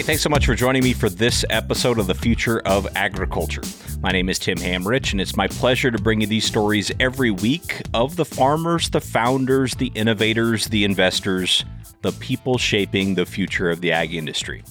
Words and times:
Hey, 0.00 0.06
thanks 0.06 0.22
so 0.22 0.30
much 0.30 0.46
for 0.46 0.54
joining 0.54 0.82
me 0.82 0.94
for 0.94 1.10
this 1.10 1.44
episode 1.50 1.98
of 1.98 2.06
The 2.06 2.14
Future 2.14 2.60
of 2.60 2.88
Agriculture. 2.96 3.60
My 4.00 4.10
name 4.10 4.30
is 4.30 4.38
Tim 4.38 4.56
Hammerich, 4.56 5.12
and 5.12 5.20
it's 5.20 5.36
my 5.36 5.46
pleasure 5.46 5.90
to 5.90 5.98
bring 5.98 6.22
you 6.22 6.26
these 6.26 6.46
stories 6.46 6.90
every 6.98 7.30
week 7.30 7.82
of 7.92 8.16
the 8.16 8.24
farmers, 8.24 8.88
the 8.88 9.02
founders, 9.02 9.74
the 9.74 9.92
innovators, 9.94 10.68
the 10.68 10.86
investors, 10.86 11.66
the 12.00 12.12
people 12.12 12.56
shaping 12.56 13.14
the 13.14 13.26
future 13.26 13.68
of 13.68 13.82
the 13.82 13.92
ag 13.92 14.14
industry. 14.14 14.64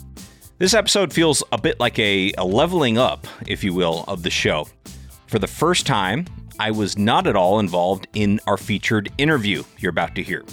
This 0.58 0.74
episode 0.74 1.14
feels 1.14 1.44
a 1.52 1.62
bit 1.62 1.80
like 1.80 2.00
a, 2.00 2.34
a 2.40 2.44
leveling 2.44 2.98
up, 2.98 3.28
if 3.46 3.64
you 3.64 3.72
will, 3.72 4.06
of 4.08 4.24
the 4.24 4.32
show. 4.32 4.68
For 5.28 5.38
the 5.38 5.46
first 5.46 5.86
time, 5.86 6.26
I 6.60 6.72
was 6.72 6.98
not 6.98 7.28
at 7.28 7.36
all 7.36 7.60
involved 7.60 8.08
in 8.16 8.40
our 8.48 8.58
featured 8.58 9.12
interview 9.20 9.64
you're 9.78 9.92
about 9.92 10.16
to 10.16 10.24
hear. 10.24 10.44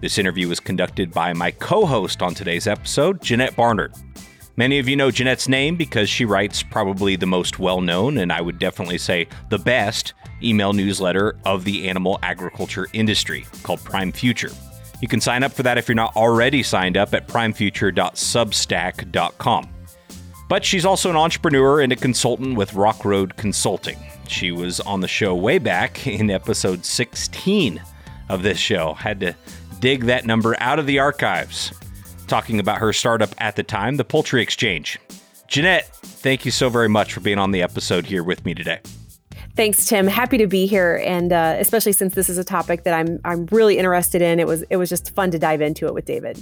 This 0.00 0.18
interview 0.18 0.48
was 0.48 0.60
conducted 0.60 1.10
by 1.10 1.32
my 1.32 1.50
co 1.50 1.84
host 1.84 2.22
on 2.22 2.34
today's 2.34 2.68
episode, 2.68 3.20
Janette 3.20 3.56
Barnard. 3.56 3.94
Many 4.58 4.78
of 4.80 4.88
you 4.88 4.96
know 4.96 5.12
Janette's 5.12 5.48
name 5.48 5.76
because 5.76 6.10
she 6.10 6.24
writes 6.24 6.64
probably 6.64 7.14
the 7.14 7.26
most 7.26 7.60
well 7.60 7.80
known, 7.80 8.18
and 8.18 8.32
I 8.32 8.40
would 8.40 8.58
definitely 8.58 8.98
say 8.98 9.28
the 9.50 9.58
best, 9.58 10.14
email 10.42 10.72
newsletter 10.72 11.36
of 11.44 11.62
the 11.62 11.88
animal 11.88 12.18
agriculture 12.24 12.88
industry 12.92 13.46
called 13.62 13.78
Prime 13.84 14.10
Future. 14.10 14.50
You 15.00 15.06
can 15.06 15.20
sign 15.20 15.44
up 15.44 15.52
for 15.52 15.62
that 15.62 15.78
if 15.78 15.86
you're 15.86 15.94
not 15.94 16.16
already 16.16 16.64
signed 16.64 16.96
up 16.96 17.14
at 17.14 17.28
primefuture.substack.com. 17.28 19.68
But 20.48 20.64
she's 20.64 20.84
also 20.84 21.10
an 21.10 21.16
entrepreneur 21.16 21.80
and 21.80 21.92
a 21.92 21.96
consultant 21.96 22.56
with 22.56 22.74
Rock 22.74 23.04
Road 23.04 23.36
Consulting. 23.36 23.98
She 24.26 24.50
was 24.50 24.80
on 24.80 25.00
the 25.00 25.06
show 25.06 25.36
way 25.36 25.58
back 25.58 26.04
in 26.08 26.32
episode 26.32 26.84
16 26.84 27.80
of 28.28 28.42
this 28.42 28.58
show. 28.58 28.94
Had 28.94 29.20
to 29.20 29.36
dig 29.78 30.06
that 30.06 30.26
number 30.26 30.56
out 30.58 30.80
of 30.80 30.86
the 30.86 30.98
archives 30.98 31.72
talking 32.28 32.60
about 32.60 32.78
her 32.78 32.92
startup 32.92 33.30
at 33.38 33.56
the 33.56 33.62
time, 33.64 33.96
the 33.96 34.04
Poultry 34.04 34.42
Exchange. 34.42 34.98
Janette, 35.48 35.88
thank 35.96 36.44
you 36.44 36.50
so 36.50 36.68
very 36.68 36.88
much 36.88 37.12
for 37.12 37.20
being 37.20 37.38
on 37.38 37.50
the 37.50 37.62
episode 37.62 38.06
here 38.06 38.22
with 38.22 38.44
me 38.44 38.54
today. 38.54 38.80
Thanks, 39.56 39.86
Tim. 39.86 40.06
Happy 40.06 40.38
to 40.38 40.46
be 40.46 40.66
here, 40.66 41.02
and 41.04 41.32
uh, 41.32 41.56
especially 41.58 41.92
since 41.92 42.14
this 42.14 42.28
is 42.28 42.38
a 42.38 42.44
topic 42.44 42.84
that 42.84 42.94
I'm 42.94 43.18
I'm 43.24 43.46
really 43.46 43.76
interested 43.76 44.22
in. 44.22 44.38
It 44.38 44.46
was 44.46 44.62
it 44.70 44.76
was 44.76 44.88
just 44.88 45.12
fun 45.16 45.32
to 45.32 45.38
dive 45.38 45.60
into 45.60 45.86
it 45.86 45.94
with 45.94 46.04
David. 46.04 46.40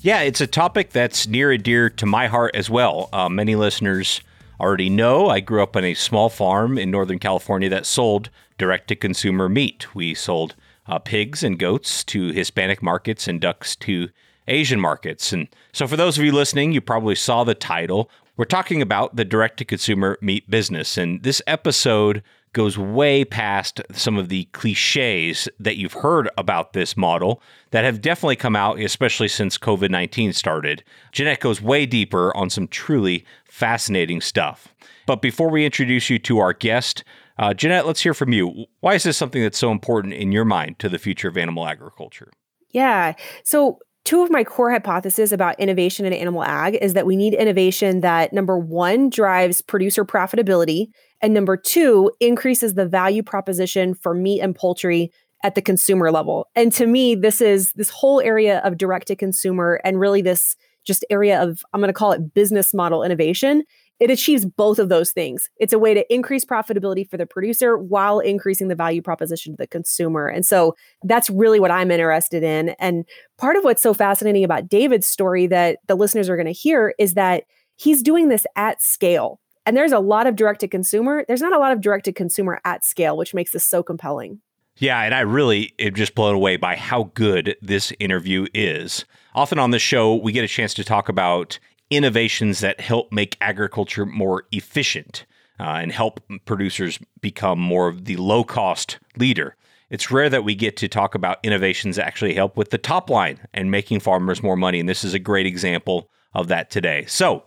Yeah, 0.00 0.20
it's 0.20 0.40
a 0.40 0.46
topic 0.46 0.90
that's 0.90 1.26
near 1.26 1.50
and 1.52 1.62
dear 1.62 1.90
to 1.90 2.06
my 2.06 2.28
heart 2.28 2.54
as 2.54 2.70
well. 2.70 3.10
Uh, 3.12 3.28
many 3.28 3.54
listeners 3.54 4.22
already 4.60 4.88
know 4.88 5.28
I 5.28 5.40
grew 5.40 5.62
up 5.62 5.76
on 5.76 5.84
a 5.84 5.94
small 5.94 6.30
farm 6.30 6.78
in 6.78 6.90
Northern 6.90 7.18
California 7.18 7.68
that 7.68 7.84
sold 7.84 8.30
direct 8.56 8.88
to 8.88 8.96
consumer 8.96 9.48
meat. 9.48 9.94
We 9.94 10.14
sold 10.14 10.54
uh, 10.86 10.98
pigs 11.00 11.42
and 11.42 11.58
goats 11.58 12.02
to 12.04 12.32
Hispanic 12.32 12.82
markets 12.82 13.28
and 13.28 13.40
ducks 13.40 13.76
to 13.76 14.08
Asian 14.48 14.80
markets. 14.80 15.32
And 15.32 15.48
so, 15.72 15.86
for 15.86 15.96
those 15.96 16.18
of 16.18 16.24
you 16.24 16.32
listening, 16.32 16.72
you 16.72 16.80
probably 16.80 17.14
saw 17.14 17.44
the 17.44 17.54
title. 17.54 18.10
We're 18.36 18.44
talking 18.44 18.82
about 18.82 19.16
the 19.16 19.24
direct 19.24 19.58
to 19.58 19.64
consumer 19.64 20.18
meat 20.20 20.48
business. 20.48 20.96
And 20.96 21.22
this 21.22 21.42
episode 21.46 22.22
goes 22.52 22.78
way 22.78 23.24
past 23.24 23.80
some 23.92 24.16
of 24.16 24.28
the 24.28 24.44
cliches 24.46 25.48
that 25.60 25.76
you've 25.76 25.92
heard 25.92 26.28
about 26.38 26.72
this 26.72 26.96
model 26.96 27.42
that 27.70 27.84
have 27.84 28.00
definitely 28.00 28.36
come 28.36 28.56
out, 28.56 28.80
especially 28.80 29.28
since 29.28 29.58
COVID 29.58 29.90
19 29.90 30.32
started. 30.32 30.82
Janette 31.12 31.40
goes 31.40 31.60
way 31.60 31.86
deeper 31.86 32.34
on 32.36 32.50
some 32.50 32.68
truly 32.68 33.24
fascinating 33.44 34.20
stuff. 34.20 34.74
But 35.06 35.22
before 35.22 35.50
we 35.50 35.64
introduce 35.64 36.10
you 36.10 36.18
to 36.20 36.38
our 36.38 36.52
guest, 36.52 37.04
uh, 37.38 37.54
Janette, 37.54 37.86
let's 37.86 38.00
hear 38.00 38.14
from 38.14 38.32
you. 38.32 38.66
Why 38.80 38.94
is 38.94 39.04
this 39.04 39.16
something 39.16 39.42
that's 39.42 39.58
so 39.58 39.70
important 39.70 40.14
in 40.14 40.32
your 40.32 40.44
mind 40.44 40.78
to 40.80 40.88
the 40.88 40.98
future 40.98 41.28
of 41.28 41.36
animal 41.36 41.66
agriculture? 41.66 42.30
Yeah. 42.70 43.14
So, 43.44 43.78
two 44.08 44.22
of 44.22 44.30
my 44.30 44.42
core 44.42 44.70
hypotheses 44.70 45.32
about 45.32 45.60
innovation 45.60 46.06
in 46.06 46.14
animal 46.14 46.42
ag 46.42 46.78
is 46.80 46.94
that 46.94 47.04
we 47.04 47.14
need 47.14 47.34
innovation 47.34 48.00
that 48.00 48.32
number 48.32 48.58
one 48.58 49.10
drives 49.10 49.60
producer 49.60 50.02
profitability 50.02 50.86
and 51.20 51.34
number 51.34 51.58
two 51.58 52.10
increases 52.18 52.72
the 52.72 52.88
value 52.88 53.22
proposition 53.22 53.92
for 53.92 54.14
meat 54.14 54.40
and 54.40 54.56
poultry 54.56 55.12
at 55.44 55.54
the 55.54 55.60
consumer 55.60 56.10
level. 56.10 56.48
And 56.56 56.72
to 56.72 56.86
me 56.86 57.16
this 57.16 57.42
is 57.42 57.74
this 57.74 57.90
whole 57.90 58.22
area 58.22 58.60
of 58.60 58.78
direct 58.78 59.08
to 59.08 59.14
consumer 59.14 59.78
and 59.84 60.00
really 60.00 60.22
this 60.22 60.56
just 60.86 61.04
area 61.10 61.42
of 61.42 61.62
i'm 61.74 61.80
going 61.80 61.88
to 61.88 61.92
call 61.92 62.12
it 62.12 62.32
business 62.32 62.72
model 62.72 63.02
innovation 63.02 63.62
it 64.00 64.10
achieves 64.10 64.44
both 64.44 64.78
of 64.78 64.88
those 64.88 65.12
things. 65.12 65.50
It's 65.58 65.72
a 65.72 65.78
way 65.78 65.94
to 65.94 66.12
increase 66.12 66.44
profitability 66.44 67.08
for 67.08 67.16
the 67.16 67.26
producer 67.26 67.76
while 67.76 68.20
increasing 68.20 68.68
the 68.68 68.74
value 68.74 69.02
proposition 69.02 69.52
to 69.52 69.56
the 69.56 69.66
consumer. 69.66 70.28
And 70.28 70.46
so 70.46 70.76
that's 71.02 71.30
really 71.30 71.60
what 71.60 71.70
I'm 71.70 71.90
interested 71.90 72.42
in. 72.42 72.70
And 72.78 73.04
part 73.38 73.56
of 73.56 73.64
what's 73.64 73.82
so 73.82 73.94
fascinating 73.94 74.44
about 74.44 74.68
David's 74.68 75.06
story 75.06 75.46
that 75.48 75.78
the 75.86 75.96
listeners 75.96 76.28
are 76.28 76.36
going 76.36 76.46
to 76.46 76.52
hear 76.52 76.94
is 76.98 77.14
that 77.14 77.44
he's 77.76 78.02
doing 78.02 78.28
this 78.28 78.46
at 78.56 78.82
scale. 78.82 79.40
And 79.66 79.76
there's 79.76 79.92
a 79.92 79.98
lot 79.98 80.26
of 80.26 80.36
direct 80.36 80.60
to 80.60 80.68
consumer. 80.68 81.24
There's 81.28 81.42
not 81.42 81.52
a 81.52 81.58
lot 81.58 81.72
of 81.72 81.80
direct 81.80 82.06
to 82.06 82.12
consumer 82.12 82.60
at 82.64 82.84
scale, 82.84 83.16
which 83.16 83.34
makes 83.34 83.52
this 83.52 83.64
so 83.64 83.82
compelling. 83.82 84.40
Yeah, 84.78 85.02
and 85.02 85.12
I 85.12 85.20
really 85.20 85.74
am 85.80 85.94
just 85.94 86.14
blown 86.14 86.36
away 86.36 86.56
by 86.56 86.76
how 86.76 87.10
good 87.14 87.56
this 87.60 87.92
interview 87.98 88.46
is. 88.54 89.04
Often 89.34 89.58
on 89.58 89.72
the 89.72 89.78
show, 89.78 90.14
we 90.14 90.30
get 90.30 90.44
a 90.44 90.48
chance 90.48 90.72
to 90.74 90.84
talk 90.84 91.08
about 91.08 91.58
innovations 91.90 92.60
that 92.60 92.80
help 92.80 93.12
make 93.12 93.36
agriculture 93.40 94.06
more 94.06 94.44
efficient 94.52 95.26
uh, 95.60 95.64
and 95.64 95.92
help 95.92 96.20
producers 96.44 96.98
become 97.20 97.58
more 97.58 97.88
of 97.88 98.04
the 98.04 98.16
low 98.16 98.44
cost 98.44 98.98
leader. 99.16 99.56
It's 99.90 100.10
rare 100.10 100.28
that 100.28 100.44
we 100.44 100.54
get 100.54 100.76
to 100.78 100.88
talk 100.88 101.14
about 101.14 101.38
innovations 101.42 101.96
that 101.96 102.06
actually 102.06 102.34
help 102.34 102.56
with 102.56 102.70
the 102.70 102.78
top 102.78 103.08
line 103.08 103.46
and 103.54 103.70
making 103.70 104.00
farmers 104.00 104.42
more 104.42 104.56
money. 104.56 104.80
And 104.80 104.88
this 104.88 105.02
is 105.02 105.14
a 105.14 105.18
great 105.18 105.46
example 105.46 106.10
of 106.34 106.48
that 106.48 106.70
today. 106.70 107.06
So, 107.06 107.44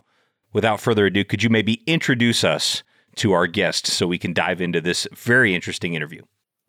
without 0.52 0.80
further 0.80 1.06
ado, 1.06 1.24
could 1.24 1.42
you 1.42 1.50
maybe 1.50 1.82
introduce 1.86 2.42
us 2.42 2.82
to 3.16 3.32
our 3.32 3.46
guest 3.46 3.86
so 3.86 4.06
we 4.06 4.18
can 4.18 4.32
dive 4.32 4.60
into 4.60 4.80
this 4.80 5.06
very 5.14 5.54
interesting 5.54 5.94
interview? 5.94 6.22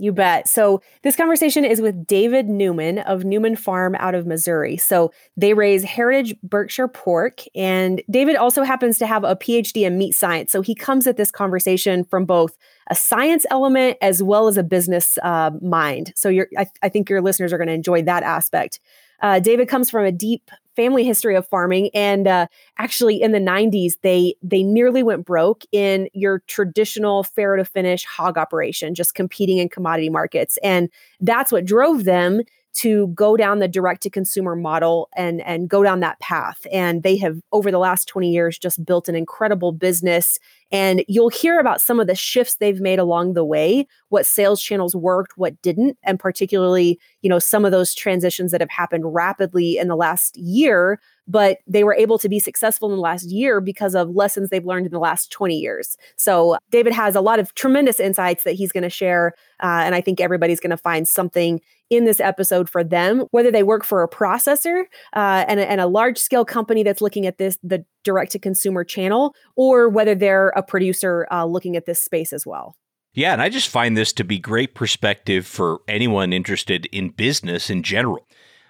You 0.03 0.11
bet. 0.11 0.49
So, 0.49 0.81
this 1.03 1.15
conversation 1.15 1.63
is 1.63 1.79
with 1.79 2.05
David 2.05 2.49
Newman 2.49 2.99
of 2.99 3.23
Newman 3.23 3.55
Farm 3.55 3.95
out 3.95 4.15
of 4.15 4.27
Missouri. 4.27 4.75
So, 4.75 5.13
they 5.37 5.53
raise 5.53 5.85
heritage 5.85 6.35
Berkshire 6.43 6.89
pork, 6.89 7.43
and 7.55 8.01
David 8.09 8.35
also 8.35 8.63
happens 8.63 8.97
to 8.97 9.07
have 9.07 9.23
a 9.23 9.37
PhD 9.37 9.87
in 9.87 9.97
meat 9.97 10.13
science. 10.13 10.51
So, 10.51 10.61
he 10.61 10.75
comes 10.75 11.07
at 11.07 11.15
this 11.15 11.31
conversation 11.31 12.03
from 12.03 12.25
both 12.25 12.57
a 12.89 12.95
science 12.95 13.45
element 13.49 13.95
as 14.01 14.21
well 14.21 14.49
as 14.49 14.57
a 14.57 14.63
business 14.63 15.17
uh, 15.23 15.51
mind. 15.61 16.11
So, 16.17 16.29
I, 16.57 16.67
I 16.81 16.89
think 16.89 17.09
your 17.09 17.21
listeners 17.21 17.53
are 17.53 17.57
going 17.57 17.69
to 17.69 17.73
enjoy 17.73 18.01
that 18.01 18.23
aspect. 18.23 18.81
Uh, 19.21 19.39
David 19.39 19.69
comes 19.69 19.89
from 19.89 20.03
a 20.03 20.11
deep 20.11 20.51
family 20.75 21.03
history 21.03 21.35
of 21.35 21.47
farming 21.47 21.89
and 21.93 22.27
uh, 22.27 22.47
actually 22.77 23.21
in 23.21 23.31
the 23.31 23.39
90s 23.39 23.93
they 24.01 24.35
they 24.41 24.63
nearly 24.63 25.03
went 25.03 25.25
broke 25.25 25.63
in 25.71 26.07
your 26.13 26.39
traditional 26.47 27.23
farrow 27.23 27.57
to 27.57 27.65
finish 27.65 28.05
hog 28.05 28.37
operation 28.37 28.95
just 28.95 29.15
competing 29.15 29.57
in 29.57 29.69
commodity 29.69 30.09
markets 30.09 30.57
and 30.63 30.89
that's 31.21 31.51
what 31.51 31.65
drove 31.65 32.03
them 32.03 32.41
to 32.73 33.07
go 33.09 33.37
down 33.37 33.59
the 33.59 33.67
direct 33.67 34.01
to 34.01 34.09
consumer 34.09 34.55
model 34.55 35.09
and 35.15 35.41
and 35.41 35.69
go 35.69 35.83
down 35.83 35.99
that 35.99 36.19
path 36.19 36.65
and 36.71 37.03
they 37.03 37.15
have 37.15 37.39
over 37.51 37.71
the 37.71 37.77
last 37.77 38.07
20 38.07 38.31
years 38.31 38.57
just 38.57 38.83
built 38.83 39.07
an 39.07 39.15
incredible 39.15 39.71
business 39.71 40.39
and 40.73 41.05
you'll 41.07 41.29
hear 41.29 41.59
about 41.59 41.79
some 41.79 41.99
of 41.99 42.07
the 42.07 42.15
shifts 42.15 42.55
they've 42.55 42.81
made 42.81 42.99
along 42.99 43.33
the 43.33 43.45
way 43.45 43.87
what 44.09 44.25
sales 44.25 44.61
channels 44.61 44.95
worked 44.95 45.37
what 45.37 45.61
didn't 45.61 45.97
and 46.03 46.19
particularly 46.19 46.99
you 47.21 47.29
know 47.29 47.39
some 47.39 47.63
of 47.63 47.71
those 47.71 47.93
transitions 47.93 48.51
that 48.51 48.59
have 48.59 48.69
happened 48.69 49.13
rapidly 49.13 49.77
in 49.77 49.87
the 49.87 49.95
last 49.95 50.35
year 50.35 50.99
but 51.27 51.59
they 51.67 51.83
were 51.83 51.93
able 51.93 52.17
to 52.17 52.27
be 52.27 52.39
successful 52.39 52.89
in 52.89 52.95
the 52.95 53.01
last 53.01 53.29
year 53.29 53.61
because 53.61 53.95
of 53.95 54.09
lessons 54.09 54.49
they've 54.49 54.65
learned 54.65 54.85
in 54.85 54.91
the 54.91 54.99
last 54.99 55.31
20 55.31 55.55
years. 55.55 55.97
So, 56.17 56.57
David 56.69 56.93
has 56.93 57.15
a 57.15 57.21
lot 57.21 57.39
of 57.39 57.53
tremendous 57.55 57.99
insights 57.99 58.43
that 58.43 58.53
he's 58.53 58.71
going 58.71 58.83
to 58.83 58.89
share. 58.89 59.33
Uh, 59.61 59.83
and 59.85 59.95
I 59.95 60.01
think 60.01 60.19
everybody's 60.19 60.59
going 60.59 60.71
to 60.71 60.77
find 60.77 61.07
something 61.07 61.61
in 61.89 62.05
this 62.05 62.19
episode 62.19 62.69
for 62.69 62.83
them, 62.83 63.25
whether 63.31 63.51
they 63.51 63.63
work 63.63 63.83
for 63.83 64.03
a 64.03 64.09
processor 64.09 64.85
uh, 65.15 65.45
and, 65.47 65.59
and 65.59 65.79
a 65.79 65.85
large 65.85 66.17
scale 66.17 66.43
company 66.43 66.81
that's 66.81 67.01
looking 67.01 67.27
at 67.27 67.37
this, 67.37 67.57
the 67.63 67.85
direct 68.03 68.31
to 68.31 68.39
consumer 68.39 68.83
channel, 68.83 69.35
or 69.55 69.87
whether 69.89 70.15
they're 70.15 70.49
a 70.49 70.62
producer 70.63 71.27
uh, 71.31 71.45
looking 71.45 71.75
at 71.75 71.85
this 71.85 72.01
space 72.01 72.33
as 72.33 72.45
well. 72.45 72.75
Yeah, 73.13 73.33
and 73.33 73.41
I 73.41 73.49
just 73.49 73.69
find 73.69 73.95
this 73.95 74.11
to 74.13 74.23
be 74.23 74.39
great 74.39 74.73
perspective 74.73 75.45
for 75.45 75.81
anyone 75.87 76.33
interested 76.33 76.87
in 76.87 77.09
business 77.09 77.69
in 77.69 77.83
general. 77.83 78.25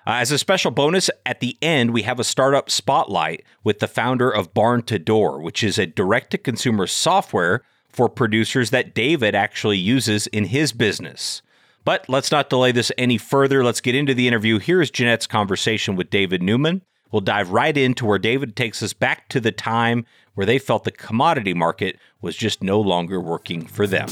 Uh, 0.05 0.15
as 0.15 0.31
a 0.31 0.37
special 0.37 0.69
bonus, 0.69 1.09
at 1.25 1.39
the 1.39 1.57
end, 1.61 1.93
we 1.93 2.01
have 2.01 2.19
a 2.19 2.25
startup 2.25 2.69
spotlight 2.69 3.45
with 3.63 3.79
the 3.79 3.87
founder 3.87 4.29
of 4.29 4.53
Barn 4.53 4.81
to 4.83 4.99
Door, 4.99 5.41
which 5.41 5.63
is 5.63 5.77
a 5.77 5.85
direct 5.85 6.31
to 6.31 6.37
consumer 6.37 6.87
software 6.87 7.63
for 7.87 8.09
producers 8.09 8.69
that 8.71 8.93
David 8.93 9.33
actually 9.33 9.77
uses 9.77 10.27
in 10.27 10.45
his 10.45 10.73
business. 10.73 11.41
But 11.85 12.09
let's 12.09 12.31
not 12.31 12.49
delay 12.49 12.73
this 12.73 12.91
any 12.97 13.17
further. 13.17 13.63
Let's 13.63 13.81
get 13.81 13.95
into 13.95 14.13
the 14.13 14.27
interview. 14.27 14.59
Here 14.59 14.81
is 14.81 14.91
Janette's 14.91 15.27
conversation 15.27 15.95
with 15.95 16.09
David 16.09 16.41
Newman. 16.41 16.81
We'll 17.13 17.21
dive 17.21 17.51
right 17.51 17.77
into 17.77 18.07
where 18.07 18.17
David 18.17 18.55
takes 18.55 18.81
us 18.81 18.91
back 18.91 19.29
to 19.29 19.39
the 19.39 19.51
time 19.51 20.07
where 20.33 20.47
they 20.47 20.57
felt 20.57 20.83
the 20.83 20.89
commodity 20.89 21.53
market 21.53 21.99
was 22.21 22.35
just 22.35 22.63
no 22.63 22.81
longer 22.81 23.21
working 23.21 23.67
for 23.67 23.85
them. 23.85 24.07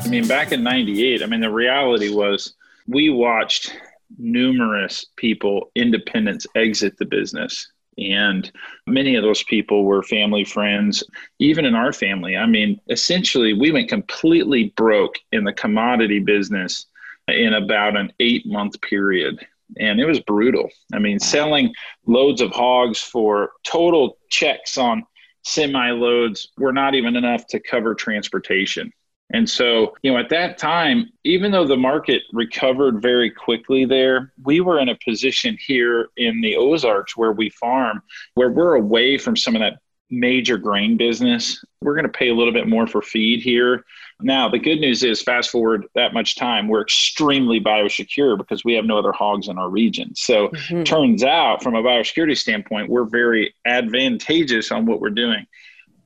I 0.00 0.06
mean, 0.08 0.28
back 0.28 0.52
in 0.52 0.62
98, 0.62 1.24
I 1.24 1.26
mean, 1.26 1.40
the 1.40 1.50
reality 1.50 2.08
was 2.08 2.54
we 2.86 3.10
watched 3.10 3.76
numerous 4.16 5.04
people, 5.16 5.72
independents, 5.74 6.46
exit 6.54 6.98
the 6.98 7.04
business. 7.04 7.68
And 7.98 8.48
many 8.86 9.16
of 9.16 9.24
those 9.24 9.42
people 9.42 9.84
were 9.84 10.04
family 10.04 10.44
friends, 10.44 11.02
even 11.40 11.64
in 11.64 11.74
our 11.74 11.92
family. 11.92 12.36
I 12.36 12.46
mean, 12.46 12.80
essentially, 12.90 13.54
we 13.54 13.72
went 13.72 13.88
completely 13.88 14.72
broke 14.76 15.18
in 15.32 15.42
the 15.42 15.52
commodity 15.52 16.20
business 16.20 16.86
in 17.28 17.54
about 17.54 17.96
an 17.96 18.12
eight 18.20 18.46
month 18.46 18.80
period. 18.80 19.44
And 19.78 20.00
it 20.00 20.06
was 20.06 20.20
brutal. 20.20 20.70
I 20.92 20.98
mean, 20.98 21.18
selling 21.18 21.74
loads 22.06 22.40
of 22.40 22.52
hogs 22.52 23.00
for 23.00 23.50
total 23.64 24.18
checks 24.30 24.78
on 24.78 25.04
semi 25.44 25.90
loads 25.90 26.52
were 26.56 26.72
not 26.72 26.94
even 26.94 27.16
enough 27.16 27.46
to 27.48 27.60
cover 27.60 27.94
transportation. 27.94 28.92
And 29.32 29.50
so, 29.50 29.96
you 30.02 30.12
know, 30.12 30.18
at 30.18 30.28
that 30.30 30.56
time, 30.56 31.10
even 31.24 31.50
though 31.50 31.66
the 31.66 31.76
market 31.76 32.22
recovered 32.32 33.02
very 33.02 33.28
quickly 33.28 33.84
there, 33.84 34.32
we 34.44 34.60
were 34.60 34.78
in 34.78 34.88
a 34.88 34.98
position 35.04 35.58
here 35.66 36.10
in 36.16 36.40
the 36.40 36.56
Ozarks 36.56 37.16
where 37.16 37.32
we 37.32 37.50
farm, 37.50 38.02
where 38.34 38.50
we're 38.50 38.74
away 38.74 39.18
from 39.18 39.36
some 39.36 39.56
of 39.56 39.60
that 39.60 39.80
major 40.10 40.56
grain 40.56 40.96
business. 40.96 41.64
We're 41.80 41.94
going 41.94 42.06
to 42.06 42.18
pay 42.18 42.28
a 42.28 42.34
little 42.34 42.52
bit 42.52 42.68
more 42.68 42.86
for 42.86 43.02
feed 43.02 43.42
here. 43.42 43.84
Now, 44.20 44.48
the 44.48 44.58
good 44.58 44.80
news 44.80 45.02
is, 45.02 45.20
fast 45.20 45.50
forward 45.50 45.86
that 45.94 46.14
much 46.14 46.36
time, 46.36 46.68
we're 46.68 46.82
extremely 46.82 47.60
biosecure 47.60 48.38
because 48.38 48.64
we 48.64 48.74
have 48.74 48.84
no 48.84 48.98
other 48.98 49.12
hogs 49.12 49.48
in 49.48 49.58
our 49.58 49.68
region. 49.68 50.14
So, 50.14 50.48
mm-hmm. 50.48 50.84
turns 50.84 51.22
out, 51.22 51.62
from 51.62 51.74
a 51.74 51.82
biosecurity 51.82 52.36
standpoint, 52.36 52.88
we're 52.88 53.04
very 53.04 53.54
advantageous 53.66 54.72
on 54.72 54.86
what 54.86 55.00
we're 55.00 55.10
doing. 55.10 55.46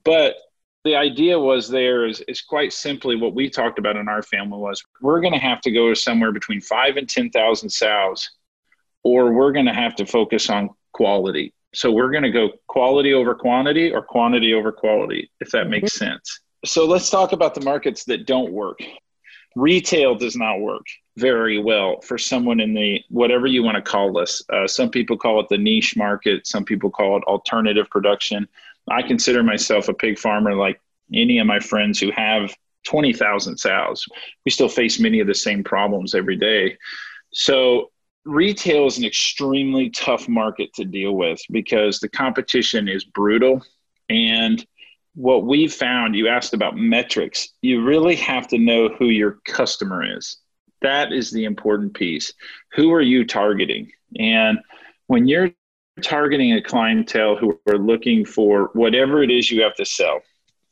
But 0.05 0.37
the 0.85 0.97
idea 0.97 1.39
was 1.39 1.69
there 1.69 2.07
is, 2.07 2.21
is 2.27 2.41
quite 2.41 2.73
simply 2.73 3.15
what 3.15 3.35
we 3.35 3.51
talked 3.51 3.79
about 3.79 3.97
in 3.97 4.09
our 4.09 4.23
family 4.23 4.59
was 4.59 4.83
we're 5.01 5.21
going 5.21 5.35
to 5.35 5.39
have 5.39 5.61
to 5.63 5.71
go 5.71 5.93
somewhere 5.95 6.33
between 6.33 6.61
five 6.61 6.97
and 6.97 7.09
10,000 7.09 7.69
sows, 7.69 8.31
or 9.03 9.33
we're 9.33 9.53
going 9.53 9.67
to 9.67 9.75
have 9.75 9.95
to 9.97 10.07
focus 10.07 10.49
on 10.49 10.71
quality. 10.93 11.53
So 11.73 11.93
we're 11.93 12.11
going 12.11 12.25
to 12.25 12.31
go 12.31 12.51
quality 12.67 13.13
over 13.13 13.35
quantity 13.35 13.93
or 13.93 14.03
quantity 14.03 14.55
over 14.55 14.73
quality, 14.73 15.31
if 15.41 15.51
that 15.51 15.69
makes 15.69 15.95
mm-hmm. 15.95 16.13
sense. 16.13 16.41
So 16.65 16.85
let's 16.85 17.11
talk 17.11 17.33
about 17.33 17.55
the 17.55 17.63
markets 17.63 18.05
that 18.05 18.27
don't 18.27 18.53
work. 18.53 18.81
Retail 19.57 20.15
does 20.15 20.37
not 20.37 20.61
work 20.61 20.87
very 21.17 21.59
well 21.59 22.01
for 22.01 22.19
someone 22.19 22.61
in 22.61 22.75
the 22.75 23.01
whatever 23.09 23.47
you 23.47 23.63
want 23.63 23.77
to 23.77 23.83
call 23.83 24.13
this. 24.13 24.43
Uh, 24.53 24.67
some 24.67 24.91
people 24.91 25.17
call 25.17 25.41
it 25.41 25.49
the 25.49 25.59
niche 25.59 25.97
market, 25.97 26.47
some 26.47 26.65
people 26.65 26.91
call 26.91 27.17
it 27.17 27.25
alternative 27.25 27.89
production. 27.91 28.49
I 28.89 29.03
consider 29.03 29.43
myself 29.43 29.89
a 29.89 29.95
pig 29.95 30.19
farmer 30.19 30.55
like 30.55 30.81
any 31.13 31.39
of 31.39 31.47
my 31.47 31.61
friends 31.61 31.99
who 31.99 32.11
have 32.13 32.55
20,000 32.85 33.57
sows. 33.57 34.07
We 34.45 34.51
still 34.51 34.69
face 34.69 35.01
many 35.01 35.21
of 35.21 35.27
the 35.27 35.35
same 35.35 35.63
problems 35.63 36.15
every 36.15 36.37
day. 36.37 36.79
So, 37.33 37.91
retail 38.25 38.87
is 38.87 38.99
an 38.99 39.05
extremely 39.05 39.91
tough 39.91 40.29
market 40.29 40.73
to 40.75 40.85
deal 40.85 41.13
with 41.13 41.41
because 41.51 41.99
the 41.99 42.09
competition 42.09 42.89
is 42.89 43.05
brutal. 43.05 43.65
And 44.09 44.65
what 45.15 45.45
we've 45.45 45.73
found, 45.73 46.15
you 46.15 46.29
asked 46.29 46.55
about 46.55 46.77
metrics, 46.77 47.51
you 47.63 47.85
really 47.85 48.17
have 48.17 48.49
to 48.49 48.59
know 48.59 48.89
who 48.89 49.07
your 49.07 49.39
customer 49.47 50.17
is. 50.17 50.39
That 50.83 51.13
is 51.13 51.31
the 51.31 51.45
important 51.45 51.95
piece. 51.95 52.33
Who 52.73 52.93
are 52.93 53.03
you 53.03 53.25
targeting? 53.25 53.91
And 54.19 54.59
when 55.07 55.27
you're 55.27 55.51
targeting 56.01 56.55
a 56.55 56.63
clientele 56.63 57.37
who 57.37 57.61
are 57.69 57.79
looking 57.79 58.25
for 58.25 58.71
whatever 58.73 59.23
it 59.23 59.31
is 59.31 59.51
you 59.51 59.63
have 59.63 59.75
to 59.75 59.85
sell. 59.85 60.21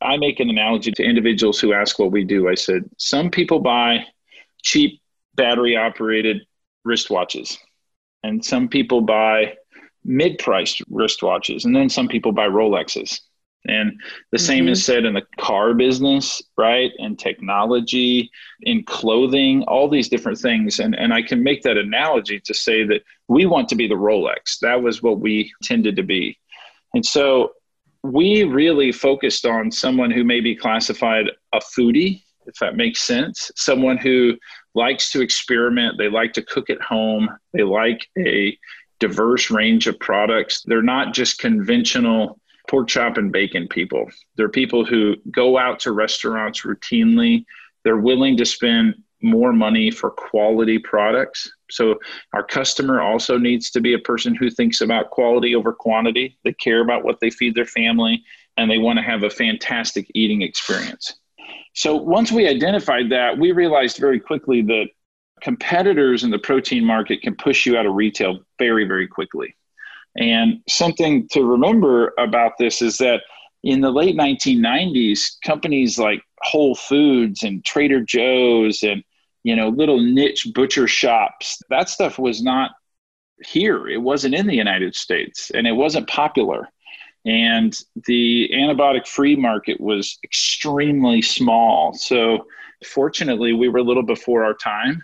I 0.00 0.16
make 0.16 0.40
an 0.40 0.48
analogy 0.48 0.92
to 0.92 1.02
individuals 1.02 1.58
who 1.60 1.72
ask 1.72 1.98
what 1.98 2.12
we 2.12 2.24
do. 2.24 2.48
I 2.48 2.54
said, 2.54 2.84
some 2.98 3.30
people 3.30 3.58
buy 3.60 4.06
cheap 4.62 5.00
battery 5.34 5.76
operated 5.76 6.46
wristwatches, 6.88 7.58
and 8.22 8.44
some 8.44 8.68
people 8.68 9.00
buy 9.02 9.54
mid 10.04 10.38
priced 10.38 10.82
wristwatches, 10.90 11.64
and 11.64 11.76
then 11.76 11.88
some 11.88 12.08
people 12.08 12.32
buy 12.32 12.48
Rolexes. 12.48 13.20
And 13.66 14.00
the 14.30 14.38
mm-hmm. 14.38 14.46
same 14.46 14.68
is 14.68 14.84
said 14.84 15.04
in 15.04 15.14
the 15.14 15.26
car 15.38 15.74
business, 15.74 16.40
right? 16.56 16.90
And 16.98 17.18
technology, 17.18 18.30
in 18.62 18.84
clothing, 18.84 19.62
all 19.64 19.88
these 19.88 20.08
different 20.08 20.38
things. 20.38 20.78
And, 20.78 20.94
and 20.94 21.12
I 21.12 21.22
can 21.22 21.42
make 21.42 21.62
that 21.62 21.76
analogy 21.76 22.40
to 22.40 22.54
say 22.54 22.84
that 22.84 23.02
we 23.26 23.46
want 23.46 23.68
to 23.68 23.74
be 23.74 23.86
the 23.86 23.94
Rolex. 23.94 24.58
That 24.62 24.82
was 24.82 25.02
what 25.02 25.20
we 25.20 25.52
tended 25.62 25.96
to 25.96 26.02
be. 26.02 26.38
And 26.94 27.04
so 27.04 27.52
we 28.02 28.44
really 28.44 28.92
focused 28.92 29.44
on 29.44 29.70
someone 29.70 30.10
who 30.10 30.24
may 30.24 30.40
be 30.40 30.54
classified 30.54 31.26
a 31.52 31.58
foodie, 31.58 32.22
if 32.48 32.56
that 32.60 32.76
makes 32.76 33.02
sense, 33.02 33.50
someone 33.54 33.98
who 33.98 34.36
likes 34.74 35.12
to 35.12 35.20
experiment, 35.20 35.98
they 35.98 36.08
like 36.08 36.32
to 36.32 36.42
cook 36.42 36.70
at 36.70 36.80
home, 36.80 37.28
they 37.52 37.62
like 37.62 38.08
a 38.18 38.58
diverse 38.98 39.50
range 39.50 39.86
of 39.86 40.00
products. 40.00 40.62
They're 40.62 40.82
not 40.82 41.14
just 41.14 41.38
conventional 41.38 42.40
pork 42.68 42.88
chop 42.88 43.16
and 43.16 43.30
bacon 43.30 43.68
people. 43.68 44.10
They're 44.36 44.48
people 44.48 44.84
who 44.84 45.16
go 45.30 45.58
out 45.58 45.78
to 45.80 45.92
restaurants 45.92 46.62
routinely. 46.62 47.44
They're 47.84 47.98
willing 47.98 48.36
to 48.38 48.44
spend 48.44 48.94
more 49.22 49.52
money 49.52 49.90
for 49.90 50.10
quality 50.10 50.78
products. 50.78 51.50
So 51.70 51.98
our 52.32 52.44
customer 52.44 53.00
also 53.00 53.36
needs 53.36 53.70
to 53.72 53.80
be 53.80 53.94
a 53.94 53.98
person 53.98 54.34
who 54.34 54.50
thinks 54.50 54.80
about 54.80 55.10
quality 55.10 55.54
over 55.54 55.72
quantity. 55.72 56.38
They 56.44 56.52
care 56.54 56.80
about 56.80 57.04
what 57.04 57.18
they 57.20 57.30
feed 57.30 57.54
their 57.54 57.66
family 57.66 58.22
and 58.56 58.70
they 58.70 58.78
want 58.78 58.98
to 58.98 59.02
have 59.02 59.22
a 59.22 59.30
fantastic 59.30 60.10
eating 60.14 60.42
experience. 60.42 61.14
So 61.74 61.96
once 61.96 62.32
we 62.32 62.48
identified 62.48 63.10
that, 63.10 63.38
we 63.38 63.52
realized 63.52 63.98
very 63.98 64.20
quickly 64.20 64.62
that 64.62 64.86
competitors 65.40 66.24
in 66.24 66.30
the 66.30 66.38
protein 66.38 66.84
market 66.84 67.22
can 67.22 67.34
push 67.34 67.66
you 67.66 67.76
out 67.76 67.86
of 67.86 67.94
retail 67.94 68.40
very, 68.58 68.84
very 68.84 69.06
quickly. 69.06 69.54
And 70.16 70.60
something 70.68 71.28
to 71.28 71.44
remember 71.44 72.12
about 72.18 72.52
this 72.58 72.82
is 72.82 72.98
that 72.98 73.22
in 73.62 73.80
the 73.80 73.90
late 73.90 74.16
1990s, 74.16 75.36
companies 75.44 75.98
like 75.98 76.22
Whole 76.42 76.74
Foods 76.74 77.42
and 77.42 77.64
Trader 77.64 78.00
Joe's 78.00 78.82
and 78.82 79.02
you 79.44 79.54
know 79.54 79.68
little 79.68 80.00
niche 80.00 80.48
butcher 80.54 80.88
shops, 80.88 81.60
that 81.70 81.88
stuff 81.88 82.18
was 82.18 82.42
not 82.42 82.72
here. 83.44 83.88
It 83.88 84.02
wasn't 84.02 84.34
in 84.34 84.46
the 84.46 84.56
United 84.56 84.94
States 84.94 85.50
and 85.50 85.66
it 85.66 85.72
wasn't 85.72 86.08
popular. 86.08 86.68
And 87.24 87.76
the 88.06 88.50
antibiotic 88.54 89.06
free 89.06 89.36
market 89.36 89.80
was 89.80 90.18
extremely 90.24 91.20
small. 91.20 91.92
So 91.94 92.46
fortunately, 92.84 93.52
we 93.52 93.68
were 93.68 93.80
a 93.80 93.82
little 93.82 94.02
before 94.02 94.44
our 94.44 94.54
time 94.54 95.02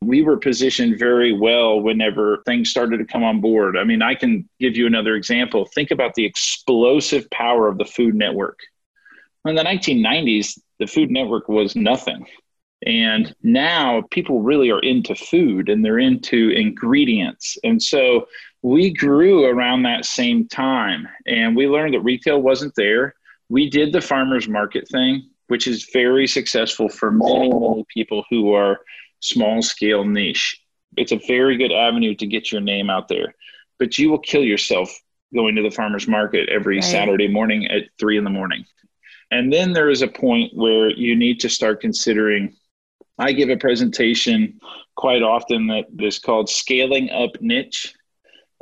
we 0.00 0.22
were 0.22 0.36
positioned 0.36 0.98
very 0.98 1.32
well 1.32 1.80
whenever 1.80 2.42
things 2.46 2.70
started 2.70 2.98
to 2.98 3.04
come 3.04 3.24
on 3.24 3.40
board. 3.40 3.76
I 3.76 3.84
mean, 3.84 4.02
I 4.02 4.14
can 4.14 4.48
give 4.60 4.76
you 4.76 4.86
another 4.86 5.14
example. 5.14 5.66
Think 5.66 5.90
about 5.90 6.14
the 6.14 6.24
explosive 6.24 7.28
power 7.30 7.68
of 7.68 7.78
the 7.78 7.84
Food 7.84 8.14
Network. 8.14 8.60
In 9.44 9.54
the 9.54 9.62
1990s, 9.62 10.58
the 10.78 10.86
Food 10.86 11.10
Network 11.10 11.48
was 11.48 11.74
nothing. 11.74 12.26
And 12.86 13.34
now 13.42 14.02
people 14.10 14.40
really 14.40 14.70
are 14.70 14.80
into 14.80 15.14
food 15.14 15.68
and 15.68 15.84
they're 15.84 15.98
into 15.98 16.50
ingredients. 16.50 17.58
And 17.64 17.82
so 17.82 18.28
we 18.62 18.92
grew 18.92 19.46
around 19.46 19.82
that 19.82 20.04
same 20.04 20.46
time 20.48 21.08
and 21.26 21.56
we 21.56 21.66
learned 21.66 21.94
that 21.94 22.00
retail 22.00 22.40
wasn't 22.40 22.74
there. 22.76 23.14
We 23.48 23.68
did 23.68 23.92
the 23.92 24.00
farmers 24.00 24.48
market 24.48 24.88
thing, 24.88 25.28
which 25.48 25.66
is 25.66 25.88
very 25.92 26.26
successful 26.26 26.88
for 26.88 27.10
many, 27.10 27.48
many 27.48 27.84
people 27.92 28.24
who 28.30 28.52
are 28.52 28.78
small 29.20 29.62
scale 29.62 30.04
niche. 30.04 30.60
It's 30.96 31.12
a 31.12 31.20
very 31.26 31.56
good 31.56 31.72
avenue 31.72 32.14
to 32.14 32.26
get 32.26 32.52
your 32.52 32.60
name 32.60 32.90
out 32.90 33.08
there, 33.08 33.34
but 33.78 33.98
you 33.98 34.10
will 34.10 34.18
kill 34.18 34.44
yourself 34.44 34.90
going 35.34 35.54
to 35.56 35.62
the 35.62 35.70
farmer's 35.70 36.08
market 36.08 36.48
every 36.48 36.76
right. 36.76 36.84
Saturday 36.84 37.28
morning 37.28 37.66
at 37.66 37.84
three 37.98 38.16
in 38.16 38.24
the 38.24 38.30
morning. 38.30 38.64
And 39.30 39.52
then 39.52 39.72
there 39.72 39.90
is 39.90 40.02
a 40.02 40.08
point 40.08 40.54
where 40.54 40.90
you 40.90 41.14
need 41.14 41.40
to 41.40 41.48
start 41.48 41.80
considering. 41.80 42.54
I 43.18 43.32
give 43.32 43.48
a 43.48 43.56
presentation 43.56 44.60
quite 44.96 45.22
often 45.22 45.66
that 45.68 45.86
is 45.98 46.18
called 46.18 46.48
Scaling 46.48 47.10
Up 47.10 47.40
Niche. 47.40 47.94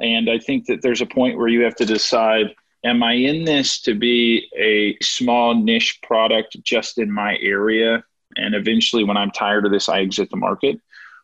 And 0.00 0.30
I 0.30 0.38
think 0.38 0.66
that 0.66 0.82
there's 0.82 1.00
a 1.00 1.06
point 1.06 1.38
where 1.38 1.48
you 1.48 1.62
have 1.62 1.76
to 1.76 1.86
decide 1.86 2.54
Am 2.84 3.02
I 3.02 3.14
in 3.14 3.44
this 3.44 3.80
to 3.80 3.94
be 3.94 4.48
a 4.56 4.96
small 5.02 5.60
niche 5.60 5.98
product 6.02 6.56
just 6.62 6.98
in 6.98 7.10
my 7.10 7.36
area? 7.40 8.04
and 8.36 8.54
eventually 8.54 9.04
when 9.04 9.16
i'm 9.16 9.30
tired 9.30 9.64
of 9.64 9.72
this 9.72 9.88
i 9.88 10.00
exit 10.00 10.30
the 10.30 10.36
market 10.36 10.80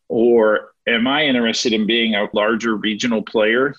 or 0.09 0.73
am 0.87 1.07
i 1.07 1.25
interested 1.25 1.73
in 1.73 1.87
being 1.87 2.15
a 2.15 2.29
larger 2.33 2.77
regional 2.77 3.23
player 3.23 3.75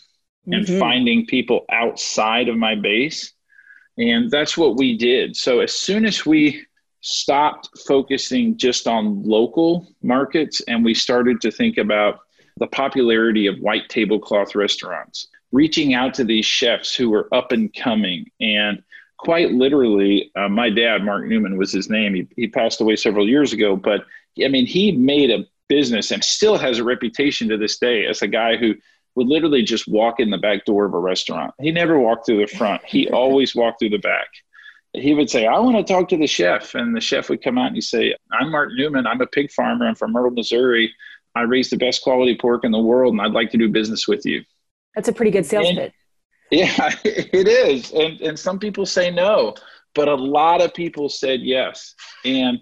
and 0.48 0.66
mm-hmm. 0.66 0.80
finding 0.80 1.26
people 1.26 1.66
outside 1.72 2.48
of 2.48 2.58
my 2.58 2.76
base 2.76 3.34
and 3.98 4.30
that's 4.32 4.58
what 4.58 4.78
we 4.78 4.98
did 4.98 5.36
so 5.36 5.60
as 5.60 5.74
soon 5.74 6.06
as 6.06 6.26
we 6.26 6.66
stopped 7.04 7.70
focusing 7.86 8.58
just 8.58 8.88
on 8.88 9.24
local 9.24 9.88
markets 10.02 10.62
and 10.68 10.84
we 10.84 10.94
started 10.94 11.40
to 11.42 11.52
think 11.52 11.78
about 11.78 12.22
the 12.58 12.68
popularity 12.68 13.46
of 13.46 13.60
white 13.60 13.88
tablecloth 13.90 14.56
restaurants 14.56 15.28
reaching 15.52 15.94
out 15.94 16.14
to 16.14 16.24
these 16.24 16.46
chefs 16.46 16.96
who 16.96 17.10
were 17.10 17.28
up 17.34 17.52
and 17.52 17.74
coming 17.74 18.26
and 18.40 18.82
quite 19.24 19.52
literally, 19.52 20.32
uh, 20.36 20.50
my 20.50 20.70
dad, 20.70 21.04
Mark 21.06 21.26
Newman 21.26 21.58
was 21.58 21.72
his 21.72 21.90
name. 21.90 22.14
He, 22.14 22.28
he 22.36 22.48
passed 22.48 22.82
away 22.82 22.98
several 22.98 23.28
years 23.28 23.54
ago, 23.54 23.78
but 23.78 24.06
I 24.44 24.50
mean, 24.50 24.66
he 24.66 24.92
made 24.92 25.32
a 25.32 25.46
business 25.70 26.12
and 26.12 26.22
still 26.22 26.58
has 26.58 26.80
a 26.80 26.84
reputation 26.84 27.48
to 27.48 27.58
this 27.58 27.80
day 27.80 28.06
as 28.06 28.22
a 28.22 28.28
guy 28.28 28.58
who 28.58 28.76
would 29.16 29.28
literally 29.28 29.64
just 29.64 29.88
walk 29.88 30.20
in 30.20 30.30
the 30.30 30.38
back 30.38 30.66
door 30.66 30.86
of 30.86 30.94
a 30.94 31.00
restaurant. 31.00 31.54
He 31.60 31.72
never 31.72 31.98
walked 31.98 32.26
through 32.26 32.46
the 32.46 32.54
front. 32.58 32.84
He 32.84 33.08
always 33.12 33.56
walked 33.56 33.80
through 33.80 33.92
the 33.92 33.98
back. 33.98 34.28
He 34.94 35.14
would 35.14 35.30
say, 35.30 35.48
I 35.48 35.60
want 35.60 35.76
to 35.76 35.94
talk 35.94 36.10
to 36.10 36.18
the 36.18 36.28
chef. 36.28 36.76
And 36.76 36.96
the 36.96 37.02
chef 37.02 37.30
would 37.30 37.44
come 37.44 37.58
out 37.58 37.68
and 37.68 37.76
he'd 37.76 37.82
say, 37.82 38.16
I'm 38.32 38.52
Mark 38.52 38.70
Newman. 38.76 39.08
I'm 39.08 39.22
a 39.22 39.28
pig 39.28 39.52
farmer. 39.52 39.88
I'm 39.88 39.96
from 39.96 40.12
Myrtle, 40.12 40.32
Missouri. 40.32 40.94
I 41.36 41.42
raise 41.42 41.70
the 41.70 41.78
best 41.78 42.04
quality 42.04 42.38
pork 42.40 42.64
in 42.64 42.72
the 42.72 42.82
world 42.82 43.14
and 43.14 43.22
I'd 43.22 43.32
like 43.32 43.50
to 43.52 43.58
do 43.58 43.70
business 43.70 44.08
with 44.08 44.26
you. 44.26 44.44
That's 44.96 45.08
a 45.08 45.14
pretty 45.14 45.32
good 45.32 45.46
sales 45.46 45.70
and, 45.70 45.78
pitch. 45.78 45.94
Yeah, 46.52 46.92
it 47.04 47.48
is. 47.48 47.92
And, 47.92 48.22
and 48.22 48.38
some 48.38 48.60
people 48.60 48.86
say 48.86 49.10
no, 49.10 49.56
but 49.96 50.08
a 50.08 50.16
lot 50.16 50.62
of 50.62 50.74
people 50.74 51.10
said 51.10 51.42
yes. 51.42 51.96
And 52.24 52.60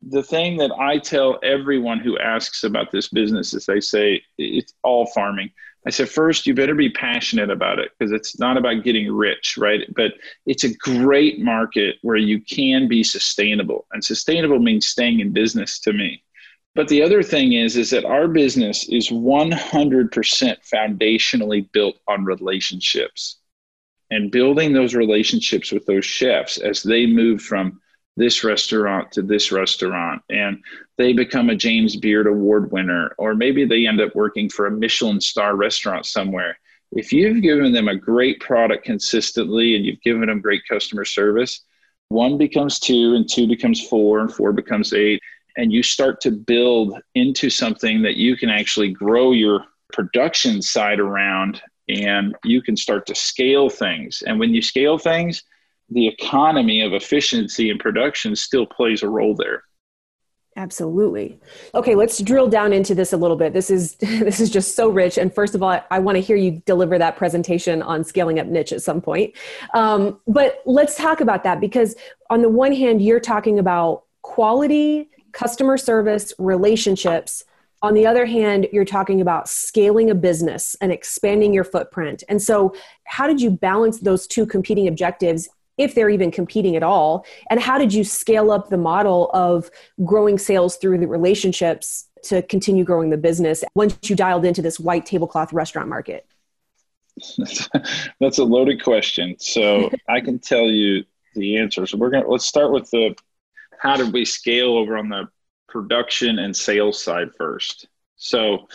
the 0.00 0.22
thing 0.22 0.56
that 0.58 0.70
I 0.72 0.98
tell 0.98 1.38
everyone 1.42 1.98
who 1.98 2.18
asks 2.18 2.64
about 2.64 2.90
this 2.92 3.08
business 3.08 3.52
is 3.52 3.66
they 3.66 3.80
say 3.80 4.22
it's 4.38 4.72
all 4.82 5.06
farming. 5.06 5.50
I 5.88 5.90
said, 5.90 6.10
first, 6.10 6.46
you 6.46 6.52
better 6.52 6.74
be 6.74 6.90
passionate 6.90 7.48
about 7.48 7.78
it 7.78 7.92
because 7.98 8.12
it's 8.12 8.38
not 8.38 8.58
about 8.58 8.84
getting 8.84 9.10
rich, 9.10 9.56
right? 9.56 9.80
But 9.96 10.12
it's 10.44 10.64
a 10.64 10.76
great 10.76 11.40
market 11.40 11.96
where 12.02 12.18
you 12.18 12.42
can 12.42 12.88
be 12.88 13.02
sustainable. 13.02 13.86
And 13.92 14.04
sustainable 14.04 14.58
means 14.58 14.86
staying 14.86 15.20
in 15.20 15.32
business 15.32 15.78
to 15.80 15.94
me. 15.94 16.22
But 16.74 16.88
the 16.88 17.02
other 17.02 17.22
thing 17.22 17.54
is, 17.54 17.78
is 17.78 17.88
that 17.88 18.04
our 18.04 18.28
business 18.28 18.86
is 18.90 19.08
100% 19.08 19.50
foundationally 20.70 21.72
built 21.72 21.96
on 22.06 22.26
relationships 22.26 23.38
and 24.10 24.30
building 24.30 24.74
those 24.74 24.94
relationships 24.94 25.72
with 25.72 25.86
those 25.86 26.04
chefs 26.04 26.58
as 26.58 26.82
they 26.82 27.06
move 27.06 27.40
from 27.40 27.80
this 28.18 28.44
restaurant 28.44 29.12
to 29.12 29.22
this 29.22 29.52
restaurant 29.52 30.22
and 30.28 30.58
they 30.96 31.12
become 31.12 31.50
a 31.50 31.56
James 31.56 31.96
Beard 31.96 32.26
award 32.26 32.70
winner 32.72 33.14
or 33.18 33.34
maybe 33.34 33.64
they 33.64 33.86
end 33.86 34.00
up 34.00 34.14
working 34.14 34.48
for 34.48 34.66
a 34.66 34.70
Michelin 34.70 35.20
star 35.20 35.56
restaurant 35.56 36.04
somewhere. 36.04 36.58
If 36.92 37.12
you've 37.12 37.42
given 37.42 37.72
them 37.72 37.88
a 37.88 37.96
great 37.96 38.40
product 38.40 38.84
consistently 38.84 39.76
and 39.76 39.84
you've 39.84 40.02
given 40.02 40.28
them 40.28 40.40
great 40.40 40.62
customer 40.68 41.04
service 41.04 41.62
one 42.08 42.38
becomes 42.38 42.78
two 42.78 43.14
and 43.14 43.28
two 43.28 43.46
becomes 43.46 43.86
four 43.86 44.20
and 44.20 44.32
four 44.32 44.52
becomes 44.52 44.92
eight 44.94 45.20
and 45.56 45.72
you 45.72 45.82
start 45.82 46.20
to 46.22 46.30
build 46.30 46.98
into 47.14 47.50
something 47.50 48.02
that 48.02 48.16
you 48.16 48.36
can 48.36 48.48
actually 48.48 48.90
grow 48.90 49.32
your 49.32 49.64
production 49.92 50.62
side 50.62 51.00
around 51.00 51.60
and 51.88 52.34
you 52.44 52.62
can 52.62 52.76
start 52.76 53.06
to 53.06 53.14
scale 53.14 53.68
things. 53.68 54.22
And 54.26 54.38
when 54.38 54.54
you 54.54 54.62
scale 54.62 54.98
things 54.98 55.42
the 55.90 56.06
economy 56.06 56.82
of 56.82 56.92
efficiency 56.92 57.70
and 57.70 57.80
production 57.80 58.36
still 58.36 58.66
plays 58.66 59.02
a 59.02 59.08
role 59.08 59.34
there. 59.34 59.64
Absolutely. 60.58 61.38
Okay 61.72 61.94
let's 61.94 62.20
drill 62.20 62.48
down 62.48 62.72
into 62.72 62.92
this 62.92 63.12
a 63.12 63.16
little 63.16 63.36
bit. 63.36 63.52
This 63.52 63.70
is 63.70 63.94
this 64.00 64.40
is 64.40 64.50
just 64.50 64.74
so 64.74 64.88
rich. 64.88 65.16
And 65.16 65.32
first 65.32 65.54
of 65.54 65.62
all 65.62 65.70
i, 65.70 65.82
I 65.92 66.00
want 66.00 66.16
to 66.16 66.20
hear 66.20 66.36
you 66.36 66.62
deliver 66.66 66.98
that 66.98 67.16
presentation 67.16 67.80
on 67.80 68.02
scaling 68.02 68.40
up 68.40 68.48
niche 68.48 68.72
at 68.72 68.82
some 68.82 69.00
point. 69.00 69.36
Um, 69.72 70.20
but 70.26 70.62
let's 70.66 70.96
talk 70.96 71.20
about 71.20 71.44
that 71.44 71.60
because 71.60 71.94
on 72.28 72.42
the 72.42 72.48
one 72.48 72.72
hand 72.72 73.00
you're 73.00 73.20
talking 73.20 73.60
about 73.60 74.02
quality 74.22 75.08
customer 75.32 75.76
service 75.76 76.32
relationships. 76.40 77.44
On 77.80 77.94
the 77.94 78.04
other 78.04 78.26
hand 78.26 78.66
you're 78.72 78.84
talking 78.84 79.20
about 79.20 79.48
scaling 79.48 80.10
a 80.10 80.14
business 80.16 80.74
and 80.80 80.90
expanding 80.90 81.54
your 81.54 81.62
footprint. 81.62 82.24
And 82.28 82.42
so 82.42 82.74
how 83.04 83.28
did 83.28 83.40
you 83.40 83.52
balance 83.52 84.00
those 84.00 84.26
two 84.26 84.44
competing 84.44 84.88
objectives 84.88 85.48
if 85.78 85.94
they're 85.94 86.10
even 86.10 86.30
competing 86.30 86.76
at 86.76 86.82
all? 86.82 87.24
And 87.50 87.60
how 87.60 87.78
did 87.78 87.94
you 87.94 88.04
scale 88.04 88.50
up 88.50 88.68
the 88.68 88.76
model 88.76 89.30
of 89.32 89.70
growing 90.04 90.38
sales 90.38 90.76
through 90.76 90.98
the 90.98 91.06
relationships 91.08 92.08
to 92.24 92.42
continue 92.42 92.84
growing 92.84 93.10
the 93.10 93.16
business 93.16 93.64
once 93.74 93.96
you 94.04 94.16
dialed 94.16 94.44
into 94.44 94.60
this 94.60 94.78
white 94.80 95.06
tablecloth 95.06 95.52
restaurant 95.52 95.88
market? 95.88 96.26
That's 98.20 98.38
a 98.38 98.44
loaded 98.44 98.82
question. 98.82 99.36
So 99.38 99.90
i 100.08 100.20
can 100.20 100.38
tell 100.38 100.66
you 100.70 101.04
the 101.34 101.56
answer. 101.58 101.86
So 101.86 101.96
we're 101.96 102.10
gonna 102.10 102.28
let's 102.28 102.46
start 102.46 102.72
with 102.72 102.90
the 102.90 103.14
how 103.78 103.96
did 103.96 104.12
we 104.12 104.24
scale 104.24 104.76
over 104.76 104.96
on 104.96 105.08
the 105.08 105.28
production 105.68 106.38
and 106.40 106.56
sales 106.56 107.02
side 107.02 107.28
first? 107.36 107.88
So 108.16 108.68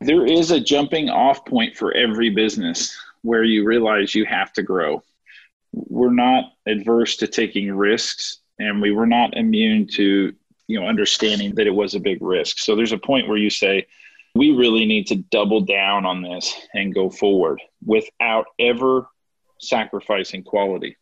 there 0.00 0.26
is 0.26 0.50
a 0.50 0.60
jumping 0.60 1.08
off 1.08 1.44
point 1.46 1.76
for 1.76 1.92
every 1.94 2.30
business 2.30 2.96
where 3.22 3.44
you 3.44 3.64
realize 3.64 4.14
you 4.14 4.24
have 4.26 4.52
to 4.52 4.62
grow 4.62 5.02
we're 5.86 6.12
not 6.12 6.52
adverse 6.66 7.16
to 7.16 7.26
taking 7.26 7.72
risks 7.72 8.38
and 8.58 8.82
we 8.82 8.90
were 8.90 9.06
not 9.06 9.36
immune 9.36 9.86
to 9.86 10.34
you 10.66 10.80
know 10.80 10.86
understanding 10.86 11.54
that 11.54 11.66
it 11.66 11.74
was 11.74 11.94
a 11.94 12.00
big 12.00 12.18
risk. 12.20 12.58
So 12.58 12.74
there's 12.74 12.92
a 12.92 12.98
point 12.98 13.28
where 13.28 13.38
you 13.38 13.50
say 13.50 13.86
we 14.34 14.50
really 14.50 14.86
need 14.86 15.06
to 15.08 15.16
double 15.16 15.60
down 15.60 16.04
on 16.04 16.22
this 16.22 16.54
and 16.74 16.94
go 16.94 17.10
forward 17.10 17.60
without 17.84 18.46
ever 18.58 19.08
sacrificing 19.60 20.42
quality. 20.42 20.96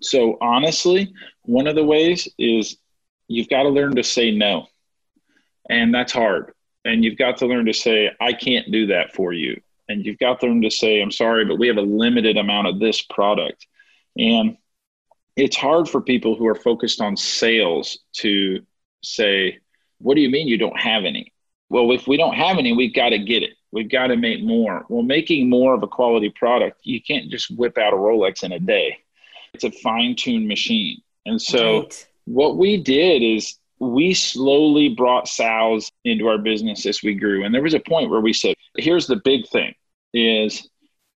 So 0.00 0.38
honestly 0.40 1.12
one 1.42 1.66
of 1.66 1.74
the 1.74 1.84
ways 1.84 2.28
is 2.38 2.76
you've 3.26 3.48
got 3.48 3.64
to 3.64 3.68
learn 3.68 3.96
to 3.96 4.04
say 4.04 4.30
no 4.30 4.66
and 5.68 5.94
that's 5.94 6.12
hard. 6.12 6.52
And 6.84 7.04
you've 7.04 7.18
got 7.18 7.36
to 7.38 7.46
learn 7.46 7.66
to 7.66 7.74
say 7.74 8.10
i 8.20 8.32
can't 8.32 8.70
do 8.70 8.86
that 8.86 9.12
for 9.12 9.32
you. 9.32 9.60
And 9.90 10.04
you've 10.04 10.18
got 10.18 10.40
to 10.40 10.46
learn 10.46 10.62
to 10.62 10.70
say 10.70 11.02
i'm 11.02 11.10
sorry 11.10 11.44
but 11.44 11.58
we 11.58 11.66
have 11.66 11.76
a 11.76 11.82
limited 11.82 12.36
amount 12.36 12.68
of 12.68 12.78
this 12.78 13.02
product 13.02 13.66
and 14.18 14.56
it's 15.36 15.56
hard 15.56 15.88
for 15.88 16.00
people 16.00 16.34
who 16.34 16.46
are 16.46 16.54
focused 16.54 17.00
on 17.00 17.16
sales 17.16 18.00
to 18.14 18.60
say, 19.02 19.58
What 19.98 20.14
do 20.14 20.20
you 20.20 20.30
mean 20.30 20.48
you 20.48 20.58
don't 20.58 20.78
have 20.78 21.04
any? 21.04 21.32
Well, 21.70 21.92
if 21.92 22.06
we 22.06 22.16
don't 22.16 22.34
have 22.34 22.58
any, 22.58 22.72
we've 22.72 22.94
got 22.94 23.10
to 23.10 23.18
get 23.18 23.42
it. 23.42 23.50
We've 23.70 23.90
got 23.90 24.08
to 24.08 24.16
make 24.16 24.42
more. 24.42 24.84
Well, 24.88 25.02
making 25.02 25.48
more 25.48 25.74
of 25.74 25.82
a 25.82 25.86
quality 25.86 26.30
product, 26.30 26.80
you 26.82 27.00
can't 27.02 27.30
just 27.30 27.50
whip 27.56 27.76
out 27.78 27.92
a 27.92 27.96
Rolex 27.96 28.42
in 28.42 28.52
a 28.52 28.58
day. 28.58 28.98
It's 29.52 29.64
a 29.64 29.70
fine 29.70 30.16
tuned 30.16 30.48
machine. 30.48 31.02
And 31.26 31.40
so, 31.40 31.80
right. 31.80 32.08
what 32.24 32.56
we 32.56 32.82
did 32.82 33.22
is 33.22 33.58
we 33.78 34.14
slowly 34.14 34.88
brought 34.88 35.28
sows 35.28 35.92
into 36.04 36.26
our 36.26 36.38
business 36.38 36.86
as 36.86 37.02
we 37.02 37.14
grew. 37.14 37.44
And 37.44 37.54
there 37.54 37.62
was 37.62 37.74
a 37.74 37.80
point 37.80 38.10
where 38.10 38.20
we 38.20 38.32
said, 38.32 38.54
here's 38.76 39.06
the 39.06 39.20
big 39.24 39.46
thing 39.48 39.74
is 40.14 40.68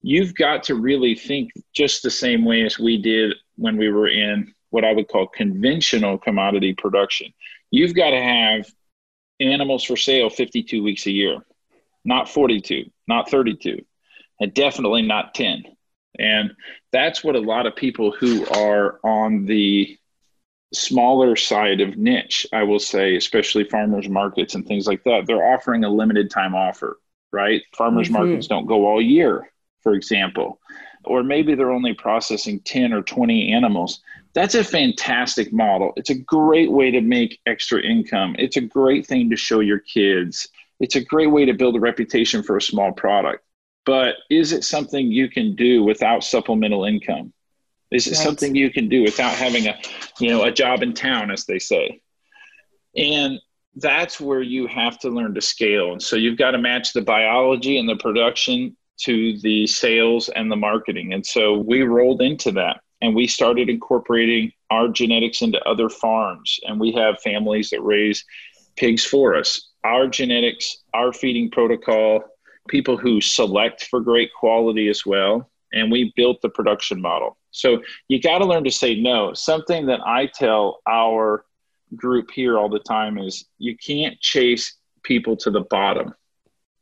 you've 0.02 0.34
got 0.34 0.64
to 0.64 0.74
really 0.74 1.14
think 1.14 1.52
just 1.72 2.02
the 2.02 2.10
same 2.10 2.44
way 2.44 2.62
as 2.62 2.78
we 2.78 3.00
did 3.00 3.34
when 3.56 3.76
we 3.76 3.88
were 3.88 4.08
in 4.08 4.52
what 4.70 4.84
I 4.84 4.92
would 4.92 5.08
call 5.08 5.28
conventional 5.28 6.18
commodity 6.18 6.74
production. 6.74 7.32
You've 7.70 7.94
got 7.94 8.10
to 8.10 8.20
have 8.20 8.66
animals 9.40 9.84
for 9.84 9.96
sale 9.96 10.28
52 10.28 10.82
weeks 10.82 11.06
a 11.06 11.10
year, 11.10 11.38
not 12.04 12.28
42, 12.28 12.90
not 13.06 13.30
32, 13.30 13.84
and 14.40 14.52
definitely 14.52 15.02
not 15.02 15.34
10. 15.34 15.64
And 16.18 16.52
that's 16.90 17.22
what 17.24 17.36
a 17.36 17.40
lot 17.40 17.66
of 17.66 17.76
people 17.76 18.12
who 18.12 18.46
are 18.48 18.98
on 19.04 19.46
the 19.46 19.96
smaller 20.74 21.36
side 21.36 21.80
of 21.80 21.96
niche, 21.96 22.46
I 22.52 22.62
will 22.64 22.78
say, 22.78 23.16
especially 23.16 23.64
farmers 23.64 24.08
markets 24.08 24.54
and 24.54 24.66
things 24.66 24.86
like 24.86 25.04
that, 25.04 25.26
they're 25.26 25.54
offering 25.54 25.84
a 25.84 25.90
limited 25.90 26.30
time 26.30 26.54
offer, 26.54 26.98
right? 27.30 27.62
Farmers 27.76 28.08
mm-hmm. 28.08 28.24
markets 28.24 28.46
don't 28.46 28.66
go 28.66 28.86
all 28.86 29.00
year 29.00 29.51
for 29.82 29.94
example, 29.94 30.60
or 31.04 31.22
maybe 31.22 31.54
they're 31.54 31.72
only 31.72 31.94
processing 31.94 32.60
10 32.60 32.92
or 32.92 33.02
20 33.02 33.52
animals. 33.52 34.00
That's 34.34 34.54
a 34.54 34.64
fantastic 34.64 35.52
model. 35.52 35.92
It's 35.96 36.10
a 36.10 36.14
great 36.14 36.70
way 36.70 36.90
to 36.90 37.00
make 37.00 37.40
extra 37.46 37.82
income. 37.82 38.34
It's 38.38 38.56
a 38.56 38.62
great 38.62 39.06
thing 39.06 39.28
to 39.30 39.36
show 39.36 39.60
your 39.60 39.80
kids. 39.80 40.48
It's 40.80 40.96
a 40.96 41.04
great 41.04 41.30
way 41.30 41.44
to 41.44 41.52
build 41.52 41.76
a 41.76 41.80
reputation 41.80 42.42
for 42.42 42.56
a 42.56 42.62
small 42.62 42.92
product. 42.92 43.44
But 43.84 44.16
is 44.30 44.52
it 44.52 44.64
something 44.64 45.10
you 45.10 45.28
can 45.28 45.56
do 45.56 45.82
without 45.82 46.24
supplemental 46.24 46.84
income? 46.84 47.32
Is 47.90 48.06
it 48.06 48.12
right. 48.12 48.24
something 48.24 48.54
you 48.54 48.70
can 48.70 48.88
do 48.88 49.02
without 49.02 49.34
having 49.34 49.66
a, 49.66 49.78
you 50.18 50.30
know, 50.30 50.44
a 50.44 50.52
job 50.52 50.82
in 50.82 50.94
town, 50.94 51.30
as 51.30 51.44
they 51.44 51.58
say? 51.58 52.00
And 52.96 53.38
that's 53.76 54.20
where 54.20 54.40
you 54.40 54.66
have 54.66 54.98
to 55.00 55.10
learn 55.10 55.34
to 55.34 55.40
scale. 55.40 55.92
And 55.92 56.02
so 56.02 56.16
you've 56.16 56.38
got 56.38 56.52
to 56.52 56.58
match 56.58 56.92
the 56.92 57.02
biology 57.02 57.78
and 57.78 57.88
the 57.88 57.96
production 57.96 58.76
to 59.04 59.38
the 59.40 59.66
sales 59.66 60.28
and 60.30 60.50
the 60.50 60.56
marketing. 60.56 61.12
And 61.12 61.24
so 61.24 61.58
we 61.58 61.82
rolled 61.82 62.22
into 62.22 62.52
that 62.52 62.80
and 63.00 63.14
we 63.14 63.26
started 63.26 63.68
incorporating 63.68 64.52
our 64.70 64.88
genetics 64.88 65.42
into 65.42 65.62
other 65.68 65.88
farms. 65.88 66.58
And 66.66 66.78
we 66.78 66.92
have 66.92 67.20
families 67.20 67.70
that 67.70 67.82
raise 67.82 68.24
pigs 68.76 69.04
for 69.04 69.34
us. 69.34 69.70
Our 69.84 70.06
genetics, 70.06 70.78
our 70.94 71.12
feeding 71.12 71.50
protocol, 71.50 72.22
people 72.68 72.96
who 72.96 73.20
select 73.20 73.84
for 73.84 74.00
great 74.00 74.30
quality 74.38 74.88
as 74.88 75.04
well. 75.04 75.50
And 75.72 75.90
we 75.90 76.12
built 76.16 76.40
the 76.42 76.48
production 76.48 77.00
model. 77.00 77.38
So 77.50 77.82
you 78.08 78.20
got 78.20 78.38
to 78.38 78.46
learn 78.46 78.64
to 78.64 78.70
say 78.70 79.00
no. 79.00 79.34
Something 79.34 79.86
that 79.86 80.00
I 80.06 80.26
tell 80.26 80.80
our 80.86 81.44
group 81.96 82.30
here 82.30 82.56
all 82.56 82.68
the 82.68 82.78
time 82.78 83.18
is 83.18 83.46
you 83.58 83.76
can't 83.76 84.18
chase 84.20 84.76
people 85.02 85.36
to 85.38 85.50
the 85.50 85.62
bottom. 85.62 86.14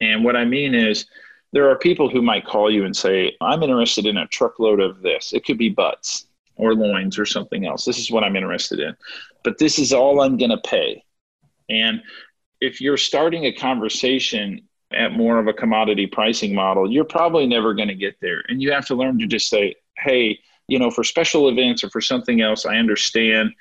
And 0.00 0.24
what 0.24 0.36
I 0.36 0.44
mean 0.44 0.74
is, 0.74 1.06
there 1.52 1.68
are 1.68 1.76
people 1.76 2.08
who 2.08 2.22
might 2.22 2.46
call 2.46 2.70
you 2.70 2.84
and 2.84 2.96
say, 2.96 3.36
I'm 3.40 3.62
interested 3.62 4.06
in 4.06 4.16
a 4.16 4.26
truckload 4.28 4.80
of 4.80 5.02
this. 5.02 5.32
It 5.32 5.44
could 5.44 5.58
be 5.58 5.68
butts 5.68 6.26
or 6.56 6.74
loins 6.74 7.18
or 7.18 7.26
something 7.26 7.66
else. 7.66 7.84
This 7.84 7.98
is 7.98 8.10
what 8.10 8.22
I'm 8.22 8.36
interested 8.36 8.78
in. 8.78 8.96
But 9.42 9.58
this 9.58 9.78
is 9.78 9.92
all 9.92 10.20
I'm 10.20 10.36
going 10.36 10.50
to 10.50 10.58
pay. 10.58 11.02
And 11.68 12.02
if 12.60 12.80
you're 12.80 12.96
starting 12.96 13.46
a 13.46 13.52
conversation 13.52 14.68
at 14.92 15.12
more 15.12 15.38
of 15.38 15.46
a 15.46 15.52
commodity 15.52 16.06
pricing 16.06 16.54
model, 16.54 16.90
you're 16.90 17.04
probably 17.04 17.46
never 17.46 17.74
going 17.74 17.88
to 17.88 17.94
get 17.94 18.16
there. 18.20 18.42
And 18.48 18.60
you 18.60 18.72
have 18.72 18.86
to 18.86 18.94
learn 18.94 19.18
to 19.18 19.26
just 19.26 19.48
say, 19.48 19.74
hey, 19.98 20.38
you 20.68 20.78
know, 20.78 20.90
for 20.90 21.02
special 21.02 21.48
events 21.48 21.82
or 21.82 21.90
for 21.90 22.00
something 22.00 22.40
else, 22.40 22.66
I 22.66 22.76
understand, 22.76 23.52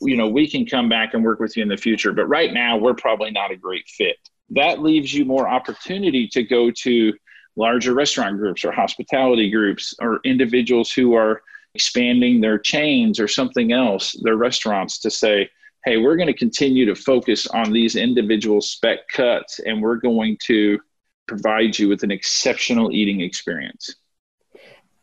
you 0.00 0.16
know, 0.16 0.28
we 0.28 0.48
can 0.48 0.66
come 0.66 0.88
back 0.88 1.14
and 1.14 1.24
work 1.24 1.40
with 1.40 1.56
you 1.56 1.62
in 1.62 1.68
the 1.68 1.76
future. 1.76 2.12
But 2.12 2.26
right 2.26 2.52
now, 2.52 2.76
we're 2.76 2.94
probably 2.94 3.30
not 3.30 3.50
a 3.50 3.56
great 3.56 3.88
fit. 3.88 4.16
That 4.50 4.80
leaves 4.80 5.12
you 5.12 5.24
more 5.24 5.48
opportunity 5.48 6.28
to 6.28 6.42
go 6.42 6.70
to 6.70 7.12
larger 7.56 7.94
restaurant 7.94 8.38
groups 8.38 8.64
or 8.64 8.72
hospitality 8.72 9.50
groups 9.50 9.94
or 10.00 10.20
individuals 10.24 10.92
who 10.92 11.14
are 11.14 11.42
expanding 11.74 12.40
their 12.40 12.58
chains 12.58 13.18
or 13.18 13.28
something 13.28 13.72
else, 13.72 14.16
their 14.22 14.36
restaurants 14.36 14.98
to 15.00 15.10
say, 15.10 15.48
hey, 15.84 15.98
we're 15.98 16.16
going 16.16 16.28
to 16.28 16.34
continue 16.34 16.86
to 16.86 16.94
focus 16.94 17.46
on 17.48 17.72
these 17.72 17.96
individual 17.96 18.60
spec 18.60 19.06
cuts 19.08 19.58
and 19.60 19.82
we're 19.82 19.96
going 19.96 20.36
to 20.44 20.78
provide 21.26 21.78
you 21.78 21.88
with 21.88 22.02
an 22.02 22.10
exceptional 22.10 22.92
eating 22.92 23.20
experience. 23.20 23.96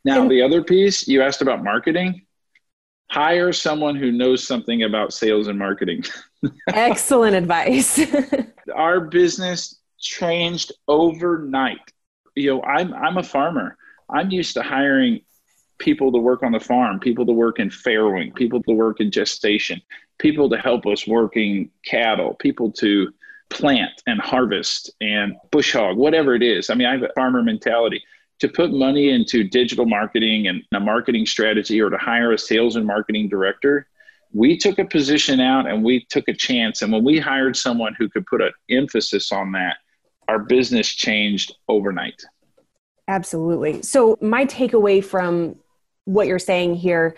Now, 0.03 0.27
the 0.27 0.41
other 0.41 0.63
piece 0.63 1.08
you 1.08 1.22
asked 1.22 1.41
about 1.41 1.63
marketing, 1.63 2.25
hire 3.12 3.53
someone 3.53 3.96
who 3.96 4.12
knows 4.12 4.46
something 4.46 4.84
about 4.84 5.13
sales 5.13 5.48
and 5.48 5.60
marketing. 5.60 6.03
Excellent 6.67 7.36
advice. 7.36 8.00
Our 8.75 9.01
business 9.01 9.79
changed 10.00 10.72
overnight. 10.88 11.91
You 12.35 12.55
know, 12.55 12.63
I'm 12.63 12.93
I'm 12.93 13.17
a 13.17 13.23
farmer. 13.23 13.77
I'm 14.09 14.31
used 14.31 14.53
to 14.55 14.63
hiring 14.63 15.21
people 15.79 16.11
to 16.11 16.19
work 16.19 16.43
on 16.43 16.51
the 16.51 16.59
farm, 16.59 17.00
people 17.00 17.25
to 17.25 17.33
work 17.33 17.59
in 17.59 17.69
farrowing, 17.69 18.33
people 18.35 18.61
to 18.63 18.71
work 18.71 19.00
in 19.00 19.11
gestation, 19.11 19.81
people 20.19 20.50
to 20.50 20.57
help 20.57 20.85
us 20.85 21.07
working 21.07 21.69
cattle, 21.83 22.35
people 22.35 22.71
to 22.71 23.11
plant 23.50 24.01
and 24.07 24.21
harvest 24.21 24.91
and 25.01 25.35
bush 25.51 25.73
hog, 25.73 25.97
whatever 25.97 26.35
it 26.35 26.43
is. 26.43 26.69
I 26.69 26.75
mean, 26.75 26.88
I 26.88 26.91
have 26.91 27.03
a 27.03 27.13
farmer 27.13 27.43
mentality. 27.43 28.01
To 28.39 28.47
put 28.47 28.71
money 28.71 29.09
into 29.09 29.43
digital 29.43 29.85
marketing 29.85 30.47
and 30.47 30.63
a 30.73 30.79
marketing 30.79 31.27
strategy 31.27 31.79
or 31.79 31.91
to 31.91 31.97
hire 31.97 32.31
a 32.31 32.39
sales 32.39 32.75
and 32.75 32.88
marketing 32.88 33.29
director, 33.29 33.88
we 34.33 34.57
took 34.57 34.79
a 34.79 34.85
position 34.85 35.39
out 35.39 35.67
and 35.67 35.83
we 35.83 36.05
took 36.09 36.27
a 36.27 36.33
chance. 36.33 36.81
And 36.81 36.91
when 36.91 37.03
we 37.03 37.19
hired 37.19 37.55
someone 37.55 37.93
who 38.00 38.09
could 38.09 38.25
put 38.25 38.41
an 38.41 38.51
emphasis 38.69 39.31
on 39.31 39.51
that, 39.51 39.77
our 40.31 40.39
business 40.39 40.88
changed 40.88 41.55
overnight. 41.67 42.23
Absolutely. 43.07 43.81
So, 43.81 44.17
my 44.21 44.45
takeaway 44.45 45.03
from 45.03 45.57
what 46.05 46.25
you're 46.27 46.39
saying 46.39 46.75
here 46.75 47.15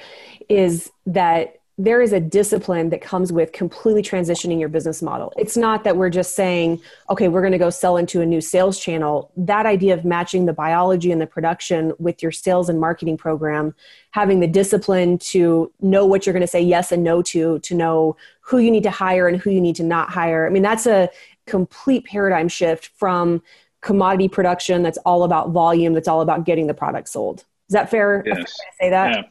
is 0.49 0.91
that 1.05 1.55
there 1.77 2.01
is 2.01 2.13
a 2.13 2.19
discipline 2.19 2.89
that 2.89 3.01
comes 3.01 3.31
with 3.31 3.51
completely 3.51 4.03
transitioning 4.03 4.59
your 4.59 4.69
business 4.69 5.01
model. 5.01 5.33
It's 5.37 5.57
not 5.57 5.83
that 5.83 5.97
we're 5.97 6.11
just 6.11 6.35
saying, 6.35 6.79
okay, 7.09 7.27
we're 7.27 7.41
going 7.41 7.53
to 7.53 7.57
go 7.57 7.71
sell 7.71 7.97
into 7.97 8.21
a 8.21 8.25
new 8.25 8.41
sales 8.41 8.79
channel. 8.79 9.31
That 9.35 9.65
idea 9.65 9.95
of 9.95 10.05
matching 10.05 10.45
the 10.45 10.53
biology 10.53 11.11
and 11.11 11.19
the 11.19 11.25
production 11.25 11.93
with 11.97 12.21
your 12.21 12.31
sales 12.31 12.69
and 12.69 12.79
marketing 12.79 13.17
program, 13.17 13.73
having 14.11 14.39
the 14.39 14.47
discipline 14.47 15.17
to 15.19 15.71
know 15.81 16.05
what 16.05 16.25
you're 16.25 16.33
going 16.33 16.41
to 16.41 16.47
say 16.47 16.61
yes 16.61 16.91
and 16.91 17.03
no 17.03 17.23
to, 17.23 17.57
to 17.59 17.73
know 17.73 18.17
who 18.41 18.59
you 18.59 18.69
need 18.69 18.83
to 18.83 18.91
hire 18.91 19.27
and 19.27 19.37
who 19.37 19.49
you 19.49 19.61
need 19.61 19.75
to 19.77 19.83
not 19.83 20.09
hire. 20.09 20.45
I 20.45 20.51
mean, 20.51 20.63
that's 20.63 20.85
a 20.85 21.09
complete 21.45 22.05
paradigm 22.05 22.47
shift 22.47 22.91
from 22.95 23.41
commodity 23.81 24.27
production 24.27 24.81
that's 24.81 24.97
all 24.99 25.23
about 25.23 25.49
volume, 25.51 25.93
that's 25.93 26.07
all 26.07 26.21
about 26.21 26.45
getting 26.45 26.67
the 26.67 26.73
product 26.73 27.09
sold. 27.09 27.39
Is 27.69 27.73
that 27.73 27.89
fair? 27.89 28.23
Yes. 28.25 28.37
fair 28.37 28.85
say 28.85 28.89
that? 28.89 29.15
Yeah. 29.15 29.23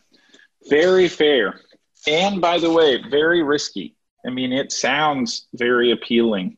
Very 0.68 1.08
fair. 1.08 1.60
And 2.06 2.40
by 2.40 2.58
the 2.58 2.70
way, 2.70 3.02
very 3.10 3.42
risky. 3.42 3.94
I 4.26 4.30
mean, 4.30 4.52
it 4.52 4.72
sounds 4.72 5.46
very 5.54 5.92
appealing. 5.92 6.56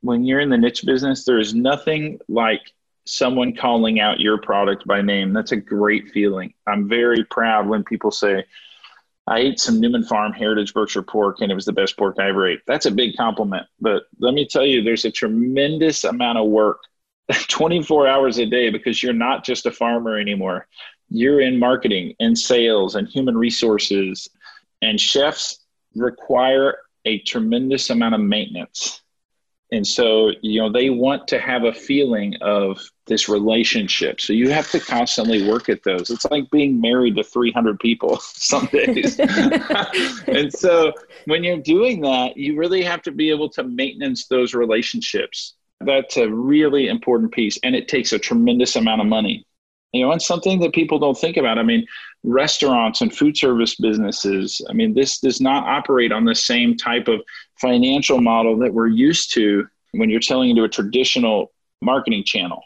When 0.00 0.24
you're 0.24 0.40
in 0.40 0.50
the 0.50 0.58
niche 0.58 0.84
business, 0.84 1.24
there 1.24 1.38
is 1.38 1.54
nothing 1.54 2.20
like 2.28 2.60
someone 3.04 3.56
calling 3.56 4.00
out 4.00 4.20
your 4.20 4.38
product 4.38 4.86
by 4.86 5.00
name. 5.00 5.32
That's 5.32 5.52
a 5.52 5.56
great 5.56 6.10
feeling. 6.10 6.52
I'm 6.66 6.88
very 6.88 7.24
proud 7.24 7.66
when 7.66 7.84
people 7.84 8.10
say, 8.10 8.44
I 9.28 9.40
ate 9.40 9.60
some 9.60 9.78
Newman 9.78 10.04
Farm 10.04 10.32
Heritage 10.32 10.72
Berkshire 10.72 11.02
pork 11.02 11.40
and 11.40 11.52
it 11.52 11.54
was 11.54 11.66
the 11.66 11.72
best 11.72 11.98
pork 11.98 12.16
I 12.18 12.30
ever 12.30 12.48
ate. 12.48 12.60
That's 12.66 12.86
a 12.86 12.90
big 12.90 13.14
compliment. 13.16 13.66
But 13.78 14.04
let 14.18 14.32
me 14.32 14.46
tell 14.46 14.64
you, 14.64 14.82
there's 14.82 15.04
a 15.04 15.10
tremendous 15.10 16.04
amount 16.04 16.38
of 16.38 16.48
work 16.48 16.80
24 17.48 18.08
hours 18.08 18.38
a 18.38 18.46
day 18.46 18.70
because 18.70 19.02
you're 19.02 19.12
not 19.12 19.44
just 19.44 19.66
a 19.66 19.70
farmer 19.70 20.18
anymore. 20.18 20.66
You're 21.10 21.42
in 21.42 21.58
marketing 21.58 22.14
and 22.18 22.38
sales 22.38 22.94
and 22.94 23.06
human 23.06 23.36
resources 23.36 24.28
and 24.80 24.98
chefs 24.98 25.58
require 25.94 26.78
a 27.04 27.18
tremendous 27.20 27.90
amount 27.90 28.14
of 28.14 28.22
maintenance. 28.22 29.02
And 29.70 29.86
so, 29.86 30.32
you 30.40 30.60
know, 30.60 30.72
they 30.72 30.88
want 30.88 31.28
to 31.28 31.38
have 31.38 31.64
a 31.64 31.72
feeling 31.72 32.36
of 32.40 32.80
this 33.08 33.28
relationship. 33.28 34.20
So 34.20 34.32
you 34.32 34.50
have 34.50 34.70
to 34.70 34.80
constantly 34.80 35.48
work 35.48 35.68
at 35.68 35.82
those. 35.82 36.10
It's 36.10 36.24
like 36.26 36.50
being 36.50 36.80
married 36.80 37.16
to 37.16 37.24
300 37.24 37.80
people 37.80 38.18
some 38.20 38.66
days. 38.66 39.18
and 40.28 40.52
so 40.52 40.92
when 41.24 41.42
you're 41.42 41.58
doing 41.58 42.00
that, 42.02 42.36
you 42.36 42.56
really 42.56 42.82
have 42.82 43.02
to 43.02 43.10
be 43.10 43.30
able 43.30 43.48
to 43.50 43.64
maintenance 43.64 44.26
those 44.28 44.54
relationships. 44.54 45.54
That's 45.80 46.16
a 46.16 46.28
really 46.28 46.88
important 46.88 47.32
piece. 47.32 47.58
And 47.62 47.74
it 47.74 47.88
takes 47.88 48.12
a 48.12 48.18
tremendous 48.18 48.76
amount 48.76 49.00
of 49.00 49.06
money. 49.06 49.44
You 49.92 50.04
know, 50.04 50.12
and 50.12 50.20
something 50.20 50.60
that 50.60 50.74
people 50.74 50.98
don't 50.98 51.16
think 51.16 51.38
about. 51.38 51.58
I 51.58 51.62
mean, 51.62 51.86
restaurants 52.22 53.00
and 53.00 53.14
food 53.14 53.38
service 53.38 53.76
businesses, 53.76 54.60
I 54.68 54.74
mean, 54.74 54.92
this 54.92 55.18
does 55.18 55.40
not 55.40 55.66
operate 55.66 56.12
on 56.12 56.26
the 56.26 56.34
same 56.34 56.76
type 56.76 57.08
of 57.08 57.22
financial 57.58 58.20
model 58.20 58.58
that 58.58 58.74
we're 58.74 58.88
used 58.88 59.32
to 59.34 59.66
when 59.92 60.10
you're 60.10 60.20
selling 60.20 60.50
into 60.50 60.64
a 60.64 60.68
traditional 60.68 61.52
marketing 61.80 62.24
channel. 62.24 62.62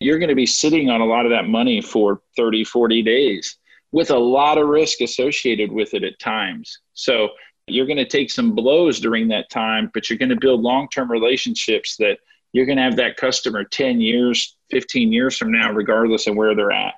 You're 0.00 0.18
going 0.18 0.28
to 0.28 0.34
be 0.34 0.46
sitting 0.46 0.90
on 0.90 1.00
a 1.00 1.06
lot 1.06 1.24
of 1.24 1.30
that 1.30 1.48
money 1.48 1.80
for 1.80 2.20
30, 2.36 2.64
40 2.64 3.02
days 3.02 3.56
with 3.92 4.10
a 4.10 4.18
lot 4.18 4.58
of 4.58 4.68
risk 4.68 5.00
associated 5.00 5.72
with 5.72 5.94
it 5.94 6.04
at 6.04 6.18
times. 6.18 6.80
So 6.94 7.30
you're 7.66 7.86
going 7.86 7.96
to 7.96 8.06
take 8.06 8.30
some 8.30 8.54
blows 8.54 9.00
during 9.00 9.28
that 9.28 9.50
time, 9.50 9.90
but 9.94 10.08
you're 10.08 10.18
going 10.18 10.30
to 10.30 10.36
build 10.36 10.60
long 10.60 10.88
term 10.88 11.10
relationships 11.10 11.96
that 11.96 12.18
you're 12.52 12.66
going 12.66 12.78
to 12.78 12.84
have 12.84 12.96
that 12.96 13.16
customer 13.16 13.64
10 13.64 14.00
years, 14.00 14.56
15 14.70 15.12
years 15.12 15.36
from 15.36 15.52
now, 15.52 15.72
regardless 15.72 16.26
of 16.26 16.36
where 16.36 16.54
they're 16.54 16.72
at. 16.72 16.94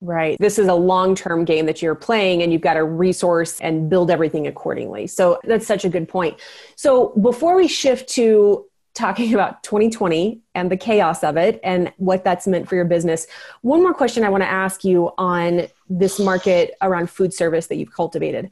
Right. 0.00 0.36
This 0.38 0.60
is 0.60 0.68
a 0.68 0.74
long 0.74 1.16
term 1.16 1.44
game 1.44 1.66
that 1.66 1.82
you're 1.82 1.96
playing, 1.96 2.42
and 2.42 2.52
you've 2.52 2.62
got 2.62 2.74
to 2.74 2.84
resource 2.84 3.60
and 3.60 3.90
build 3.90 4.10
everything 4.10 4.46
accordingly. 4.46 5.08
So 5.08 5.40
that's 5.42 5.66
such 5.66 5.84
a 5.84 5.88
good 5.88 6.08
point. 6.08 6.38
So 6.76 7.08
before 7.20 7.56
we 7.56 7.66
shift 7.66 8.08
to 8.10 8.67
talking 8.98 9.32
about 9.34 9.62
2020 9.62 10.40
and 10.54 10.70
the 10.70 10.76
chaos 10.76 11.22
of 11.22 11.36
it 11.36 11.60
and 11.62 11.92
what 11.96 12.24
that's 12.24 12.46
meant 12.46 12.68
for 12.68 12.74
your 12.74 12.84
business, 12.84 13.26
one 13.62 13.82
more 13.82 13.94
question 13.94 14.24
I 14.24 14.28
want 14.28 14.42
to 14.42 14.48
ask 14.48 14.84
you 14.84 15.12
on 15.16 15.68
this 15.88 16.18
market 16.18 16.74
around 16.82 17.08
food 17.08 17.32
service 17.32 17.68
that 17.68 17.76
you've 17.76 17.92
cultivated 17.92 18.50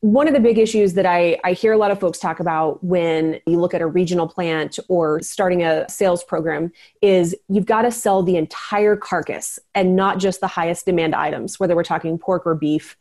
one 0.00 0.28
of 0.28 0.34
the 0.34 0.40
big 0.40 0.58
issues 0.58 0.94
that 0.94 1.06
I, 1.06 1.38
I 1.42 1.52
hear 1.52 1.72
a 1.72 1.78
lot 1.78 1.90
of 1.90 1.98
folks 1.98 2.18
talk 2.18 2.38
about 2.38 2.82
when 2.84 3.40
you 3.46 3.58
look 3.58 3.72
at 3.72 3.80
a 3.80 3.86
regional 3.86 4.28
plant 4.28 4.78
or 4.88 5.20
starting 5.22 5.62
a 5.64 5.88
sales 5.88 6.22
program 6.22 6.70
is 7.00 7.34
you've 7.48 7.66
got 7.66 7.82
to 7.82 7.90
sell 7.90 8.22
the 8.22 8.36
entire 8.36 8.94
carcass 8.94 9.58
and 9.74 9.96
not 9.96 10.18
just 10.18 10.40
the 10.40 10.46
highest 10.46 10.84
demand 10.84 11.14
items, 11.14 11.58
whether 11.58 11.74
we're 11.74 11.82
talking 11.82 12.18
pork 12.18 12.46
or 12.46 12.54
beef. 12.54 12.96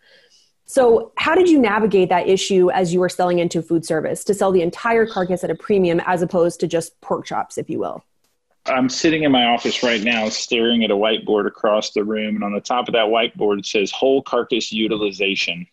So, 0.67 1.12
how 1.17 1.36
did 1.36 1.47
you 1.47 1.60
navigate 1.60 2.10
that 2.10 2.28
issue 2.28 2.71
as 2.71 2.93
you 2.93 2.99
were 2.99 3.10
selling 3.10 3.39
into 3.39 3.62
food 3.62 3.86
service 3.86 4.23
to 4.23 4.34
sell 4.34 4.51
the 4.51 4.62
entire 4.62 5.06
carcass 5.06 5.43
at 5.43 5.51
a 5.51 5.56
premium 5.56 6.01
as 6.06 6.21
opposed 6.23 6.60
to 6.62 6.67
just 6.67 6.99
pork 7.01 7.25
chops, 7.25 7.58
if 7.58 7.69
you 7.69 7.80
will? 7.80 8.04
I'm 8.65 8.89
sitting 8.89 9.23
in 9.23 9.32
my 9.32 9.45
office 9.45 9.84
right 9.84 10.01
now 10.01 10.28
staring 10.30 10.84
at 10.84 10.89
a 10.89 10.95
whiteboard 10.95 11.45
across 11.45 11.91
the 11.91 12.04
room, 12.04 12.36
and 12.36 12.43
on 12.43 12.51
the 12.51 12.62
top 12.62 12.88
of 12.88 12.93
that 12.93 13.06
whiteboard 13.06 13.60
it 13.60 13.65
says 13.67 13.91
whole 13.91 14.23
carcass 14.23 14.71
utilization. 14.71 15.67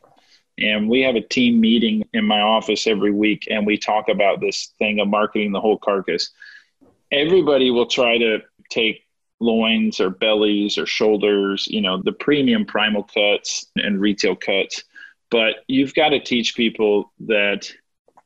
And 0.59 0.91
we 0.91 1.01
have 1.01 1.17
a 1.17 1.23
team 1.23 1.59
meeting 1.59 2.05
in 2.13 2.27
my 2.27 2.43
office 2.43 2.87
every 2.87 3.13
week, 3.13 3.49
and 3.51 3.67
we 3.67 3.79
talk 3.79 4.11
about 4.11 4.41
this 4.41 4.75
thing 4.79 5.01
of 5.01 5.09
marketing 5.09 5.53
the 5.53 5.61
whole 5.61 5.79
carcass. 5.79 6.31
Everybody 7.11 7.71
will 7.71 7.87
try 7.87 8.19
to 8.19 8.41
take 8.69 9.02
loins 9.43 10.01
or 10.01 10.11
bellies 10.11 10.79
or 10.79 10.87
shoulders, 10.87 11.67
you 11.67 11.81
know, 11.81 12.01
the 12.03 12.13
premium 12.13 12.65
primal 12.65 13.03
cuts 13.03 13.67
and 13.77 14.01
retail 14.01 14.37
cuts. 14.37 14.85
But 15.31 15.57
you've 15.67 15.95
got 15.95 16.11
to 16.11 16.21
teach 16.21 16.55
people 16.55 17.13
that 17.21 17.71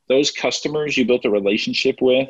those 0.07 0.31
customers 0.31 0.97
you 0.97 1.05
built 1.05 1.25
a 1.25 1.29
relationship 1.29 2.01
with, 2.01 2.29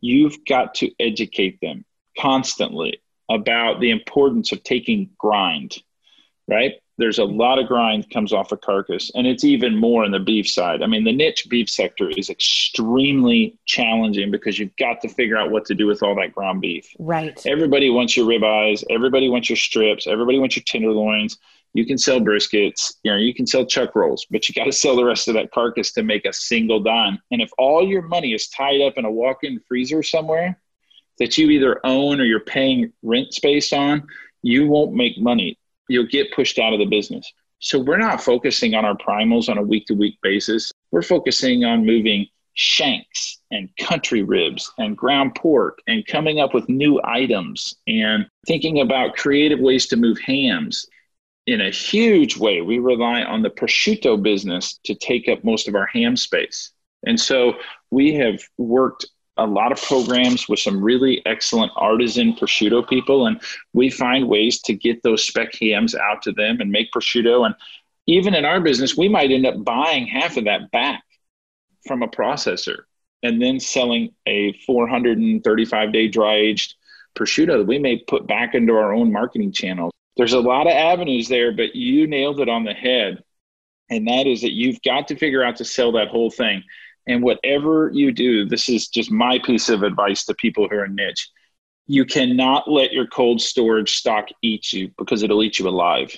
you've 0.00 0.44
got 0.44 0.74
to 0.76 0.90
educate 1.00 1.60
them 1.60 1.84
constantly 2.18 3.00
about 3.30 3.80
the 3.80 3.90
importance 3.90 4.52
of 4.52 4.62
taking 4.62 5.10
grind, 5.18 5.76
right? 6.46 6.74
There's 6.98 7.18
a 7.18 7.24
lot 7.24 7.58
of 7.58 7.66
grind 7.66 8.08
comes 8.10 8.32
off 8.32 8.52
a 8.52 8.56
carcass 8.56 9.10
and 9.14 9.26
it's 9.26 9.44
even 9.44 9.76
more 9.76 10.04
in 10.04 10.12
the 10.12 10.18
beef 10.18 10.48
side. 10.48 10.82
I 10.82 10.86
mean 10.86 11.04
the 11.04 11.12
niche 11.12 11.46
beef 11.48 11.68
sector 11.68 12.08
is 12.10 12.30
extremely 12.30 13.58
challenging 13.66 14.30
because 14.30 14.58
you've 14.58 14.76
got 14.76 15.00
to 15.02 15.08
figure 15.08 15.36
out 15.36 15.50
what 15.50 15.64
to 15.66 15.74
do 15.74 15.86
with 15.86 16.02
all 16.02 16.14
that 16.16 16.34
ground 16.34 16.60
beef. 16.60 16.88
Right. 16.98 17.40
Everybody 17.46 17.90
wants 17.90 18.16
your 18.16 18.26
ribeyes. 18.26 18.84
Everybody 18.90 19.28
wants 19.28 19.50
your 19.50 19.56
strips. 19.56 20.06
Everybody 20.06 20.38
wants 20.38 20.56
your 20.56 20.64
tenderloins. 20.64 21.38
You 21.74 21.84
can 21.84 21.98
sell 21.98 22.20
briskets, 22.20 22.94
you 23.02 23.10
know, 23.10 23.18
you 23.18 23.34
can 23.34 23.46
sell 23.46 23.66
chuck 23.66 23.94
rolls, 23.94 24.26
but 24.30 24.48
you 24.48 24.54
got 24.54 24.64
to 24.64 24.72
sell 24.72 24.96
the 24.96 25.04
rest 25.04 25.28
of 25.28 25.34
that 25.34 25.50
carcass 25.50 25.92
to 25.92 26.02
make 26.02 26.24
a 26.24 26.32
single 26.32 26.80
dime. 26.80 27.18
And 27.30 27.42
if 27.42 27.50
all 27.58 27.86
your 27.86 28.00
money 28.00 28.32
is 28.32 28.48
tied 28.48 28.80
up 28.80 28.94
in 28.96 29.04
a 29.04 29.10
walk-in 29.10 29.60
freezer 29.68 30.02
somewhere 30.02 30.58
that 31.18 31.36
you 31.36 31.50
either 31.50 31.80
own 31.84 32.18
or 32.18 32.24
you're 32.24 32.40
paying 32.40 32.94
rent 33.02 33.34
space 33.34 33.74
on, 33.74 34.06
you 34.40 34.66
won't 34.68 34.94
make 34.94 35.18
money. 35.18 35.58
You'll 35.88 36.06
get 36.06 36.32
pushed 36.34 36.58
out 36.58 36.72
of 36.72 36.78
the 36.78 36.86
business. 36.86 37.32
So 37.58 37.78
we're 37.78 37.96
not 37.98 38.22
focusing 38.22 38.74
on 38.74 38.84
our 38.84 38.96
primals 38.96 39.48
on 39.48 39.58
a 39.58 39.62
week 39.62 39.86
to 39.86 39.94
week 39.94 40.18
basis. 40.22 40.70
We're 40.90 41.02
focusing 41.02 41.64
on 41.64 41.86
moving 41.86 42.26
shanks 42.54 43.38
and 43.50 43.68
country 43.76 44.22
ribs 44.22 44.70
and 44.78 44.96
ground 44.96 45.34
pork 45.34 45.80
and 45.86 46.06
coming 46.06 46.40
up 46.40 46.54
with 46.54 46.68
new 46.68 47.00
items 47.04 47.74
and 47.86 48.26
thinking 48.46 48.80
about 48.80 49.16
creative 49.16 49.60
ways 49.60 49.86
to 49.86 49.96
move 49.96 50.18
hams. 50.18 50.86
In 51.46 51.60
a 51.60 51.70
huge 51.70 52.36
way, 52.36 52.60
we 52.62 52.78
rely 52.78 53.22
on 53.22 53.42
the 53.42 53.50
prosciutto 53.50 54.20
business 54.20 54.80
to 54.84 54.94
take 54.94 55.28
up 55.28 55.44
most 55.44 55.68
of 55.68 55.74
our 55.74 55.86
ham 55.86 56.16
space. 56.16 56.72
And 57.06 57.20
so 57.20 57.54
we 57.90 58.14
have 58.14 58.40
worked 58.58 59.06
a 59.36 59.46
lot 59.46 59.72
of 59.72 59.82
programs 59.82 60.48
with 60.48 60.58
some 60.58 60.82
really 60.82 61.22
excellent 61.26 61.72
artisan 61.76 62.34
prosciutto 62.34 62.88
people, 62.88 63.26
and 63.26 63.40
we 63.72 63.90
find 63.90 64.28
ways 64.28 64.60
to 64.62 64.74
get 64.74 65.02
those 65.02 65.26
spec 65.26 65.54
hams 65.60 65.94
out 65.94 66.22
to 66.22 66.32
them 66.32 66.60
and 66.60 66.70
make 66.70 66.90
prosciutto. 66.92 67.44
And 67.44 67.54
even 68.06 68.34
in 68.34 68.44
our 68.44 68.60
business, 68.60 68.96
we 68.96 69.08
might 69.08 69.30
end 69.30 69.46
up 69.46 69.62
buying 69.64 70.06
half 70.06 70.36
of 70.36 70.44
that 70.44 70.70
back 70.70 71.02
from 71.86 72.02
a 72.02 72.08
processor 72.08 72.80
and 73.22 73.40
then 73.40 73.60
selling 73.60 74.14
a 74.26 74.52
435 74.66 75.92
day 75.92 76.08
dry 76.08 76.36
aged 76.36 76.74
prosciutto 77.16 77.58
that 77.58 77.66
we 77.66 77.78
may 77.78 77.98
put 77.98 78.26
back 78.26 78.54
into 78.54 78.74
our 78.74 78.92
own 78.92 79.12
marketing 79.12 79.52
channels. 79.52 79.92
There's 80.16 80.32
a 80.32 80.40
lot 80.40 80.66
of 80.66 80.72
avenues 80.72 81.28
there, 81.28 81.52
but 81.52 81.74
you 81.74 82.06
nailed 82.06 82.40
it 82.40 82.48
on 82.48 82.64
the 82.64 82.72
head. 82.72 83.22
And 83.90 84.08
that 84.08 84.26
is 84.26 84.42
that 84.42 84.52
you've 84.52 84.82
got 84.82 85.08
to 85.08 85.16
figure 85.16 85.44
out 85.44 85.56
to 85.56 85.64
sell 85.64 85.92
that 85.92 86.08
whole 86.08 86.30
thing. 86.30 86.62
And 87.06 87.22
whatever 87.22 87.90
you 87.92 88.12
do, 88.12 88.44
this 88.46 88.68
is 88.68 88.88
just 88.88 89.10
my 89.10 89.38
piece 89.38 89.68
of 89.68 89.82
advice 89.82 90.24
to 90.24 90.34
people 90.34 90.68
who 90.68 90.76
are 90.76 90.88
niche. 90.88 91.28
You 91.86 92.04
cannot 92.04 92.68
let 92.68 92.92
your 92.92 93.06
cold 93.06 93.40
storage 93.40 93.96
stock 93.96 94.28
eat 94.42 94.72
you 94.72 94.90
because 94.98 95.22
it'll 95.22 95.42
eat 95.42 95.58
you 95.58 95.68
alive. 95.68 96.16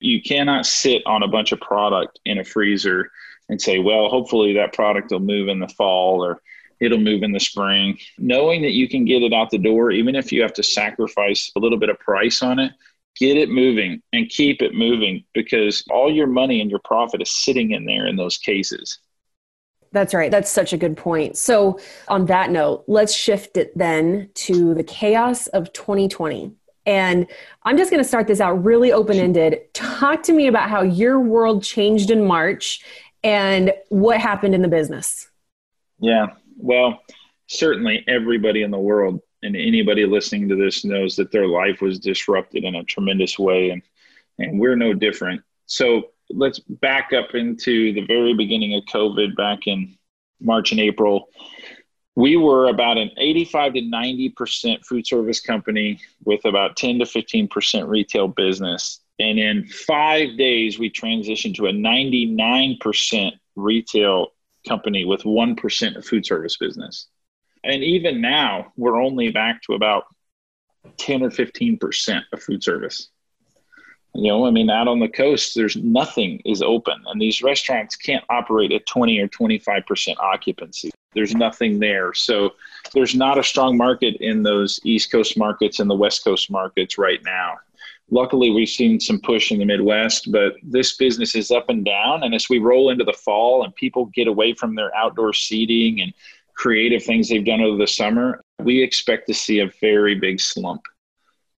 You 0.00 0.22
cannot 0.22 0.64
sit 0.64 1.02
on 1.06 1.22
a 1.22 1.28
bunch 1.28 1.52
of 1.52 1.60
product 1.60 2.18
in 2.24 2.38
a 2.38 2.44
freezer 2.44 3.10
and 3.48 3.60
say, 3.60 3.78
well, 3.78 4.08
hopefully 4.08 4.54
that 4.54 4.72
product 4.72 5.10
will 5.10 5.20
move 5.20 5.48
in 5.48 5.60
the 5.60 5.68
fall 5.68 6.24
or 6.24 6.40
it'll 6.80 6.98
move 6.98 7.22
in 7.22 7.32
the 7.32 7.40
spring. 7.40 7.98
Knowing 8.18 8.62
that 8.62 8.72
you 8.72 8.88
can 8.88 9.04
get 9.04 9.22
it 9.22 9.32
out 9.32 9.50
the 9.50 9.58
door, 9.58 9.90
even 9.90 10.14
if 10.14 10.32
you 10.32 10.42
have 10.42 10.52
to 10.54 10.62
sacrifice 10.62 11.50
a 11.56 11.60
little 11.60 11.78
bit 11.78 11.88
of 11.90 11.98
price 11.98 12.42
on 12.42 12.58
it, 12.58 12.72
get 13.18 13.36
it 13.36 13.48
moving 13.48 14.02
and 14.12 14.28
keep 14.28 14.62
it 14.62 14.74
moving 14.74 15.24
because 15.32 15.84
all 15.90 16.12
your 16.12 16.26
money 16.26 16.60
and 16.60 16.70
your 16.70 16.80
profit 16.84 17.22
is 17.22 17.30
sitting 17.30 17.72
in 17.72 17.84
there 17.84 18.06
in 18.06 18.16
those 18.16 18.36
cases. 18.36 18.98
That's 19.96 20.12
right. 20.12 20.30
That's 20.30 20.50
such 20.50 20.74
a 20.74 20.76
good 20.76 20.94
point. 20.94 21.38
So, 21.38 21.80
on 22.08 22.26
that 22.26 22.50
note, 22.50 22.84
let's 22.86 23.14
shift 23.14 23.56
it 23.56 23.72
then 23.78 24.28
to 24.34 24.74
the 24.74 24.84
chaos 24.84 25.46
of 25.46 25.72
2020. 25.72 26.52
And 26.84 27.26
I'm 27.62 27.78
just 27.78 27.90
going 27.90 28.02
to 28.02 28.06
start 28.06 28.26
this 28.26 28.38
out 28.38 28.62
really 28.62 28.92
open 28.92 29.16
ended. 29.16 29.72
Talk 29.72 30.22
to 30.24 30.34
me 30.34 30.48
about 30.48 30.68
how 30.68 30.82
your 30.82 31.18
world 31.18 31.62
changed 31.62 32.10
in 32.10 32.26
March 32.26 32.84
and 33.24 33.72
what 33.88 34.20
happened 34.20 34.54
in 34.54 34.60
the 34.60 34.68
business. 34.68 35.30
Yeah. 35.98 36.26
Well, 36.58 37.00
certainly 37.46 38.04
everybody 38.06 38.64
in 38.64 38.70
the 38.70 38.78
world 38.78 39.20
and 39.42 39.56
anybody 39.56 40.04
listening 40.04 40.46
to 40.50 40.56
this 40.56 40.84
knows 40.84 41.16
that 41.16 41.32
their 41.32 41.46
life 41.46 41.80
was 41.80 41.98
disrupted 41.98 42.64
in 42.64 42.74
a 42.74 42.84
tremendous 42.84 43.38
way. 43.38 43.70
And, 43.70 43.82
and 44.38 44.60
we're 44.60 44.76
no 44.76 44.92
different. 44.92 45.40
So, 45.64 46.10
let's 46.30 46.58
back 46.58 47.12
up 47.12 47.34
into 47.34 47.92
the 47.92 48.04
very 48.06 48.34
beginning 48.34 48.74
of 48.74 48.84
COVID 48.84 49.36
back 49.36 49.66
in 49.66 49.96
March 50.40 50.72
and 50.72 50.80
April. 50.80 51.28
We 52.14 52.36
were 52.36 52.68
about 52.68 52.96
an 52.96 53.10
85 53.18 53.74
to 53.74 53.80
90% 53.80 54.84
food 54.86 55.06
service 55.06 55.40
company 55.40 56.00
with 56.24 56.44
about 56.44 56.76
10 56.76 57.00
to 57.00 57.04
15% 57.04 57.88
retail 57.88 58.28
business. 58.28 59.00
And 59.18 59.38
in 59.38 59.66
five 59.66 60.36
days, 60.36 60.78
we 60.78 60.90
transitioned 60.90 61.56
to 61.56 61.66
a 61.66 61.72
99% 61.72 63.32
retail 63.54 64.28
company 64.66 65.04
with 65.04 65.22
1% 65.22 65.96
of 65.96 66.04
food 66.04 66.26
service 66.26 66.56
business. 66.56 67.08
And 67.64 67.82
even 67.82 68.20
now, 68.20 68.72
we're 68.76 69.00
only 69.00 69.30
back 69.30 69.62
to 69.62 69.74
about 69.74 70.04
10 70.98 71.22
or 71.22 71.30
15% 71.30 72.22
of 72.32 72.42
food 72.42 72.62
service. 72.62 73.08
You 74.16 74.28
know, 74.28 74.46
I 74.46 74.50
mean, 74.50 74.70
out 74.70 74.88
on 74.88 74.98
the 74.98 75.08
coast, 75.08 75.54
there's 75.54 75.76
nothing 75.76 76.40
is 76.46 76.62
open, 76.62 77.02
and 77.06 77.20
these 77.20 77.42
restaurants 77.42 77.96
can't 77.96 78.24
operate 78.30 78.72
at 78.72 78.86
20 78.86 79.20
or 79.20 79.28
25% 79.28 80.16
occupancy. 80.18 80.90
There's 81.12 81.34
nothing 81.34 81.78
there. 81.80 82.14
So 82.14 82.54
there's 82.94 83.14
not 83.14 83.38
a 83.38 83.42
strong 83.42 83.76
market 83.76 84.16
in 84.20 84.42
those 84.42 84.80
East 84.84 85.12
Coast 85.12 85.36
markets 85.36 85.80
and 85.80 85.90
the 85.90 85.94
West 85.94 86.24
Coast 86.24 86.50
markets 86.50 86.96
right 86.96 87.22
now. 87.24 87.56
Luckily, 88.10 88.50
we've 88.50 88.70
seen 88.70 89.00
some 89.00 89.20
push 89.20 89.52
in 89.52 89.58
the 89.58 89.66
Midwest, 89.66 90.32
but 90.32 90.54
this 90.62 90.96
business 90.96 91.34
is 91.34 91.50
up 91.50 91.68
and 91.68 91.84
down. 91.84 92.22
And 92.22 92.34
as 92.34 92.48
we 92.48 92.58
roll 92.58 92.88
into 92.88 93.04
the 93.04 93.12
fall 93.12 93.64
and 93.64 93.74
people 93.74 94.06
get 94.06 94.28
away 94.28 94.54
from 94.54 94.76
their 94.76 94.94
outdoor 94.96 95.34
seating 95.34 96.00
and 96.00 96.14
creative 96.54 97.04
things 97.04 97.28
they've 97.28 97.44
done 97.44 97.60
over 97.60 97.76
the 97.76 97.86
summer, 97.86 98.40
we 98.60 98.82
expect 98.82 99.26
to 99.26 99.34
see 99.34 99.58
a 99.58 99.70
very 99.82 100.14
big 100.14 100.40
slump 100.40 100.82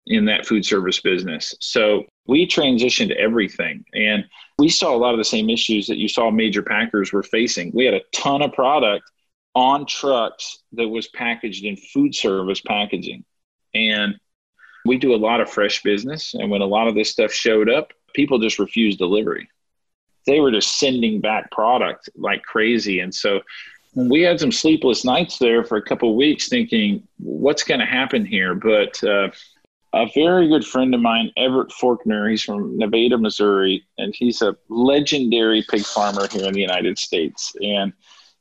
in 0.08 0.26
that 0.26 0.46
food 0.46 0.66
service 0.66 1.00
business. 1.00 1.54
So 1.60 2.06
we 2.28 2.48
transitioned 2.48 3.16
everything 3.16 3.86
and 3.94 4.26
we 4.58 4.70
saw 4.70 4.96
a 4.96 4.98
lot 4.98 5.14
of 5.14 5.18
the 5.18 5.26
same 5.26 5.50
issues 5.50 5.88
that 5.88 5.98
you 5.98 6.08
saw 6.08 6.32
major 6.32 6.62
packers 6.62 7.14
were 7.14 7.24
facing. 7.24 7.72
We 7.74 7.86
had 7.86 7.94
a 7.94 8.02
ton 8.14 8.42
of 8.42 8.54
product 8.54 9.10
on 9.54 9.86
trucks 9.86 10.60
that 10.74 10.88
was 10.88 11.08
packaged 11.08 11.66
in 11.66 11.76
food 11.76 12.14
service 12.14 12.62
packaging. 12.62 13.26
And 13.74 14.16
we 14.86 14.98
do 14.98 15.14
a 15.14 15.18
lot 15.18 15.42
of 15.42 15.50
fresh 15.50 15.84
business. 15.84 16.34
And 16.34 16.50
when 16.50 16.62
a 16.62 16.66
lot 16.66 16.88
of 16.88 16.96
this 16.96 17.12
stuff 17.12 17.32
showed 17.32 17.70
up, 17.70 17.92
people 18.14 18.40
just 18.40 18.60
refused 18.60 18.98
delivery. 18.98 19.50
They 20.26 20.40
were 20.40 20.52
just 20.52 20.80
sending 20.80 21.22
back 21.22 21.52
product 21.52 22.10
like 22.16 22.44
crazy. 22.44 23.00
And 23.00 23.14
so 23.14 23.42
we 23.96 24.22
had 24.22 24.40
some 24.40 24.52
sleepless 24.52 25.04
nights 25.04 25.40
there 25.40 25.64
for 25.64 25.78
a 25.78 25.82
couple 25.82 26.10
of 26.10 26.16
weeks 26.16 26.50
thinking, 26.50 27.08
what's 27.18 27.64
going 27.64 27.80
to 27.80 27.86
happen 27.86 28.26
here? 28.26 28.54
But 28.54 29.04
uh, 29.04 29.30
a 29.98 30.12
very 30.14 30.48
good 30.48 30.66
friend 30.66 30.94
of 30.94 31.02
mine, 31.02 31.32
Everett 31.38 31.70
Forkner. 31.70 32.30
He's 32.30 32.44
from 32.44 32.78
Nevada, 32.78 33.18
Missouri, 33.18 33.86
and 33.98 34.14
he's 34.16 34.42
a 34.42 34.56
legendary 34.70 35.66
pig 35.70 35.84
farmer 35.84 36.28
here 36.28 36.46
in 36.46 36.54
the 36.54 36.62
United 36.62 37.00
States. 37.00 37.56
And 37.62 37.94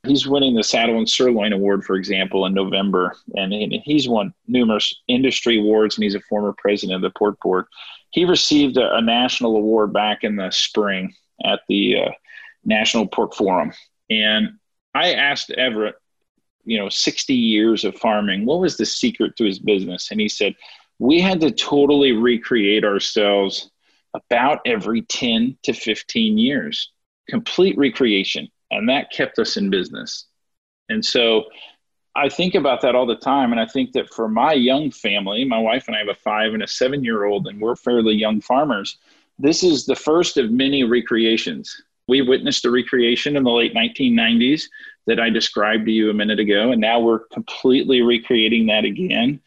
he's 0.05 0.27
winning 0.27 0.55
the 0.55 0.62
Saddle 0.62 0.99
and 0.99 1.09
Sirloin 1.09 1.53
Award, 1.53 1.85
for 1.85 1.97
example, 1.97 2.45
in 2.45 2.53
November. 2.53 3.16
And 3.35 3.53
he's 3.85 4.09
won 4.09 4.35
numerous 4.47 4.95
industry 5.09 5.59
awards, 5.59 5.97
and 5.97 6.05
he's 6.05 6.14
a 6.14 6.21
former 6.21 6.55
president 6.57 6.97
of 6.97 7.03
the 7.03 7.19
Pork 7.19 7.38
Board. 7.40 7.66
He 8.11 8.25
received 8.25 8.77
a, 8.77 8.95
a 8.95 9.01
national 9.01 9.57
award 9.57 9.92
back 9.92 10.25
in 10.25 10.37
the 10.37 10.51
spring 10.51 11.14
at 11.45 11.61
the 11.69 12.01
uh, 12.01 12.11
National 12.64 13.07
Pork 13.07 13.35
Forum. 13.35 13.73
And 14.11 14.59
I 14.95 15.14
asked 15.14 15.51
Everett, 15.51 15.97
you 16.64 16.79
know, 16.79 16.88
60 16.88 17.35
years 17.35 17.85
of 17.85 17.97
farming, 17.97 18.45
what 18.45 18.61
was 18.61 18.77
the 18.77 18.87
secret 18.87 19.37
to 19.37 19.45
his 19.45 19.59
business? 19.59 20.11
And 20.11 20.21
he 20.21 20.29
said, 20.29 20.55
we 20.99 21.21
had 21.21 21.41
to 21.41 21.51
totally 21.51 22.13
recreate 22.13 22.85
ourselves 22.85 23.71
about 24.15 24.61
every 24.65 25.03
10 25.03 25.59
to 25.65 25.73
15 25.73 26.39
years, 26.39 26.91
complete 27.29 27.77
recreation. 27.77 28.49
And 28.71 28.89
that 28.89 29.13
kept 29.13 29.39
us 29.39 29.57
in 29.57 29.71
business. 29.71 30.27
And 30.89 31.05
so 31.05 31.45
I 32.15 32.29
think 32.29 32.55
about 32.55 32.81
that 32.81 32.95
all 32.95 33.07
the 33.07 33.17
time. 33.17 33.53
And 33.53 33.61
I 33.61 33.67
think 33.67 33.93
that 33.93 34.13
for 34.13 34.29
my 34.29 34.55
young 34.55 34.91
family, 34.91 35.45
my 35.45 35.59
wife 35.59 35.87
and 35.87 35.95
I 35.95 36.01
have 36.01 36.09
a 36.09 36.15
five 36.15 36.55
and 36.55 36.63
a 36.63 36.69
seven 36.69 37.05
year 37.05 37.25
old, 37.25 37.47
and 37.47 37.61
we're 37.61 37.77
fairly 37.77 38.15
young 38.15 38.41
farmers. 38.41 38.97
This 39.39 39.63
is 39.63 39.85
the 39.85 39.95
first 39.95 40.39
of 40.39 40.51
many 40.51 40.83
recreations. 40.83 41.83
We 42.09 42.23
witnessed 42.23 42.65
a 42.65 42.71
recreation 42.71 43.37
in 43.37 43.43
the 43.43 43.51
late 43.51 43.75
1990s 43.75 44.65
that 45.07 45.21
I 45.21 45.29
described 45.29 45.87
to 45.87 45.93
you 45.93 46.09
a 46.09 46.15
minute 46.15 46.41
ago. 46.41 46.73
And 46.73 46.81
now 46.81 47.01
we're 47.01 47.27
completely 47.27 48.01
recreating 48.01 48.67
that 48.67 48.85
again 48.85 49.41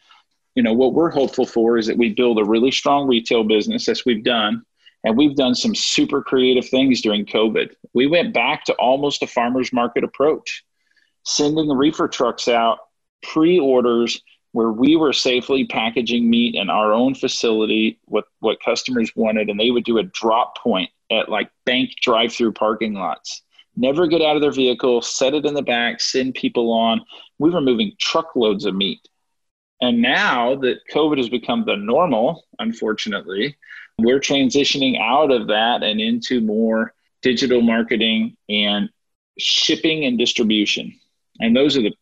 you 0.60 0.64
know 0.64 0.74
what 0.74 0.92
we're 0.92 1.08
hopeful 1.08 1.46
for 1.46 1.78
is 1.78 1.86
that 1.86 1.96
we 1.96 2.12
build 2.12 2.38
a 2.38 2.44
really 2.44 2.70
strong 2.70 3.08
retail 3.08 3.44
business 3.44 3.88
as 3.88 4.04
we've 4.04 4.22
done 4.22 4.62
and 5.04 5.16
we've 5.16 5.34
done 5.34 5.54
some 5.54 5.74
super 5.74 6.22
creative 6.22 6.68
things 6.68 7.00
during 7.00 7.24
covid. 7.24 7.70
We 7.94 8.06
went 8.06 8.34
back 8.34 8.64
to 8.64 8.74
almost 8.74 9.22
a 9.22 9.26
farmers 9.26 9.72
market 9.72 10.04
approach 10.04 10.62
sending 11.24 11.66
the 11.66 11.74
reefer 11.74 12.08
trucks 12.08 12.46
out 12.46 12.76
pre-orders 13.22 14.20
where 14.52 14.70
we 14.70 14.96
were 14.96 15.14
safely 15.14 15.64
packaging 15.64 16.28
meat 16.28 16.54
in 16.54 16.68
our 16.68 16.92
own 16.92 17.14
facility 17.14 17.98
with 18.06 18.26
what 18.40 18.62
customers 18.62 19.10
wanted 19.16 19.48
and 19.48 19.58
they 19.58 19.70
would 19.70 19.84
do 19.84 19.96
a 19.96 20.02
drop 20.02 20.58
point 20.58 20.90
at 21.10 21.30
like 21.30 21.50
bank 21.64 21.88
drive-through 22.02 22.52
parking 22.52 22.92
lots. 22.92 23.40
Never 23.76 24.06
get 24.06 24.20
out 24.20 24.36
of 24.36 24.42
their 24.42 24.52
vehicle 24.52 25.00
set 25.00 25.32
it 25.32 25.46
in 25.46 25.54
the 25.54 25.62
back 25.62 26.02
send 26.02 26.34
people 26.34 26.70
on. 26.70 27.00
We 27.38 27.48
were 27.48 27.62
moving 27.62 27.92
truckloads 27.98 28.66
of 28.66 28.74
meat 28.74 29.00
and 29.80 30.02
now 30.02 30.56
that 30.56 30.80
COVID 30.92 31.18
has 31.18 31.28
become 31.28 31.64
the 31.64 31.76
normal, 31.76 32.44
unfortunately, 32.58 33.56
We're 33.98 34.20
transitioning 34.20 34.98
out 35.00 35.30
of 35.30 35.48
that 35.48 35.82
and 35.82 36.00
into 36.00 36.40
more 36.40 36.94
digital 37.22 37.60
marketing 37.60 38.36
and 38.48 38.88
shipping 39.38 40.04
and 40.04 40.18
distribution. 40.18 40.98
And 41.40 41.54
those 41.54 41.76
are 41.76 41.82
the 41.82 41.92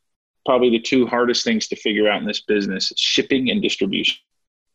probably 0.47 0.71
the 0.71 0.81
two 0.81 1.07
hardest 1.07 1.45
things 1.45 1.69
to 1.69 1.77
figure 1.77 2.09
out 2.09 2.21
in 2.21 2.27
this 2.27 2.41
business, 2.41 2.93
shipping 2.97 3.51
and 3.51 3.61
distribution. 3.61 4.17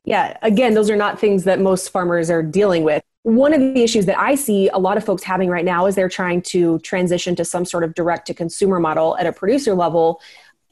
Yeah, 0.06 0.38
again, 0.42 0.74
those 0.74 0.90
are 0.90 0.98
not 0.98 1.20
things 1.20 1.46
that 1.46 1.60
most 1.62 1.90
farmers 1.90 2.30
are 2.30 2.44
dealing 2.44 2.84
with. 2.84 3.02
One 3.24 3.54
of 3.54 3.62
the 3.62 3.82
issues 3.82 4.06
that 4.08 4.20
I 4.20 4.36
see 4.36 4.68
a 4.70 4.78
lot 4.78 4.98
of 4.98 5.06
folks 5.06 5.24
having 5.24 5.50
right 5.50 5.64
now 5.64 5.86
is 5.86 5.96
they're 5.96 6.10
trying 6.10 6.42
to 6.44 6.78
transition 6.80 7.36
to 7.38 7.46
some 7.46 7.64
sort 7.64 7.86
of 7.86 7.96
direct 7.96 8.28
to 8.28 8.34
consumer 8.34 8.80
model 8.80 9.18
at 9.18 9.26
a 9.26 9.32
producer 9.32 9.74
level 9.74 10.22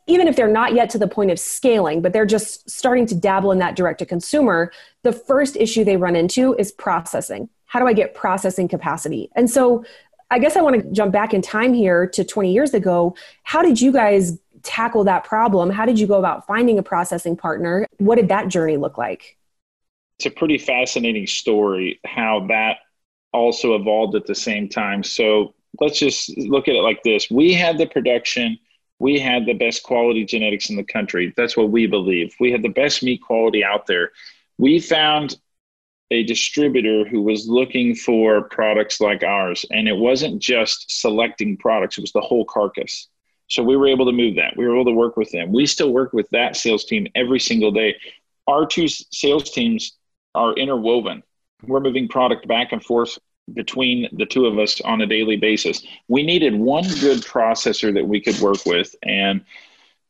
even 0.08 0.28
if 0.28 0.36
they're 0.36 0.48
not 0.48 0.74
yet 0.74 0.90
to 0.92 0.98
the 0.98 1.08
point 1.08 1.32
of 1.32 1.40
scaling, 1.40 2.02
but 2.02 2.14
they're 2.14 2.26
just 2.26 2.70
starting 2.70 3.06
to 3.08 3.16
dabble 3.16 3.52
in 3.52 3.60
that 3.60 3.76
direct 3.76 4.00
to 4.00 4.06
consumer, 4.06 4.72
the 5.04 5.14
first 5.14 5.56
issue 5.56 5.84
they 5.84 5.98
run 5.98 6.16
into 6.16 6.56
is 6.56 6.72
processing. 6.72 7.50
How 7.66 7.80
do 7.80 7.88
I 7.88 7.94
get 7.94 8.14
processing 8.14 8.68
capacity? 8.68 9.30
And 9.36 9.50
so 9.50 9.86
I 10.30 10.40
guess 10.40 10.56
I 10.56 10.62
want 10.62 10.82
to 10.82 10.92
jump 10.92 11.12
back 11.12 11.34
in 11.34 11.42
time 11.42 11.74
here 11.74 12.08
to 12.08 12.24
20 12.24 12.52
years 12.52 12.74
ago. 12.74 13.16
How 13.44 13.62
did 13.62 13.80
you 13.80 13.92
guys 13.92 14.40
tackle 14.64 15.04
that 15.04 15.24
problem? 15.24 15.70
How 15.70 15.86
did 15.86 16.00
you 16.00 16.08
go 16.08 16.18
about 16.20 16.48
finding 16.48 16.80
a 16.80 16.84
processing 16.84 17.36
partner? 17.36 17.86
What 17.98 18.16
did 18.16 18.30
that 18.30 18.48
journey 18.48 18.78
look 18.78 18.98
like? 18.98 19.38
It's 20.18 20.26
a 20.26 20.32
pretty 20.32 20.58
fascinating 20.58 21.28
story 21.28 22.00
how 22.06 22.46
that 22.50 22.78
also 23.34 23.76
evolved 23.76 24.16
at 24.16 24.26
the 24.26 24.36
same 24.36 24.70
time. 24.70 25.04
So 25.04 25.54
let's 25.80 26.00
just 26.00 26.38
look 26.38 26.68
at 26.68 26.76
it 26.76 26.82
like 26.82 27.02
this 27.04 27.30
we 27.30 27.54
had 27.54 27.78
the 27.78 27.88
production 27.88 28.58
we 29.02 29.18
had 29.18 29.48
the 29.48 29.54
best 29.54 29.82
quality 29.82 30.24
genetics 30.24 30.70
in 30.70 30.76
the 30.76 30.84
country. 30.84 31.34
That's 31.36 31.58
what 31.58 31.72
we 31.72 31.88
believe. 31.88 32.36
We 32.40 32.52
had 32.52 32.62
the 32.62 32.70
best 32.70 33.02
meat 33.02 33.20
quality 33.24 33.64
out 33.64 33.88
there. 33.88 34.12
We 34.60 34.80
found 34.80 35.38
a 36.12 36.24
distributor 36.24 37.04
who 37.06 37.24
was 37.24 37.48
looking 37.48 37.96
for 37.96 38.44
products 38.44 39.02
like 39.02 39.24
ours, 39.24 39.66
and 39.72 39.88
it 39.88 39.98
wasn't 39.98 40.40
just 40.40 41.02
selecting 41.02 41.58
products, 41.58 41.98
it 41.98 42.02
was 42.02 42.12
the 42.12 42.22
whole 42.22 42.46
carcass. 42.46 43.08
So 43.48 43.64
we 43.64 43.76
were 43.76 43.88
able 43.88 44.06
to 44.06 44.12
move 44.12 44.36
that. 44.36 44.56
We 44.56 44.68
were 44.68 44.76
able 44.76 44.92
to 44.92 44.98
work 44.98 45.18
with 45.18 45.32
them. 45.32 45.52
We 45.52 45.66
still 45.66 45.92
work 45.92 46.14
with 46.14 46.30
that 46.30 46.56
sales 46.56 46.86
team 46.86 47.08
every 47.16 47.40
single 47.40 47.72
day. 47.72 47.96
Our 48.46 48.68
two 48.68 48.88
sales 48.88 49.50
teams 49.50 49.98
are 50.36 50.54
interwoven. 50.54 51.24
We're 51.66 51.80
moving 51.80 52.08
product 52.08 52.48
back 52.48 52.72
and 52.72 52.84
forth 52.84 53.18
between 53.54 54.08
the 54.14 54.26
two 54.26 54.46
of 54.46 54.58
us 54.60 54.82
on 54.82 55.02
a 55.02 55.08
daily 55.08 55.38
basis. 55.38 55.86
We 56.08 56.24
needed 56.24 56.56
one 56.56 56.88
good 57.00 57.20
processor 57.20 57.94
that 57.94 58.08
we 58.08 58.22
could 58.22 58.40
work 58.40 58.66
with. 58.66 58.96
And 59.04 59.44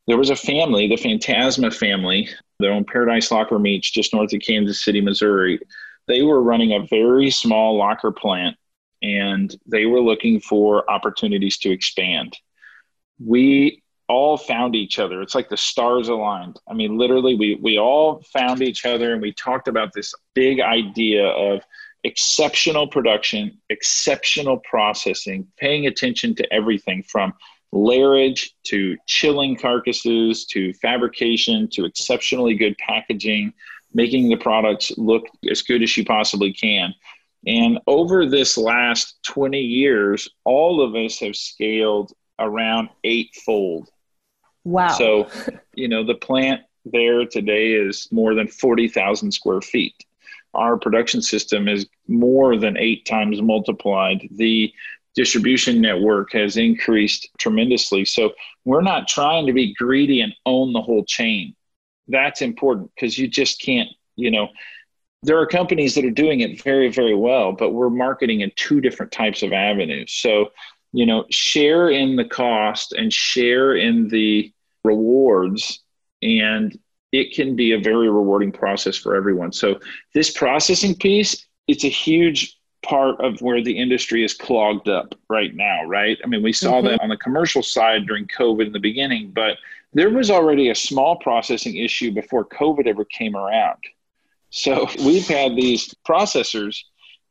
there 0.06 0.18
was 0.18 0.30
a 0.30 0.36
family, 0.36 0.88
the 0.88 0.96
Fantasma 0.96 1.74
family, 1.74 2.28
their 2.58 2.72
own 2.72 2.84
Paradise 2.84 3.30
Locker 3.30 3.58
Meats 3.58 3.90
just 3.90 4.12
north 4.12 4.32
of 4.32 4.40
Kansas 4.40 4.84
City, 4.84 5.00
Missouri. 5.00 5.60
They 6.08 6.22
were 6.22 6.42
running 6.42 6.72
a 6.72 6.86
very 6.86 7.30
small 7.30 7.76
locker 7.76 8.10
plant 8.10 8.56
and 9.02 9.54
they 9.66 9.86
were 9.86 10.00
looking 10.00 10.40
for 10.40 10.88
opportunities 10.90 11.58
to 11.58 11.70
expand. 11.70 12.36
We 13.24 13.82
all 14.08 14.36
found 14.36 14.74
each 14.74 14.98
other. 14.98 15.22
It's 15.22 15.34
like 15.34 15.48
the 15.48 15.56
stars 15.56 16.08
aligned. 16.08 16.60
I 16.68 16.74
mean, 16.74 16.98
literally, 16.98 17.34
we, 17.34 17.54
we 17.56 17.78
all 17.78 18.22
found 18.32 18.62
each 18.62 18.84
other 18.84 19.12
and 19.12 19.22
we 19.22 19.32
talked 19.32 19.68
about 19.68 19.92
this 19.92 20.14
big 20.34 20.60
idea 20.60 21.26
of 21.26 21.62
exceptional 22.04 22.86
production, 22.86 23.58
exceptional 23.70 24.58
processing, 24.58 25.46
paying 25.56 25.86
attention 25.86 26.34
to 26.34 26.52
everything 26.52 27.02
from 27.02 27.32
lairage 27.72 28.50
to 28.64 28.96
chilling 29.06 29.56
carcasses 29.56 30.44
to 30.46 30.72
fabrication 30.74 31.68
to 31.72 31.84
exceptionally 31.84 32.54
good 32.54 32.76
packaging, 32.78 33.52
making 33.94 34.28
the 34.28 34.36
products 34.36 34.92
look 34.98 35.24
as 35.50 35.62
good 35.62 35.82
as 35.82 35.96
you 35.96 36.04
possibly 36.04 36.52
can. 36.52 36.94
And 37.46 37.78
over 37.86 38.26
this 38.26 38.56
last 38.56 39.18
20 39.24 39.58
years, 39.58 40.28
all 40.44 40.82
of 40.82 40.94
us 40.94 41.18
have 41.20 41.36
scaled 41.36 42.12
around 42.38 42.88
eightfold. 43.04 43.88
Wow. 44.64 44.88
So, 44.88 45.28
you 45.74 45.88
know, 45.88 46.04
the 46.04 46.14
plant 46.14 46.62
there 46.84 47.26
today 47.26 47.72
is 47.72 48.08
more 48.12 48.34
than 48.34 48.48
40,000 48.48 49.32
square 49.32 49.60
feet 49.60 49.94
our 50.54 50.76
production 50.76 51.22
system 51.22 51.68
is 51.68 51.86
more 52.08 52.56
than 52.56 52.76
eight 52.76 53.06
times 53.06 53.40
multiplied. 53.40 54.28
The 54.32 54.72
distribution 55.14 55.80
network 55.80 56.32
has 56.32 56.56
increased 56.56 57.28
tremendously. 57.38 58.04
So 58.04 58.32
we're 58.64 58.82
not 58.82 59.08
trying 59.08 59.46
to 59.46 59.52
be 59.52 59.74
greedy 59.74 60.20
and 60.20 60.34
own 60.46 60.72
the 60.72 60.80
whole 60.80 61.04
chain. 61.04 61.54
That's 62.08 62.42
important 62.42 62.90
because 62.94 63.18
you 63.18 63.28
just 63.28 63.60
can't, 63.60 63.88
you 64.16 64.30
know, 64.30 64.48
there 65.22 65.38
are 65.38 65.46
companies 65.46 65.94
that 65.94 66.04
are 66.04 66.10
doing 66.10 66.40
it 66.40 66.62
very, 66.62 66.90
very 66.90 67.14
well, 67.14 67.52
but 67.52 67.70
we're 67.70 67.90
marketing 67.90 68.40
in 68.40 68.50
two 68.56 68.80
different 68.80 69.12
types 69.12 69.42
of 69.42 69.52
avenues. 69.52 70.12
So, 70.12 70.50
you 70.92 71.06
know, 71.06 71.24
share 71.30 71.90
in 71.90 72.16
the 72.16 72.24
cost 72.24 72.92
and 72.92 73.12
share 73.12 73.76
in 73.76 74.08
the 74.08 74.52
rewards 74.84 75.80
and 76.22 76.76
it 77.12 77.34
can 77.34 77.54
be 77.54 77.72
a 77.72 77.78
very 77.78 78.08
rewarding 78.08 78.50
process 78.50 78.96
for 78.96 79.14
everyone. 79.14 79.52
So 79.52 79.78
this 80.14 80.30
processing 80.30 80.94
piece, 80.94 81.46
it's 81.68 81.84
a 81.84 81.88
huge 81.88 82.58
part 82.82 83.20
of 83.20 83.40
where 83.40 83.62
the 83.62 83.78
industry 83.78 84.24
is 84.24 84.34
clogged 84.34 84.88
up 84.88 85.14
right 85.30 85.54
now, 85.54 85.84
right? 85.84 86.18
I 86.24 86.26
mean, 86.26 86.42
we 86.42 86.52
saw 86.52 86.78
mm-hmm. 86.78 86.88
that 86.88 87.02
on 87.02 87.10
the 87.10 87.16
commercial 87.16 87.62
side 87.62 88.06
during 88.06 88.26
COVID 88.26 88.66
in 88.66 88.72
the 88.72 88.80
beginning, 88.80 89.30
but 89.30 89.58
there 89.92 90.10
was 90.10 90.30
already 90.30 90.70
a 90.70 90.74
small 90.74 91.16
processing 91.16 91.76
issue 91.76 92.10
before 92.12 92.44
COVID 92.44 92.86
ever 92.86 93.04
came 93.04 93.36
around. 93.36 93.78
So 94.50 94.88
we've 95.04 95.28
had 95.28 95.54
these 95.54 95.94
processors 96.06 96.78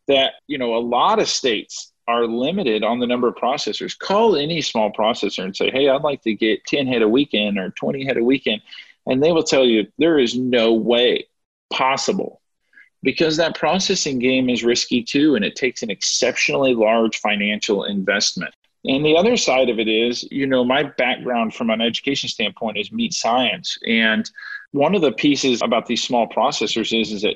that, 0.07 0.33
you 0.47 0.57
know, 0.57 0.75
a 0.75 0.79
lot 0.79 1.19
of 1.19 1.27
states 1.27 1.91
are 2.07 2.25
limited 2.25 2.83
on 2.83 2.99
the 2.99 3.07
number 3.07 3.27
of 3.27 3.35
processors. 3.35 3.97
Call 3.97 4.35
any 4.35 4.61
small 4.61 4.91
processor 4.91 5.43
and 5.43 5.55
say, 5.55 5.69
hey, 5.71 5.89
I'd 5.89 6.01
like 6.01 6.21
to 6.23 6.33
get 6.33 6.65
10 6.65 6.87
head 6.87 7.01
a 7.01 7.09
weekend 7.09 7.57
or 7.57 7.69
20 7.71 8.05
head 8.05 8.17
a 8.17 8.23
weekend. 8.23 8.61
And 9.05 9.21
they 9.21 9.31
will 9.31 9.43
tell 9.43 9.65
you 9.65 9.87
there 9.97 10.19
is 10.19 10.35
no 10.35 10.73
way 10.73 11.27
possible 11.71 12.41
because 13.03 13.37
that 13.37 13.57
processing 13.57 14.19
game 14.19 14.49
is 14.49 14.63
risky 14.63 15.03
too, 15.03 15.35
and 15.35 15.43
it 15.43 15.55
takes 15.55 15.81
an 15.81 15.89
exceptionally 15.89 16.73
large 16.73 17.19
financial 17.19 17.83
investment. 17.83 18.53
And 18.85 19.05
the 19.05 19.15
other 19.15 19.37
side 19.37 19.69
of 19.69 19.79
it 19.79 19.87
is, 19.87 20.23
you 20.31 20.47
know, 20.47 20.63
my 20.63 20.83
background 20.83 21.53
from 21.53 21.69
an 21.69 21.81
education 21.81 22.29
standpoint 22.29 22.77
is 22.77 22.91
meat 22.91 23.13
science. 23.13 23.77
And 23.87 24.29
one 24.71 24.95
of 24.95 25.01
the 25.01 25.11
pieces 25.11 25.61
about 25.61 25.85
these 25.85 26.03
small 26.03 26.27
processors 26.27 26.99
is, 26.99 27.11
is 27.11 27.21
that 27.21 27.35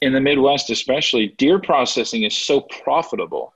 in 0.00 0.12
the 0.12 0.20
Midwest, 0.20 0.70
especially, 0.70 1.34
deer 1.38 1.58
processing 1.58 2.22
is 2.22 2.36
so 2.36 2.60
profitable 2.60 3.54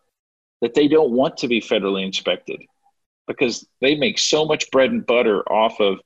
that 0.61 0.75
they 0.75 0.89
don't 0.89 1.13
want 1.13 1.37
to 1.39 1.49
be 1.49 1.61
federally 1.61 2.05
inspected 2.05 2.61
because 3.29 3.67
they 3.81 3.95
make 3.95 4.19
so 4.19 4.45
much 4.45 4.71
bread 4.73 4.91
and 4.91 5.07
butter 5.07 5.43
off 5.43 5.81
of 5.81 6.01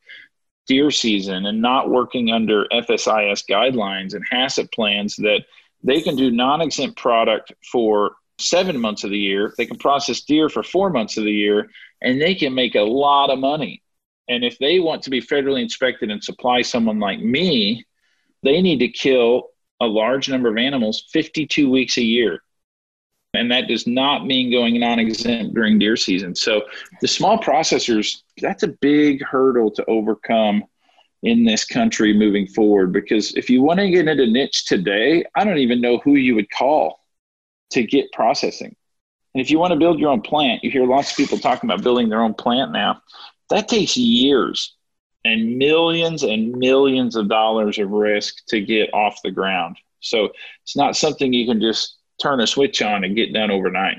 deer 0.67 0.91
season 0.91 1.47
and 1.47 1.61
not 1.63 1.91
working 1.91 2.31
under 2.31 2.67
FSIS 2.73 3.45
guidelines 3.49 4.15
and 4.15 4.25
HACCP 4.33 4.73
plans 4.73 5.17
that 5.17 5.45
they 5.83 6.01
can 6.01 6.17
do 6.17 6.31
non 6.31 6.61
exempt 6.61 6.99
product 6.99 7.53
for 7.71 8.13
seven 8.39 8.79
months 8.79 9.05
of 9.05 9.11
the 9.11 9.19
year. 9.19 9.55
They 9.57 9.67
can 9.67 9.79
process 9.79 10.23
deer 10.23 10.49
for 10.49 10.63
four 10.63 10.91
months 10.91 11.17
of 11.17 11.25
the 11.25 11.33
year 11.33 11.71
and 12.03 12.21
they 12.21 12.35
can 12.35 12.55
make 12.55 12.75
a 12.75 12.81
lot 12.81 13.31
of 13.31 13.39
money. 13.39 13.83
And 14.29 14.45
if 14.45 14.59
they 14.59 14.81
want 14.81 15.03
to 15.03 15.11
be 15.11 15.21
federally 15.21 15.63
inspected 15.63 16.11
and 16.11 16.23
supply 16.23 16.63
someone 16.63 16.99
like 16.99 17.21
me, 17.21 17.85
they 18.43 18.61
need 18.61 18.79
to 18.81 18.89
kill 18.89 19.49
a 19.81 19.87
large 19.87 20.29
number 20.29 20.49
of 20.49 20.57
animals 20.57 21.05
52 21.13 21.71
weeks 21.71 21.97
a 21.97 22.03
year. 22.03 22.41
And 23.35 23.51
that 23.51 23.69
does 23.69 23.87
not 23.87 24.27
mean 24.27 24.51
going 24.51 24.81
non 24.81 24.99
exempt 24.99 25.55
during 25.55 25.79
deer 25.79 25.97
season. 25.97 26.35
So 26.35 26.63
the 27.01 27.09
small 27.09 27.39
processors, 27.39 28.23
that's 28.41 28.63
a 28.63 28.69
big 28.69 29.23
hurdle 29.23 29.71
to 29.73 29.85
overcome 29.87 30.65
in 31.23 31.45
this 31.45 31.65
country 31.65 32.13
moving 32.13 32.47
forward. 32.47 32.93
Because 32.93 33.35
if 33.35 33.51
you 33.51 33.63
want 33.63 33.81
to 33.81 33.91
get 33.91 34.09
into 34.09 34.27
niche 34.27 34.67
today, 34.67 35.25
I 35.35 35.45
don't 35.45 35.59
even 35.59 35.81
know 35.81 35.99
who 35.99 36.15
you 36.15 36.35
would 36.35 36.51
call 36.51 37.01
to 37.71 37.83
get 37.83 38.13
processing. 38.13 38.75
And 39.35 39.43
if 39.43 39.51
you 39.51 39.59
want 39.59 39.73
to 39.73 39.79
build 39.79 39.99
your 39.99 40.11
own 40.11 40.23
plant, 40.23 40.65
you 40.65 40.71
hear 40.71 40.87
lots 40.87 41.11
of 41.11 41.17
people 41.17 41.39
talking 41.39 41.69
about 41.69 41.83
building 41.83 42.09
their 42.09 42.23
own 42.23 42.33
plant 42.33 42.73
now. 42.73 43.03
That 43.51 43.69
takes 43.69 43.97
years 43.97 44.75
and 45.25 45.59
millions 45.59 46.23
and 46.23 46.57
millions 46.57 47.17
of 47.17 47.29
dollars 47.29 47.79
of 47.79 47.91
risk 47.91 48.47
to 48.47 48.61
get 48.61 48.95
off 48.95 49.21
the 49.23 49.31
ground. 49.31 49.77
So 50.01 50.31
it's 50.63 50.77
not 50.77 50.97
something 50.97 51.33
you 51.33 51.47
can 51.47 51.61
just 51.61 51.97
turn 52.21 52.41
a 52.41 52.47
switch 52.47 52.83
on 52.83 53.05
and 53.05 53.15
get 53.17 53.33
done 53.33 53.51
overnight. 53.51 53.99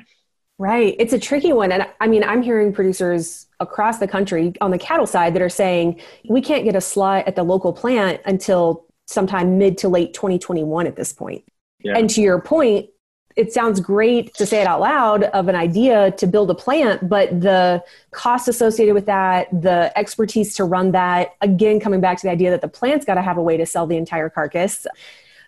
Right. 0.60 0.96
It's 0.98 1.14
a 1.14 1.20
tricky 1.20 1.54
one. 1.54 1.72
And 1.72 1.88
I 2.00 2.08
mean, 2.08 2.24
I'm 2.24 2.42
hearing 2.42 2.74
producers 2.74 3.46
across 3.60 4.00
the 4.00 4.08
country 4.08 4.54
on 4.60 4.72
the 4.72 4.80
cattle 4.80 5.06
side 5.06 5.36
that 5.36 5.42
are 5.42 5.50
saying 5.50 6.02
we 6.30 6.42
can't 6.42 6.64
get 6.64 6.76
a 6.76 6.82
slot 6.82 7.28
at 7.28 7.36
the 7.36 7.44
local 7.44 7.74
plant 7.74 8.22
until 8.26 8.86
sometime 9.06 9.58
mid 9.58 9.78
to 9.80 9.88
late 9.88 10.14
2021 10.14 10.88
at 10.88 10.96
this 10.96 11.14
point. 11.14 11.44
Yeah. 11.84 11.98
And 11.98 12.10
to 12.12 12.22
your 12.22 12.42
point, 12.42 12.90
it 13.36 13.54
sounds 13.54 13.80
great 13.80 14.34
to 14.34 14.48
say 14.48 14.62
it 14.62 14.68
out 14.68 14.80
loud 14.80 15.26
of 15.26 15.48
an 15.48 15.56
idea 15.56 16.10
to 16.14 16.26
build 16.26 16.50
a 16.50 16.56
plant, 16.56 17.08
but 17.08 17.40
the 17.40 17.84
cost 18.10 18.48
associated 18.48 18.96
with 18.96 19.06
that, 19.06 19.48
the 19.62 19.96
expertise 19.96 20.56
to 20.56 20.64
run 20.64 20.92
that, 20.94 21.36
again, 21.42 21.80
coming 21.80 22.02
back 22.02 22.18
to 22.18 22.24
the 22.24 22.32
idea 22.32 22.50
that 22.50 22.62
the 22.62 22.68
plant's 22.68 23.06
got 23.06 23.14
to 23.14 23.22
have 23.22 23.38
a 23.38 23.42
way 23.42 23.56
to 23.56 23.66
sell 23.68 23.86
the 23.86 23.96
entire 23.96 24.28
carcass. 24.28 24.88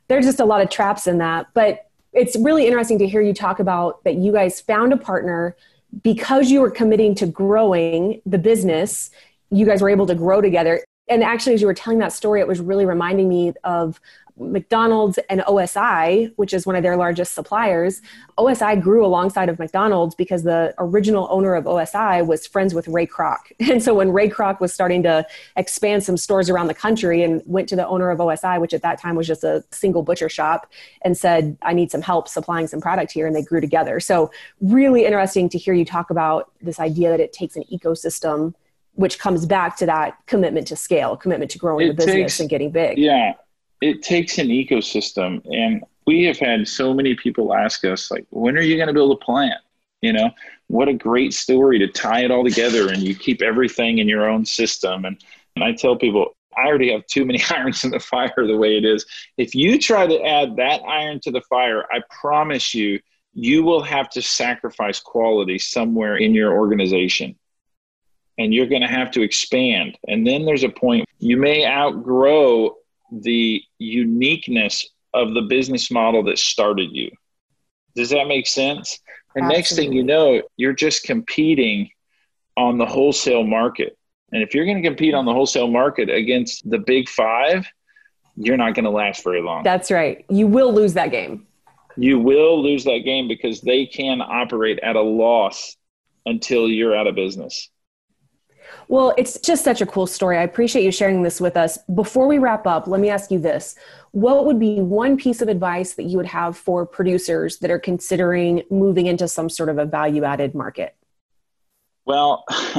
There's 0.07 0.23
just 0.23 0.39
a 0.39 0.45
lot 0.45 0.61
of 0.61 0.69
traps 0.69 1.07
in 1.07 1.17
that. 1.17 1.47
But 1.55 1.88
it's 2.13 2.35
really 2.37 2.65
interesting 2.65 2.97
to 2.99 3.07
hear 3.07 3.21
you 3.21 3.33
talk 3.33 3.59
about 3.59 4.03
that 4.03 4.15
you 4.15 4.31
guys 4.31 4.61
found 4.61 4.93
a 4.93 4.97
partner. 4.97 5.55
Because 6.03 6.51
you 6.51 6.61
were 6.61 6.69
committing 6.69 7.15
to 7.15 7.25
growing 7.25 8.21
the 8.23 8.37
business 8.37 9.09
you 9.51 9.65
guys 9.65 9.81
were 9.81 9.89
able 9.89 10.05
to 10.07 10.15
grow 10.15 10.41
together. 10.41 10.83
And 11.07 11.23
actually 11.23 11.55
as 11.55 11.61
you 11.61 11.67
were 11.67 11.73
telling 11.73 11.99
that 11.99 12.13
story 12.13 12.39
it 12.39 12.47
was 12.47 12.59
really 12.59 12.85
reminding 12.85 13.27
me 13.27 13.53
of 13.63 13.99
McDonald's 14.39 15.19
and 15.29 15.41
OSI, 15.41 16.31
which 16.37 16.53
is 16.53 16.65
one 16.65 16.75
of 16.75 16.83
their 16.83 16.95
largest 16.95 17.33
suppliers, 17.33 18.01
OSI 18.37 18.81
grew 18.81 19.05
alongside 19.05 19.49
of 19.49 19.59
McDonald's 19.59 20.15
because 20.15 20.43
the 20.43 20.73
original 20.77 21.27
owner 21.29 21.55
of 21.55 21.65
OSI 21.65 22.25
was 22.25 22.47
friends 22.47 22.73
with 22.73 22.87
Ray 22.87 23.05
Kroc. 23.05 23.37
And 23.69 23.83
so 23.83 23.93
when 23.93 24.11
Ray 24.11 24.29
Kroc 24.29 24.59
was 24.59 24.73
starting 24.73 25.03
to 25.03 25.25
expand 25.55 26.03
some 26.03 26.17
stores 26.17 26.49
around 26.49 26.67
the 26.67 26.73
country 26.73 27.21
and 27.21 27.41
went 27.45 27.69
to 27.69 27.75
the 27.75 27.87
owner 27.87 28.09
of 28.09 28.17
OSI, 28.17 28.59
which 28.59 28.73
at 28.73 28.81
that 28.81 28.99
time 28.99 29.15
was 29.15 29.27
just 29.27 29.43
a 29.43 29.63
single 29.69 30.01
butcher 30.01 30.27
shop, 30.27 30.71
and 31.03 31.15
said, 31.15 31.55
I 31.61 31.73
need 31.73 31.91
some 31.91 32.01
help 32.01 32.27
supplying 32.27 32.65
some 32.65 32.81
product 32.81 33.11
here, 33.11 33.27
and 33.27 33.35
they 33.35 33.43
grew 33.43 33.61
together. 33.61 33.99
So, 33.99 34.31
really 34.59 35.05
interesting 35.05 35.49
to 35.49 35.57
hear 35.59 35.75
you 35.75 35.85
talk 35.85 36.09
about 36.09 36.51
this 36.61 36.79
idea 36.79 37.09
that 37.09 37.19
it 37.19 37.31
takes 37.31 37.55
an 37.55 37.63
ecosystem 37.71 38.55
which 38.93 39.19
comes 39.19 39.45
back 39.45 39.77
to 39.77 39.85
that 39.85 40.17
commitment 40.25 40.67
to 40.67 40.75
scale, 40.75 41.15
commitment 41.15 41.51
to 41.51 41.57
growing 41.57 41.87
it 41.87 41.89
the 41.91 41.93
business 41.93 42.15
takes, 42.15 42.39
and 42.39 42.49
getting 42.49 42.71
big. 42.71 42.97
Yeah 42.97 43.33
it 43.81 44.01
takes 44.01 44.37
an 44.37 44.47
ecosystem 44.47 45.41
and 45.45 45.83
we 46.05 46.23
have 46.23 46.37
had 46.37 46.67
so 46.67 46.93
many 46.93 47.15
people 47.15 47.53
ask 47.53 47.85
us 47.85 48.09
like 48.11 48.25
when 48.29 48.57
are 48.57 48.61
you 48.61 48.75
going 48.75 48.87
to 48.87 48.93
build 48.93 49.11
a 49.11 49.23
plant? 49.23 49.61
You 50.01 50.13
know 50.13 50.31
what 50.67 50.87
a 50.87 50.93
great 50.93 51.33
story 51.33 51.79
to 51.79 51.87
tie 51.87 52.23
it 52.23 52.31
all 52.31 52.43
together 52.43 52.89
and 52.89 53.01
you 53.01 53.15
keep 53.15 53.41
everything 53.41 53.97
in 53.97 54.07
your 54.07 54.29
own 54.29 54.45
system. 54.45 55.05
And, 55.05 55.21
and 55.55 55.63
i 55.63 55.73
tell 55.73 55.95
people 55.95 56.35
i 56.57 56.65
already 56.65 56.91
have 56.91 57.05
too 57.07 57.25
many 57.25 57.41
irons 57.49 57.83
in 57.83 57.91
the 57.91 57.99
fire 57.99 58.33
the 58.37 58.57
way 58.57 58.77
it 58.77 58.85
is. 58.85 59.05
If 59.37 59.53
you 59.55 59.79
try 59.79 60.07
to 60.07 60.21
add 60.23 60.55
that 60.55 60.81
iron 60.83 61.19
to 61.21 61.31
the 61.31 61.41
fire 61.41 61.85
i 61.91 62.01
promise 62.21 62.73
you 62.73 62.99
you 63.33 63.63
will 63.63 63.81
have 63.81 64.09
to 64.09 64.21
sacrifice 64.21 64.99
quality 64.99 65.59
somewhere 65.59 66.17
in 66.17 66.33
your 66.33 66.57
organization. 66.57 67.35
And 68.37 68.53
you're 68.53 68.67
going 68.67 68.81
to 68.81 68.87
have 68.87 69.11
to 69.11 69.21
expand. 69.21 69.97
And 70.07 70.25
then 70.25 70.45
there's 70.45 70.63
a 70.63 70.69
point 70.69 71.05
you 71.19 71.37
may 71.37 71.65
outgrow 71.65 72.75
the 73.11 73.61
uniqueness 73.77 74.87
of 75.13 75.33
the 75.33 75.41
business 75.43 75.89
model 75.89 76.23
that 76.23 76.37
started 76.37 76.89
you. 76.91 77.09
Does 77.95 78.09
that 78.09 78.27
make 78.27 78.47
sense? 78.47 78.99
And 79.35 79.45
Absolutely. 79.45 79.57
next 79.57 79.75
thing 79.75 79.93
you 79.93 80.03
know, 80.03 80.41
you're 80.57 80.73
just 80.73 81.03
competing 81.03 81.89
on 82.57 82.77
the 82.77 82.85
wholesale 82.85 83.43
market. 83.43 83.97
And 84.31 84.43
if 84.43 84.53
you're 84.53 84.65
going 84.65 84.81
to 84.81 84.87
compete 84.87 85.13
on 85.13 85.25
the 85.25 85.33
wholesale 85.33 85.67
market 85.67 86.09
against 86.09 86.69
the 86.69 86.77
big 86.77 87.09
five, 87.09 87.67
you're 88.35 88.57
not 88.57 88.75
going 88.75 88.85
to 88.85 88.91
last 88.91 89.23
very 89.23 89.41
long. 89.41 89.63
That's 89.63 89.91
right. 89.91 90.23
You 90.29 90.47
will 90.47 90.73
lose 90.73 90.93
that 90.93 91.11
game. 91.11 91.47
You 91.97 92.19
will 92.19 92.61
lose 92.63 92.83
that 92.85 92.99
game 92.99 93.27
because 93.27 93.61
they 93.61 93.85
can 93.85 94.21
operate 94.21 94.79
at 94.79 94.95
a 94.95 95.01
loss 95.01 95.75
until 96.25 96.69
you're 96.69 96.95
out 96.95 97.07
of 97.07 97.15
business. 97.15 97.69
Well, 98.87 99.13
it's 99.17 99.39
just 99.39 99.63
such 99.63 99.81
a 99.81 99.85
cool 99.85 100.07
story. 100.07 100.37
I 100.37 100.43
appreciate 100.43 100.83
you 100.83 100.91
sharing 100.91 101.21
this 101.21 101.39
with 101.39 101.55
us. 101.55 101.77
Before 101.93 102.27
we 102.27 102.37
wrap 102.37 102.65
up, 102.65 102.87
let 102.87 102.99
me 102.99 103.09
ask 103.09 103.31
you 103.31 103.39
this. 103.39 103.75
What 104.11 104.45
would 104.45 104.59
be 104.59 104.81
one 104.81 105.17
piece 105.17 105.41
of 105.41 105.47
advice 105.47 105.93
that 105.93 106.03
you 106.03 106.17
would 106.17 106.25
have 106.25 106.57
for 106.57 106.85
producers 106.85 107.59
that 107.59 107.69
are 107.69 107.79
considering 107.79 108.63
moving 108.69 109.05
into 109.05 109.27
some 109.27 109.49
sort 109.49 109.69
of 109.69 109.77
a 109.77 109.85
value 109.85 110.23
added 110.23 110.55
market? 110.55 110.95
Well, 112.05 112.45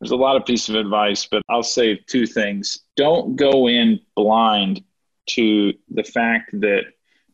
there's 0.00 0.10
a 0.10 0.16
lot 0.16 0.36
of 0.36 0.46
pieces 0.46 0.70
of 0.70 0.76
advice, 0.76 1.26
but 1.30 1.42
I'll 1.48 1.62
say 1.62 1.96
two 2.06 2.26
things. 2.26 2.80
Don't 2.96 3.36
go 3.36 3.68
in 3.68 4.00
blind 4.16 4.82
to 5.30 5.74
the 5.90 6.04
fact 6.04 6.50
that 6.60 6.84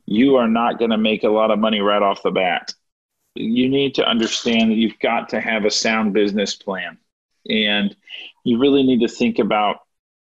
you 0.07 0.37
are 0.37 0.49
not 0.49 0.79
going 0.79 0.91
to 0.91 0.99
make 0.99 1.23
a 1.23 1.29
lot 1.29 1.51
of 1.51 1.59
money 1.59 1.81
right 1.81 2.03
off 2.03 2.23
the 2.23 2.31
bat. 2.31 2.75
You 3.37 3.69
need 3.69 3.95
to 3.95 4.05
understand 4.05 4.71
that 4.71 4.77
you've 4.77 4.99
got 4.99 5.29
to 5.31 5.41
have 5.41 5.65
a 5.65 5.71
sound 5.71 6.13
business 6.13 6.55
plan 6.55 6.99
and 7.48 7.94
you 8.44 8.59
really 8.59 8.83
need 8.83 9.00
to 9.00 9.09
think 9.09 9.38
about 9.38 9.78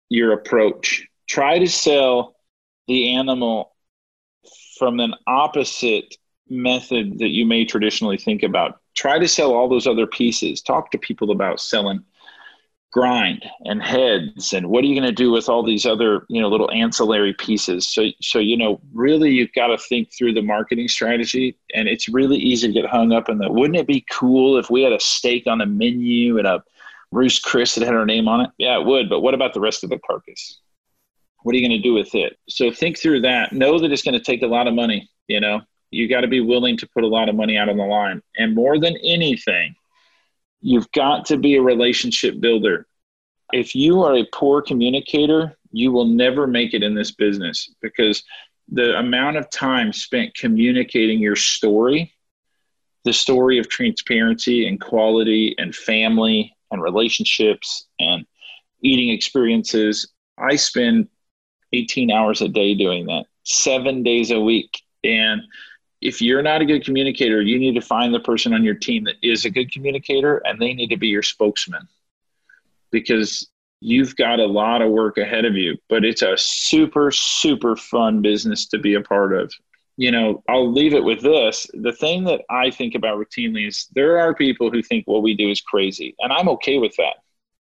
your 0.09 0.33
approach. 0.33 1.07
Try 1.29 1.59
to 1.59 1.67
sell 1.67 2.35
the 2.87 3.15
animal 3.15 3.73
from 4.79 5.01
an 5.01 5.15
opposite 5.27 6.17
method 6.49 7.19
that 7.19 7.31
you 7.31 7.47
may 7.47 7.65
traditionally 7.65 8.19
think 8.19 8.43
about. 8.43 8.81
Try 8.95 9.19
to 9.19 9.29
sell 9.29 9.53
all 9.53 9.69
those 9.69 9.87
other 9.87 10.07
pieces. 10.07 10.61
Talk 10.61 10.91
to 10.91 10.99
people 10.99 11.31
about 11.31 11.61
selling 11.61 12.05
grind 12.95 13.45
and 13.65 13.83
heads 13.83 14.53
and 14.53 14.69
what 14.69 14.85
are 14.85 14.87
you 14.87 14.95
going 14.95 15.05
to 15.05 15.11
do 15.11 15.33
with 15.33 15.49
all 15.49 15.65
these 15.65 15.85
other 15.85 16.25
you 16.29 16.41
know 16.41 16.49
little 16.49 16.71
ancillary 16.71 17.35
pieces 17.35 17.89
so 17.89 18.05
so 18.23 18.39
you 18.39 18.57
know 18.57 18.81
really 18.93 19.33
you've 19.33 19.53
got 19.53 19.67
to 19.67 19.77
think 19.77 20.09
through 20.13 20.33
the 20.33 20.41
marketing 20.41 20.87
strategy 20.87 21.59
and 21.75 21.89
it's 21.89 22.09
really 22.09 22.37
easy 22.37 22.69
to 22.69 22.73
get 22.73 22.89
hung 22.89 23.13
up 23.13 23.29
in 23.29 23.39
the 23.39 23.51
wouldn't 23.51 23.77
it 23.77 23.89
be 23.89 24.07
cool 24.13 24.57
if 24.57 24.71
we 24.71 24.81
had 24.81 24.93
a 24.93 25.01
steak 25.01 25.45
on 25.49 25.61
a 25.61 25.67
menu 25.67 26.39
and 26.39 26.47
a 26.47 26.63
Ruth's 27.15 27.39
Chris 27.39 27.77
that 27.77 27.85
had 27.85 27.95
her 27.95 28.05
name 28.05 28.27
on 28.27 28.41
it? 28.41 28.51
Yeah, 28.59 28.79
it 28.79 28.87
would. 28.87 29.09
But 29.09 29.21
what 29.21 29.35
about 29.35 29.55
the 29.55 29.61
rest 29.61 29.85
of 29.85 29.91
the 29.91 29.99
carcass? 29.99 30.61
What 31.43 31.55
are 31.55 31.59
you 31.59 31.67
going 31.67 31.81
to 31.81 31.89
do 31.89 31.95
with 31.95 32.15
it? 32.15 32.37
So 32.49 32.73
think 32.73 32.99
through 32.99 33.21
that. 33.23 33.53
Know 33.53 33.79
that 33.79 33.93
it's 33.93 34.03
going 34.03 34.19
to 34.19 34.25
take 34.25 34.43
a 34.43 34.47
lot 34.47 34.67
of 34.67 34.75
money. 34.75 35.09
You 35.29 35.41
know, 35.41 35.61
you 35.91 36.09
got 36.09 36.23
to 36.23 36.29
be 36.29 36.41
willing 36.41 36.77
to 36.79 36.89
put 36.89 37.05
a 37.05 37.09
lot 37.09 37.29
of 37.29 37.37
money 37.37 37.57
out 37.57 37.69
on 37.69 37.77
the 37.77 37.85
line. 37.85 38.21
And 38.37 38.55
more 38.55 38.79
than 38.81 38.97
anything, 39.05 39.77
you've 40.61 40.91
got 40.91 41.27
to 41.27 41.37
be 41.37 41.55
a 41.55 41.63
relationship 41.63 42.41
builder. 42.41 42.87
If 43.53 43.77
you 43.77 44.03
are 44.03 44.17
a 44.17 44.27
poor 44.33 44.61
communicator, 44.61 45.57
you 45.71 45.93
will 45.93 46.07
never 46.07 46.47
make 46.47 46.75
it 46.75 46.83
in 46.83 46.95
this 46.95 47.13
business 47.13 47.73
because 47.81 48.25
the 48.69 48.99
amount 48.99 49.37
of 49.37 49.49
time 49.51 49.93
spent 49.93 50.35
communicating 50.35 51.21
your 51.21 51.37
story, 51.37 52.13
the 53.05 53.13
story 53.13 53.59
of 53.59 53.69
transparency 53.69 54.67
and 54.67 54.81
quality 54.81 55.55
and 55.59 55.75
family 55.77 56.54
and 56.71 56.83
relationships 56.83 57.87
and 57.99 58.27
eating 58.83 59.11
experiences. 59.11 60.13
I 60.39 60.57
spend 60.57 61.09
18 61.73 62.11
hours 62.11 62.41
a 62.41 62.49
day 62.49 62.75
doing 62.75 63.07
that, 63.07 63.27
seven 63.45 64.03
days 64.03 64.31
a 64.31 64.41
week. 64.41 64.83
And 65.03 65.43
if 66.01 66.21
you're 66.21 66.43
not 66.43 66.61
a 66.61 66.67
good 66.67 66.85
communicator, 66.85 67.41
you 67.41 67.59
need 67.59 67.75
to 67.75 67.81
find 67.81 68.13
the 68.13 68.21
person 68.21 68.53
on 68.53 68.63
your 68.63 68.75
team 68.75 69.05
that 69.05 69.17
is 69.23 69.45
a 69.45 69.51
good 69.51 69.73
communicator 69.73 70.39
and 70.45 70.61
they 70.61 70.75
need 70.75 70.89
to 70.89 70.97
be 70.97 71.09
your 71.09 71.23
spokesman 71.23 71.89
because 72.91 73.49
you've 73.81 74.15
got 74.17 74.39
a 74.39 74.47
lot 74.47 74.83
of 74.83 74.91
work 74.91 75.19
ahead 75.19 75.45
of 75.45 75.55
you. 75.55 75.77
But 75.89 76.05
it's 76.05 76.23
a 76.23 76.37
super, 76.37 77.11
super 77.11 77.77
fun 77.77 78.23
business 78.23 78.67
to 78.69 78.79
be 78.79 78.95
a 78.95 79.01
part 79.01 79.35
of 79.35 79.53
you 79.97 80.11
know, 80.11 80.43
I'll 80.49 80.71
leave 80.71 80.95
it 80.95 81.05
with 81.05 81.21
this. 81.21 81.67
The 81.73 81.93
thing 81.93 82.25
that 82.25 82.43
I 82.51 82.71
think 82.71 82.95
about 82.95 83.19
routinely 83.19 83.69
is 83.69 83.87
there 83.95 84.19
are 84.19 84.35
people 84.35 84.71
who 84.71 84.83
think 84.83 85.07
what 85.07 85.23
we 85.23 85.35
do 85.35 85.51
is 85.51 85.61
crazy. 85.61 86.15
And 86.19 86.33
I'm 86.33 86.49
okay 86.51 86.79
with 86.79 86.97
that 86.97 87.17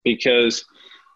because 0.04 0.65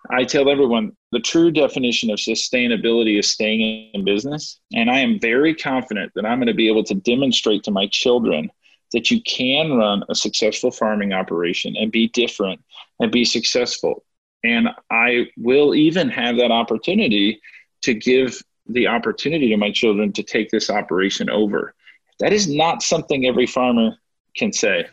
I 0.09 0.23
tell 0.23 0.49
everyone 0.49 0.97
the 1.11 1.19
true 1.19 1.51
definition 1.51 2.09
of 2.09 2.17
sustainability 2.17 3.19
is 3.19 3.31
staying 3.31 3.91
in 3.93 4.03
business. 4.03 4.59
And 4.73 4.89
I 4.89 4.99
am 4.99 5.19
very 5.19 5.55
confident 5.55 6.11
that 6.15 6.25
I'm 6.25 6.39
going 6.39 6.47
to 6.47 6.53
be 6.53 6.67
able 6.67 6.83
to 6.85 6.95
demonstrate 6.95 7.63
to 7.63 7.71
my 7.71 7.87
children 7.87 8.49
that 8.91 9.09
you 9.11 9.21
can 9.21 9.73
run 9.73 10.03
a 10.09 10.15
successful 10.15 10.71
farming 10.71 11.13
operation 11.13 11.75
and 11.77 11.91
be 11.91 12.07
different 12.09 12.61
and 12.99 13.11
be 13.11 13.25
successful. 13.25 14.03
And 14.43 14.69
I 14.91 15.27
will 15.37 15.73
even 15.73 16.09
have 16.09 16.37
that 16.37 16.51
opportunity 16.51 17.41
to 17.83 17.93
give 17.93 18.41
the 18.67 18.87
opportunity 18.87 19.49
to 19.49 19.57
my 19.57 19.71
children 19.71 20.11
to 20.13 20.23
take 20.23 20.49
this 20.49 20.69
operation 20.69 21.29
over. 21.29 21.73
That 22.19 22.33
is 22.33 22.47
not 22.47 22.81
something 22.81 23.25
every 23.25 23.47
farmer 23.47 23.97
can 24.35 24.53
say. 24.53 24.87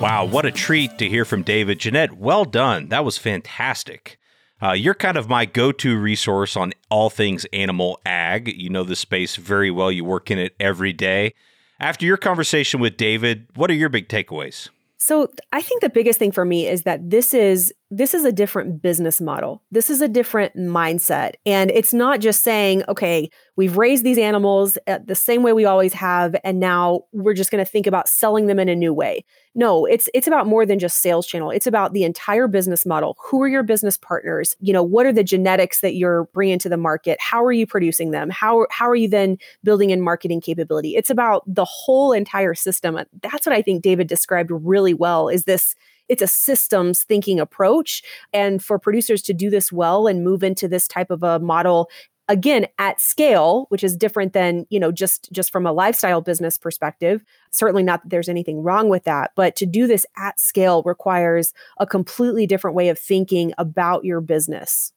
Wow, 0.00 0.26
what 0.26 0.44
a 0.44 0.50
treat 0.52 0.98
to 0.98 1.08
hear 1.08 1.24
from 1.24 1.42
David. 1.42 1.78
Janette, 1.78 2.18
well 2.18 2.44
done. 2.44 2.90
That 2.90 3.04
was 3.04 3.16
fantastic. 3.16 4.18
Uh, 4.62 4.72
you're 4.72 4.94
kind 4.94 5.16
of 5.16 5.28
my 5.28 5.46
go 5.46 5.72
to 5.72 5.98
resource 5.98 6.56
on 6.56 6.72
all 6.90 7.10
things 7.10 7.46
animal 7.52 7.98
ag. 8.04 8.48
You 8.56 8.68
know 8.68 8.84
the 8.84 8.94
space 8.94 9.36
very 9.36 9.70
well, 9.70 9.90
you 9.90 10.04
work 10.04 10.30
in 10.30 10.38
it 10.38 10.54
every 10.60 10.92
day. 10.92 11.34
After 11.80 12.06
your 12.06 12.16
conversation 12.18 12.78
with 12.78 12.96
David, 12.96 13.46
what 13.54 13.70
are 13.70 13.74
your 13.74 13.88
big 13.88 14.08
takeaways? 14.08 14.68
So, 14.98 15.28
I 15.52 15.60
think 15.60 15.82
the 15.82 15.90
biggest 15.90 16.18
thing 16.18 16.32
for 16.32 16.44
me 16.44 16.66
is 16.66 16.82
that 16.82 17.10
this 17.10 17.34
is 17.34 17.72
this 17.90 18.14
is 18.14 18.24
a 18.24 18.32
different 18.32 18.82
business 18.82 19.20
model. 19.20 19.62
This 19.70 19.90
is 19.90 20.00
a 20.00 20.08
different 20.08 20.56
mindset. 20.56 21.34
And 21.44 21.70
it's 21.70 21.94
not 21.94 22.18
just 22.18 22.42
saying, 22.42 22.82
okay, 22.88 23.30
we've 23.54 23.76
raised 23.76 24.02
these 24.02 24.18
animals 24.18 24.76
uh, 24.88 24.98
the 25.04 25.14
same 25.14 25.44
way 25.44 25.52
we 25.52 25.64
always 25.64 25.92
have 25.92 26.34
and 26.42 26.58
now 26.58 27.02
we're 27.12 27.32
just 27.32 27.52
going 27.52 27.64
to 27.64 27.70
think 27.70 27.86
about 27.86 28.08
selling 28.08 28.48
them 28.48 28.58
in 28.58 28.68
a 28.68 28.74
new 28.74 28.92
way. 28.92 29.24
No, 29.54 29.86
it's 29.86 30.08
it's 30.12 30.26
about 30.26 30.46
more 30.46 30.66
than 30.66 30.78
just 30.78 30.98
sales 30.98 31.26
channel. 31.26 31.50
It's 31.50 31.66
about 31.66 31.94
the 31.94 32.04
entire 32.04 32.48
business 32.48 32.84
model. 32.84 33.16
Who 33.20 33.40
are 33.40 33.48
your 33.48 33.62
business 33.62 33.96
partners? 33.96 34.54
You 34.60 34.72
know, 34.72 34.82
what 34.82 35.06
are 35.06 35.12
the 35.12 35.24
genetics 35.24 35.80
that 35.80 35.94
you're 35.94 36.24
bringing 36.34 36.58
to 36.58 36.68
the 36.68 36.76
market? 36.76 37.16
How 37.20 37.42
are 37.42 37.52
you 37.52 37.66
producing 37.66 38.10
them? 38.10 38.28
How 38.28 38.66
how 38.70 38.86
are 38.90 38.96
you 38.96 39.08
then 39.08 39.38
building 39.64 39.90
in 39.90 40.02
marketing 40.02 40.42
capability? 40.42 40.96
It's 40.96 41.08
about 41.08 41.42
the 41.46 41.64
whole 41.64 42.12
entire 42.12 42.54
system. 42.54 42.98
That's 43.22 43.46
what 43.46 43.54
I 43.54 43.62
think 43.62 43.82
David 43.82 44.08
described 44.08 44.50
really 44.52 44.92
well 44.92 45.28
is 45.28 45.44
this 45.44 45.74
it's 46.08 46.22
a 46.22 46.26
systems 46.26 47.02
thinking 47.02 47.40
approach. 47.40 48.02
And 48.32 48.62
for 48.62 48.78
producers 48.78 49.22
to 49.22 49.34
do 49.34 49.50
this 49.50 49.72
well 49.72 50.06
and 50.06 50.24
move 50.24 50.42
into 50.42 50.68
this 50.68 50.88
type 50.88 51.10
of 51.10 51.22
a 51.22 51.38
model 51.38 51.88
again 52.28 52.66
at 52.78 53.00
scale 53.00 53.66
which 53.68 53.84
is 53.84 53.96
different 53.96 54.32
than 54.32 54.66
you 54.68 54.80
know 54.80 54.90
just 54.90 55.30
just 55.32 55.52
from 55.52 55.66
a 55.66 55.72
lifestyle 55.72 56.20
business 56.20 56.58
perspective 56.58 57.22
certainly 57.52 57.82
not 57.82 58.02
that 58.02 58.08
there's 58.08 58.28
anything 58.28 58.62
wrong 58.62 58.88
with 58.88 59.04
that 59.04 59.30
but 59.36 59.54
to 59.54 59.64
do 59.64 59.86
this 59.86 60.04
at 60.16 60.40
scale 60.40 60.82
requires 60.84 61.52
a 61.78 61.86
completely 61.86 62.46
different 62.46 62.74
way 62.74 62.88
of 62.88 62.98
thinking 62.98 63.52
about 63.58 64.04
your 64.04 64.20
business 64.20 64.92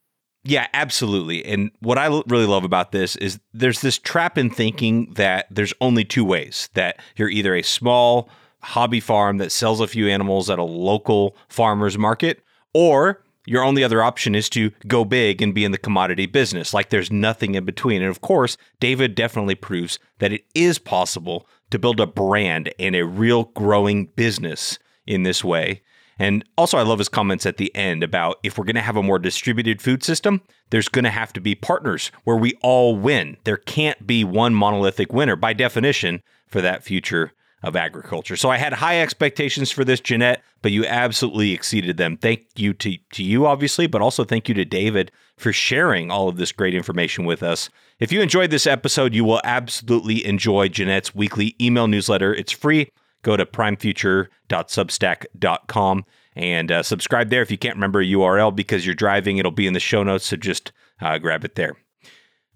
yeah, 0.46 0.68
absolutely. 0.74 1.44
And 1.44 1.70
what 1.80 1.98
I 1.98 2.08
really 2.28 2.46
love 2.46 2.64
about 2.64 2.94
this 2.94 3.18
is 3.18 3.40
there's 3.54 3.82
this 3.82 3.98
trap 3.98 4.38
in 4.38 4.50
thinking 4.50 5.14
that 5.16 5.48
there's 5.52 5.74
only 5.82 6.06
two 6.06 6.24
ways 6.24 6.70
that 6.76 6.98
you're 7.18 7.30
either 7.30 7.54
a 7.56 7.62
small 7.62 8.30
hobby 8.62 9.00
farm 9.00 9.38
that 9.38 9.52
sells 9.52 9.80
a 9.80 9.88
few 9.88 10.08
animals 10.08 10.50
at 10.50 10.60
a 10.60 10.64
local 10.64 11.36
farmer's 11.48 11.98
market, 11.98 12.44
or 12.74 13.24
your 13.46 13.64
only 13.64 13.84
other 13.84 14.04
option 14.04 14.36
is 14.36 14.50
to 14.50 14.72
go 14.88 15.04
big 15.04 15.42
and 15.42 15.56
be 15.56 15.66
in 15.66 15.72
the 15.72 15.78
commodity 15.78 16.28
business. 16.28 16.74
Like 16.74 16.90
there's 16.90 17.12
nothing 17.12 17.56
in 17.56 17.66
between. 17.66 18.02
And 18.02 18.12
of 18.12 18.22
course, 18.22 18.58
David 18.80 19.16
definitely 19.16 19.56
proves 19.56 19.98
that 20.20 20.32
it 20.32 20.46
is 20.54 20.78
possible 20.78 21.48
to 21.72 21.80
build 21.80 22.00
a 22.00 22.06
brand 22.06 22.72
and 22.78 22.96
a 22.96 23.06
real 23.06 23.46
growing 23.56 24.06
business 24.16 24.78
in 25.08 25.24
this 25.24 25.44
way. 25.44 25.82
And 26.22 26.44
also, 26.58 26.78
I 26.78 26.84
love 26.84 27.00
his 27.00 27.08
comments 27.08 27.46
at 27.46 27.58
the 27.58 27.74
end 27.74 28.04
about 28.04 28.40
if 28.44 28.58
we're 28.58 28.66
going 28.66 28.76
to 28.76 28.82
have 28.82 28.98
a 28.98 29.04
more 29.04 29.20
distributed 29.20 29.82
food 29.82 30.04
system, 30.04 30.42
there's 30.70 30.90
going 30.90 31.06
to 31.06 31.10
have 31.10 31.32
to 31.34 31.42
be 31.42 31.56
partners 31.56 32.12
where 32.26 32.36
we 32.36 32.54
all 32.62 32.98
win. 32.98 33.38
There 33.46 33.58
can't 33.58 34.06
be 34.06 34.26
one 34.26 34.54
monolithic 34.54 35.14
winner 35.14 35.38
by 35.38 35.54
definition 35.54 36.22
for 36.46 36.62
that 36.62 36.84
future 36.84 37.32
of 37.64 37.76
agriculture. 37.76 38.36
So 38.36 38.50
I 38.50 38.58
had 38.58 38.74
high 38.74 39.02
expectations 39.02 39.72
for 39.72 39.84
this, 39.84 40.00
Janette, 40.00 40.44
but 40.62 40.72
you 40.72 40.86
absolutely 40.86 41.52
exceeded 41.52 41.98
them. 41.98 42.18
Thank 42.18 42.46
you 42.56 42.74
to, 42.76 42.98
to 43.14 43.24
you, 43.24 43.46
obviously, 43.46 43.88
but 43.88 44.02
also 44.02 44.24
thank 44.24 44.48
you 44.48 44.56
to 44.56 44.66
David 44.66 45.12
for 45.38 45.52
sharing 45.52 46.12
all 46.12 46.30
of 46.30 46.38
this 46.38 46.52
great 46.52 46.74
information 46.74 47.26
with 47.26 47.44
us. 47.44 47.70
If 48.00 48.12
you 48.12 48.22
enjoyed 48.22 48.52
this 48.52 48.68
episode, 48.68 49.14
you 49.14 49.26
will 49.26 49.42
absolutely 49.44 50.26
enjoy 50.26 50.70
Janette's 50.70 51.14
weekly 51.14 51.56
email 51.60 51.88
newsletter. 51.88 52.34
It's 52.34 52.52
free. 52.52 52.90
Go 53.22 53.36
to 53.36 53.46
primefuture.substack.com 53.46 56.06
and 56.36 56.72
uh, 56.72 56.84
subscribe 56.84 57.30
there. 57.30 57.42
If 57.42 57.52
you 57.52 57.58
can't 57.58 57.76
remember 57.76 58.00
a 58.00 58.06
URL 58.06 58.56
because 58.56 58.86
you're 58.86 58.96
driving, 58.96 59.38
it'll 59.38 59.52
be 59.52 59.68
in 59.68 59.74
the 59.74 59.82
show 59.82 60.04
notes, 60.04 60.28
so 60.28 60.38
just 60.38 60.72
uh, 61.02 61.18
grab 61.18 61.44
it 61.44 61.56
there. 61.56 61.76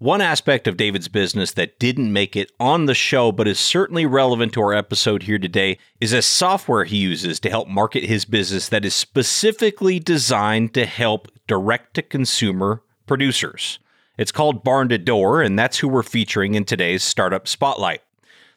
One 0.04 0.20
aspect 0.20 0.68
of 0.68 0.76
David's 0.76 1.08
business 1.08 1.52
that 1.52 1.78
didn't 1.78 2.12
make 2.12 2.36
it 2.36 2.52
on 2.60 2.84
the 2.84 2.92
show, 2.94 3.32
but 3.32 3.48
is 3.48 3.58
certainly 3.58 4.04
relevant 4.04 4.52
to 4.52 4.60
our 4.60 4.74
episode 4.74 5.22
here 5.22 5.38
today, 5.38 5.78
is 5.98 6.12
a 6.12 6.20
software 6.20 6.84
he 6.84 6.98
uses 6.98 7.40
to 7.40 7.48
help 7.48 7.68
market 7.68 8.04
his 8.04 8.26
business 8.26 8.68
that 8.68 8.84
is 8.84 8.94
specifically 8.94 9.98
designed 9.98 10.74
to 10.74 10.84
help 10.84 11.28
direct 11.46 11.94
to 11.94 12.02
consumer 12.02 12.82
producers. 13.06 13.78
It's 14.18 14.30
called 14.30 14.62
Barn 14.62 14.90
to 14.90 14.98
Door, 14.98 15.40
and 15.40 15.58
that's 15.58 15.78
who 15.78 15.88
we're 15.88 16.02
featuring 16.02 16.54
in 16.54 16.66
today's 16.66 17.02
Startup 17.02 17.48
Spotlight. 17.48 18.02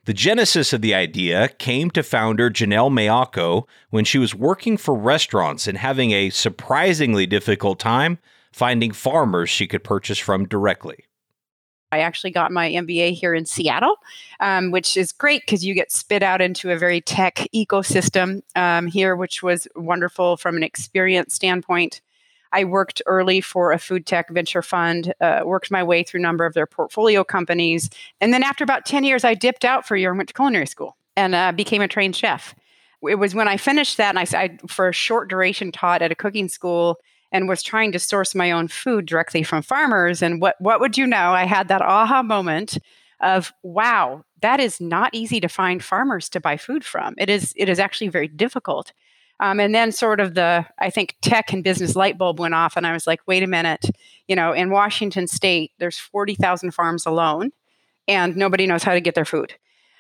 The 0.04 0.14
genesis 0.14 0.74
of 0.74 0.82
the 0.82 0.96
idea 0.96 1.48
came 1.48 1.90
to 1.92 2.04
founder 2.04 2.50
Janelle 2.50 2.92
Maiocco 2.92 3.64
when 3.90 4.04
she 4.04 4.18
was 4.18 4.36
working 4.36 4.76
for 4.76 4.94
restaurants 4.94 5.66
and 5.66 5.78
having 5.78 6.12
a 6.12 6.30
surprisingly 6.30 7.26
difficult 7.26 7.80
time 7.80 8.20
finding 8.52 8.92
farmers 8.92 9.50
she 9.50 9.66
could 9.66 9.86
purchase 9.86 10.20
from 10.20 10.46
directly. 10.46 11.06
I 11.92 12.00
actually 12.00 12.32
got 12.32 12.52
my 12.52 12.70
MBA 12.70 13.14
here 13.14 13.34
in 13.34 13.46
Seattle, 13.46 13.96
um, 14.40 14.72
which 14.72 14.98
is 14.98 15.12
great 15.12 15.44
because 15.46 15.66
you 15.66 15.74
get 15.74 15.92
spit 15.92 16.22
out 16.22 16.42
into 16.42 16.72
a 16.72 16.78
very 16.78 17.02
tech 17.02 17.48
ecosystem 17.56 18.42
um, 18.56 18.88
here, 18.88 19.16
which 19.16 19.42
was 19.42 19.68
wonderful 19.76 20.38
from 20.38 20.58
an 20.58 20.64
experience 20.64 21.34
standpoint. 21.34 22.02
I 22.52 22.64
worked 22.64 23.02
early 23.06 23.42
for 23.42 23.72
a 23.72 23.80
food 23.80 24.06
tech 24.06 24.30
venture 24.30 24.62
fund, 24.62 25.14
uh, 25.22 25.42
worked 25.46 25.72
my 25.72 25.84
way 25.84 26.04
through 26.04 26.22
a 26.22 26.24
number 26.24 26.46
of 26.46 26.54
their 26.54 26.66
portfolio 26.66 27.24
companies. 27.24 27.90
And 28.22 28.34
then 28.34 28.44
after 28.44 28.64
about 28.64 28.86
10 28.86 29.04
years, 29.04 29.24
I 29.24 29.34
dipped 29.34 29.66
out 29.66 29.88
for 29.88 29.96
a 29.96 30.00
year 30.00 30.10
and 30.10 30.18
went 30.18 30.30
to 30.30 30.34
culinary 30.34 30.68
school 30.68 30.98
and 31.16 31.36
uh, 31.36 31.52
became 31.52 31.82
a 31.82 31.88
trained 31.88 32.16
chef. 32.16 32.56
It 33.08 33.16
was 33.16 33.36
when 33.36 33.48
I 33.48 33.58
finished 33.58 33.98
that 33.98 34.16
and 34.16 34.20
I, 34.20 34.26
I, 34.38 34.58
for 34.68 34.88
a 34.88 34.94
short 34.94 35.30
duration, 35.30 35.72
taught 35.72 36.02
at 36.02 36.12
a 36.12 36.16
cooking 36.16 36.50
school 36.50 36.98
and 37.32 37.48
was 37.48 37.62
trying 37.64 37.92
to 37.92 38.00
source 38.00 38.34
my 38.34 38.52
own 38.52 38.68
food 38.68 39.06
directly 39.06 39.44
from 39.44 39.62
farmers. 39.62 40.22
And 40.22 40.42
what 40.42 40.56
what 40.60 40.80
would 40.80 40.98
you 40.98 41.08
know? 41.08 41.34
I 41.34 41.46
had 41.46 41.68
that 41.68 41.82
aha 41.82 42.24
moment 42.24 42.78
of 43.22 43.54
wow, 43.64 44.24
that 44.42 44.60
is 44.60 44.80
not 44.80 45.14
easy 45.14 45.40
to 45.40 45.48
find 45.48 45.84
farmers 45.84 46.30
to 46.30 46.40
buy 46.40 46.58
food 46.58 46.84
from. 46.84 47.16
It 47.18 47.30
is 47.30 47.54
it 47.56 47.70
is 47.70 47.80
actually 47.80 48.10
very 48.10 48.28
difficult. 48.28 48.94
Um, 49.40 49.60
and 49.60 49.74
then 49.74 49.92
sort 49.92 50.20
of 50.20 50.34
the 50.34 50.66
I 50.80 50.90
think 50.90 51.16
tech 51.22 51.54
and 51.54 51.64
business 51.64 51.96
light 51.96 52.18
bulb 52.18 52.40
went 52.40 52.56
off, 52.56 52.76
and 52.76 52.88
I 52.88 52.94
was 52.94 53.06
like, 53.06 53.20
wait 53.28 53.44
a 53.44 53.48
minute, 53.48 53.86
you 54.28 54.36
know, 54.36 54.52
in 54.52 54.72
Washington 54.72 55.28
State, 55.28 55.72
there's 55.80 55.98
forty 55.98 56.36
thousand 56.36 56.72
farms 56.72 57.06
alone, 57.06 57.52
and 58.08 58.36
nobody 58.36 58.66
knows 58.66 58.84
how 58.84 58.94
to 58.94 59.02
get 59.02 59.16
their 59.16 59.26
food. 59.26 59.54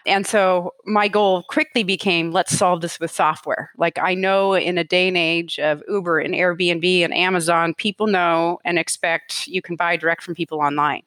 And 0.08 0.26
so 0.26 0.74
my 0.86 1.10
goal 1.10 1.44
quickly 1.44 1.84
became 1.84 2.32
let's 2.32 2.58
solve 2.58 2.80
this 2.82 3.00
with 3.00 3.12
software. 3.12 3.72
Like 3.78 4.00
I 4.00 4.14
know 4.14 4.54
in 4.54 4.78
a 4.78 4.84
day 4.84 5.10
and 5.10 5.18
age 5.18 5.60
of 5.60 5.84
Uber 5.90 6.20
and 6.20 6.34
Airbnb 6.34 7.04
and 7.04 7.14
Amazon, 7.14 7.74
people 7.74 8.08
know 8.08 8.60
and 8.64 8.80
expect 8.80 9.48
you 9.48 9.62
can 9.62 9.76
buy 9.76 9.98
direct 9.98 10.24
from 10.24 10.34
people 10.34 10.60
online. 10.60 11.04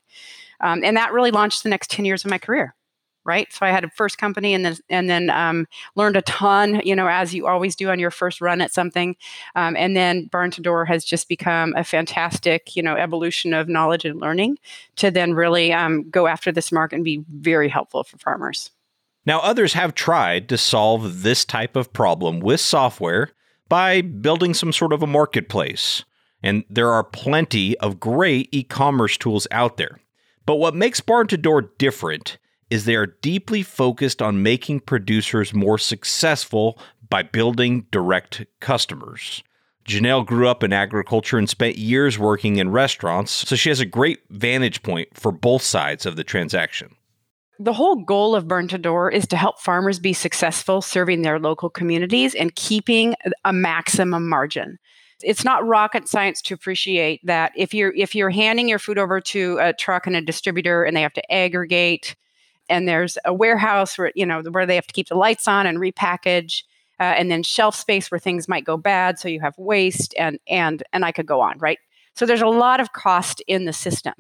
Um, 0.61 0.85
and 0.85 0.97
that 0.99 1.13
really 1.15 1.31
launched 1.31 1.63
the 1.63 1.71
next 1.71 1.91
10 1.91 2.05
years 2.05 2.25
of 2.25 2.31
my 2.31 2.37
career 2.39 2.75
right 3.25 3.53
so 3.53 3.67
i 3.67 3.71
had 3.71 3.85
a 3.85 3.91
first 3.91 4.17
company 4.19 4.55
and 4.55 4.65
then 4.65 4.77
and 4.89 5.11
then 5.11 5.29
um, 5.31 5.67
learned 5.95 6.17
a 6.17 6.23
ton 6.23 6.81
you 6.85 6.97
know 6.97 7.07
as 7.07 7.35
you 7.35 7.47
always 7.47 7.77
do 7.77 7.91
on 7.91 7.99
your 7.99 8.11
first 8.11 8.41
run 8.41 8.61
at 8.61 8.73
something 8.73 9.15
um, 9.57 9.77
and 9.77 9.95
then 9.95 10.25
barn 10.27 10.51
to 10.51 10.63
door 10.63 10.85
has 10.85 11.05
just 11.05 11.29
become 11.29 11.75
a 11.77 11.85
fantastic 11.85 12.75
you 12.75 12.83
know 12.83 12.97
evolution 12.97 13.53
of 13.53 13.69
knowledge 13.69 14.05
and 14.05 14.21
learning 14.21 14.57
to 14.97 15.11
then 15.11 15.35
really 15.35 15.73
um, 15.73 16.09
go 16.09 16.27
after 16.27 16.51
this 16.51 16.73
market 16.73 16.97
and 16.97 17.05
be 17.05 17.23
very 17.31 17.69
helpful 17.69 18.03
for 18.05 18.17
farmers 18.19 18.71
now, 19.27 19.41
others 19.41 19.75
have 19.75 19.95
tried 19.95 20.49
to 20.49 20.57
solve 20.57 21.23
this 21.23 21.45
type 21.45 21.77
of 21.77 21.93
problem 21.93 22.41
with 22.41 22.61
software 22.61 23.31
by 23.69 24.01
building 24.01 24.55
some 24.55 24.73
sort 24.73 24.93
of 24.93 25.03
a 25.03 25.07
marketplace. 25.07 26.05
And 26.43 26.65
there 26.71 26.91
are 26.91 27.05
plenty 27.05 27.77
of 27.79 28.01
great 28.01 28.49
e 28.51 28.63
commerce 28.63 29.17
tools 29.17 29.47
out 29.51 29.77
there. 29.77 30.01
But 30.47 30.57
what 30.57 30.75
makes 30.75 31.01
Barn 31.01 31.27
to 31.29 31.37
Door 31.37 31.73
different 31.77 32.39
is 32.71 32.85
they 32.85 32.97
are 32.97 33.15
deeply 33.21 33.63
focused 33.63 34.23
on 34.23 34.43
making 34.43 34.81
producers 34.81 35.53
more 35.53 35.77
successful 35.77 36.79
by 37.11 37.23
building 37.23 37.87
direct 37.91 38.47
customers. 38.61 39.43
Janelle 39.85 40.25
grew 40.25 40.49
up 40.49 40.63
in 40.63 40.73
agriculture 40.73 41.37
and 41.37 41.49
spent 41.49 41.77
years 41.77 42.19
working 42.19 42.57
in 42.57 42.71
restaurants, 42.71 43.33
so 43.33 43.57
she 43.57 43.69
has 43.69 43.81
a 43.81 43.87
great 43.87 44.21
vantage 44.31 44.83
point 44.83 45.09
for 45.15 45.33
both 45.33 45.63
sides 45.63 46.07
of 46.07 46.17
the 46.17 46.25
transaction 46.25 46.95
the 47.61 47.75
whole 47.75 47.97
goal 47.97 48.35
of 48.35 48.49
Barn 48.49 48.69
to 48.69 48.79
Door 48.79 49.11
is 49.11 49.27
to 49.29 49.37
help 49.37 49.61
farmers 49.61 49.99
be 49.99 50.15
successful 50.15 50.81
serving 50.81 51.21
their 51.21 51.39
local 51.39 51.69
communities 51.69 52.35
and 52.35 52.55
keeping 52.55 53.15
a 53.45 53.53
maximum 53.53 54.27
margin. 54.27 54.79
It's 55.23 55.45
not 55.45 55.67
rocket 55.67 56.09
science 56.09 56.41
to 56.43 56.55
appreciate 56.55 57.21
that 57.25 57.53
if 57.55 57.75
you're 57.75 57.95
if 57.95 58.15
you're 58.15 58.31
handing 58.31 58.67
your 58.67 58.79
food 58.79 58.97
over 58.97 59.21
to 59.21 59.59
a 59.61 59.75
truck 59.75 60.07
and 60.07 60.17
a 60.17 60.23
distributor 60.23 60.85
and 60.85 60.97
they 60.97 61.03
have 61.03 61.13
to 61.13 61.33
aggregate 61.33 62.17
and 62.71 62.89
there's 62.89 63.19
a 63.27 63.35
warehouse 63.35 63.99
where 63.99 64.11
you 64.15 64.25
know 64.25 64.41
where 64.51 64.65
they 64.65 64.77
have 64.77 64.87
to 64.87 64.95
keep 64.95 65.09
the 65.09 65.15
lights 65.15 65.47
on 65.47 65.67
and 65.67 65.77
repackage 65.77 66.63
uh, 66.99 67.03
and 67.03 67.31
then 67.31 67.43
shelf 67.43 67.75
space 67.75 68.11
where 68.11 68.19
things 68.19 68.49
might 68.49 68.65
go 68.65 68.79
bad 68.79 69.19
so 69.19 69.29
you 69.29 69.41
have 69.41 69.53
waste 69.59 70.15
and 70.19 70.39
and 70.49 70.83
and 70.95 71.05
I 71.05 71.13
could 71.13 71.27
go 71.27 71.43
on 71.43 71.59
right 71.59 71.79
so 72.15 72.27
there's 72.27 72.43
a 72.43 72.47
lot 72.47 72.81
of 72.81 72.93
cost 72.93 73.43
in 73.47 73.65
the 73.65 73.73
system 73.73 74.15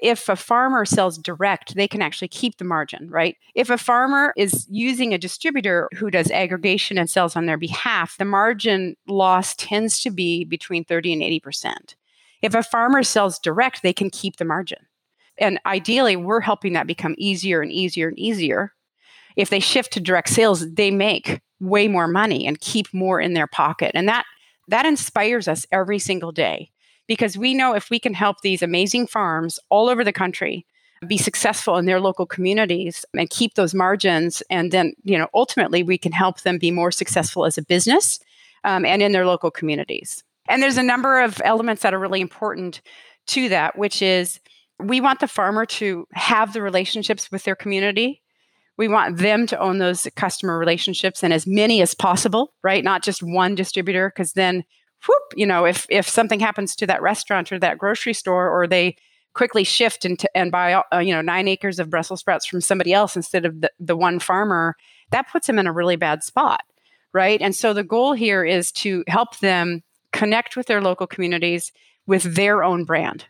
if 0.00 0.28
a 0.28 0.36
farmer 0.36 0.84
sells 0.84 1.18
direct, 1.18 1.74
they 1.74 1.88
can 1.88 2.02
actually 2.02 2.28
keep 2.28 2.58
the 2.58 2.64
margin, 2.64 3.10
right? 3.10 3.36
If 3.54 3.70
a 3.70 3.78
farmer 3.78 4.32
is 4.36 4.66
using 4.70 5.12
a 5.12 5.18
distributor 5.18 5.88
who 5.96 6.10
does 6.10 6.30
aggregation 6.30 6.98
and 6.98 7.10
sells 7.10 7.36
on 7.36 7.46
their 7.46 7.56
behalf, 7.56 8.16
the 8.16 8.24
margin 8.24 8.96
loss 9.06 9.54
tends 9.56 10.00
to 10.00 10.10
be 10.10 10.44
between 10.44 10.84
30 10.84 11.14
and 11.14 11.22
80%. 11.22 11.94
If 12.42 12.54
a 12.54 12.62
farmer 12.62 13.02
sells 13.02 13.38
direct, 13.38 13.82
they 13.82 13.92
can 13.92 14.10
keep 14.10 14.36
the 14.36 14.44
margin. 14.44 14.78
And 15.38 15.60
ideally, 15.66 16.16
we're 16.16 16.40
helping 16.40 16.72
that 16.74 16.86
become 16.86 17.14
easier 17.18 17.60
and 17.60 17.72
easier 17.72 18.08
and 18.08 18.18
easier. 18.18 18.72
If 19.36 19.50
they 19.50 19.60
shift 19.60 19.92
to 19.92 20.00
direct 20.00 20.28
sales, 20.28 20.72
they 20.74 20.90
make 20.90 21.40
way 21.60 21.88
more 21.88 22.08
money 22.08 22.46
and 22.46 22.60
keep 22.60 22.92
more 22.92 23.20
in 23.20 23.34
their 23.34 23.46
pocket. 23.46 23.92
And 23.94 24.08
that 24.08 24.24
that 24.68 24.84
inspires 24.84 25.48
us 25.48 25.66
every 25.72 25.98
single 25.98 26.30
day 26.30 26.70
because 27.08 27.36
we 27.36 27.54
know 27.54 27.74
if 27.74 27.90
we 27.90 27.98
can 27.98 28.14
help 28.14 28.42
these 28.42 28.62
amazing 28.62 29.08
farms 29.08 29.58
all 29.70 29.88
over 29.88 30.04
the 30.04 30.12
country 30.12 30.64
be 31.06 31.18
successful 31.18 31.76
in 31.76 31.86
their 31.86 32.00
local 32.00 32.26
communities 32.26 33.04
and 33.14 33.30
keep 33.30 33.54
those 33.54 33.74
margins 33.74 34.42
and 34.50 34.72
then 34.72 34.92
you 35.04 35.18
know 35.18 35.28
ultimately 35.34 35.82
we 35.82 35.98
can 35.98 36.12
help 36.12 36.42
them 36.42 36.58
be 36.58 36.70
more 36.70 36.90
successful 36.90 37.44
as 37.44 37.58
a 37.58 37.62
business 37.62 38.20
um, 38.64 38.84
and 38.84 39.02
in 39.02 39.12
their 39.12 39.26
local 39.26 39.50
communities 39.50 40.22
and 40.48 40.62
there's 40.62 40.76
a 40.76 40.82
number 40.82 41.20
of 41.20 41.40
elements 41.44 41.82
that 41.82 41.94
are 41.94 41.98
really 41.98 42.20
important 42.20 42.80
to 43.26 43.48
that 43.48 43.78
which 43.78 44.02
is 44.02 44.40
we 44.80 45.00
want 45.00 45.20
the 45.20 45.28
farmer 45.28 45.66
to 45.66 46.06
have 46.12 46.52
the 46.52 46.62
relationships 46.62 47.30
with 47.30 47.44
their 47.44 47.56
community 47.56 48.22
We 48.78 48.86
want 48.86 49.18
them 49.18 49.46
to 49.48 49.58
own 49.58 49.78
those 49.78 50.06
customer 50.14 50.56
relationships 50.56 51.24
and 51.24 51.32
as 51.32 51.46
many 51.48 51.82
as 51.82 51.94
possible, 51.94 52.54
right? 52.62 52.84
Not 52.84 53.02
just 53.02 53.22
one 53.24 53.56
distributor, 53.56 54.08
because 54.08 54.34
then, 54.34 54.64
whoop, 55.06 55.22
you 55.36 55.46
know, 55.46 55.64
if 55.64 55.86
if 55.90 56.08
something 56.08 56.40
happens 56.40 56.74
to 56.76 56.86
that 56.86 57.02
restaurant 57.02 57.52
or 57.52 57.58
that 57.58 57.78
grocery 57.78 58.14
store, 58.14 58.48
or 58.48 58.66
they 58.66 58.96
quickly 59.34 59.62
shift 59.62 60.04
and, 60.04 60.20
and 60.34 60.50
buy, 60.50 60.74
uh, 60.74 60.98
you 60.98 61.12
know, 61.12 61.20
nine 61.20 61.46
acres 61.46 61.78
of 61.78 61.90
Brussels 61.90 62.20
sprouts 62.20 62.46
from 62.46 62.60
somebody 62.60 62.92
else 62.92 63.14
instead 63.14 63.44
of 63.44 63.60
the, 63.60 63.70
the 63.78 63.96
one 63.96 64.18
farmer, 64.18 64.74
that 65.10 65.30
puts 65.30 65.46
them 65.46 65.58
in 65.58 65.66
a 65.66 65.72
really 65.72 65.96
bad 65.96 66.24
spot, 66.24 66.62
right? 67.12 67.40
And 67.40 67.54
so 67.54 67.72
the 67.72 67.84
goal 67.84 68.14
here 68.14 68.44
is 68.44 68.72
to 68.72 69.04
help 69.06 69.38
them 69.38 69.82
connect 70.12 70.56
with 70.56 70.66
their 70.66 70.80
local 70.80 71.06
communities 71.06 71.70
with 72.06 72.34
their 72.34 72.64
own 72.64 72.84
brand. 72.84 73.26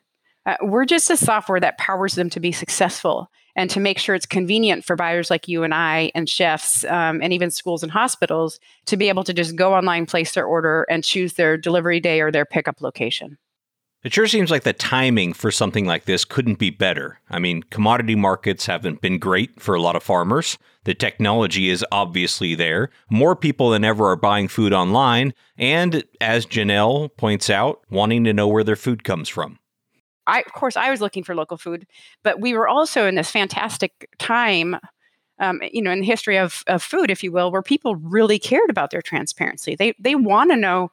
Uh, 0.46 0.56
we're 0.62 0.86
just 0.86 1.10
a 1.10 1.16
software 1.16 1.60
that 1.60 1.76
powers 1.76 2.14
them 2.14 2.30
to 2.30 2.40
be 2.40 2.52
successful 2.52 3.28
and 3.58 3.68
to 3.70 3.80
make 3.80 3.98
sure 3.98 4.14
it's 4.14 4.24
convenient 4.24 4.84
for 4.84 4.94
buyers 4.94 5.30
like 5.30 5.48
you 5.48 5.64
and 5.64 5.74
I 5.74 6.12
and 6.14 6.28
chefs 6.28 6.84
um, 6.84 7.20
and 7.20 7.32
even 7.32 7.50
schools 7.50 7.82
and 7.82 7.90
hospitals 7.90 8.60
to 8.86 8.96
be 8.96 9.08
able 9.08 9.24
to 9.24 9.34
just 9.34 9.56
go 9.56 9.74
online, 9.74 10.06
place 10.06 10.32
their 10.32 10.46
order, 10.46 10.86
and 10.88 11.02
choose 11.02 11.34
their 11.34 11.56
delivery 11.56 11.98
day 11.98 12.20
or 12.20 12.30
their 12.30 12.44
pickup 12.44 12.80
location. 12.80 13.36
It 14.04 14.14
sure 14.14 14.28
seems 14.28 14.52
like 14.52 14.62
the 14.62 14.72
timing 14.72 15.32
for 15.32 15.50
something 15.50 15.86
like 15.86 16.04
this 16.04 16.24
couldn't 16.24 16.60
be 16.60 16.70
better. 16.70 17.18
I 17.28 17.40
mean, 17.40 17.64
commodity 17.64 18.14
markets 18.14 18.66
haven't 18.66 19.00
been 19.00 19.18
great 19.18 19.60
for 19.60 19.74
a 19.74 19.82
lot 19.82 19.96
of 19.96 20.04
farmers. 20.04 20.56
The 20.84 20.94
technology 20.94 21.68
is 21.68 21.84
obviously 21.90 22.54
there. 22.54 22.90
More 23.10 23.34
people 23.34 23.70
than 23.70 23.82
ever 23.82 24.08
are 24.08 24.16
buying 24.16 24.46
food 24.46 24.72
online. 24.72 25.34
And 25.56 26.04
as 26.20 26.46
Janelle 26.46 27.10
points 27.16 27.50
out, 27.50 27.80
wanting 27.90 28.22
to 28.22 28.32
know 28.32 28.46
where 28.46 28.62
their 28.62 28.76
food 28.76 29.02
comes 29.02 29.28
from. 29.28 29.58
I, 30.28 30.40
of 30.40 30.52
course, 30.52 30.76
I 30.76 30.90
was 30.90 31.00
looking 31.00 31.24
for 31.24 31.34
local 31.34 31.56
food, 31.56 31.86
but 32.22 32.40
we 32.40 32.54
were 32.54 32.68
also 32.68 33.06
in 33.06 33.16
this 33.16 33.30
fantastic 33.30 34.08
time 34.18 34.76
um, 35.40 35.60
you 35.72 35.82
know, 35.82 35.90
in 35.90 36.00
the 36.00 36.06
history 36.06 36.36
of, 36.36 36.62
of 36.66 36.82
food, 36.82 37.10
if 37.10 37.22
you 37.22 37.30
will, 37.32 37.52
where 37.52 37.62
people 37.62 37.96
really 37.96 38.38
cared 38.38 38.70
about 38.70 38.90
their 38.90 39.02
transparency. 39.02 39.76
They 39.76 39.94
they 39.98 40.14
want 40.14 40.50
to 40.50 40.56
know 40.56 40.90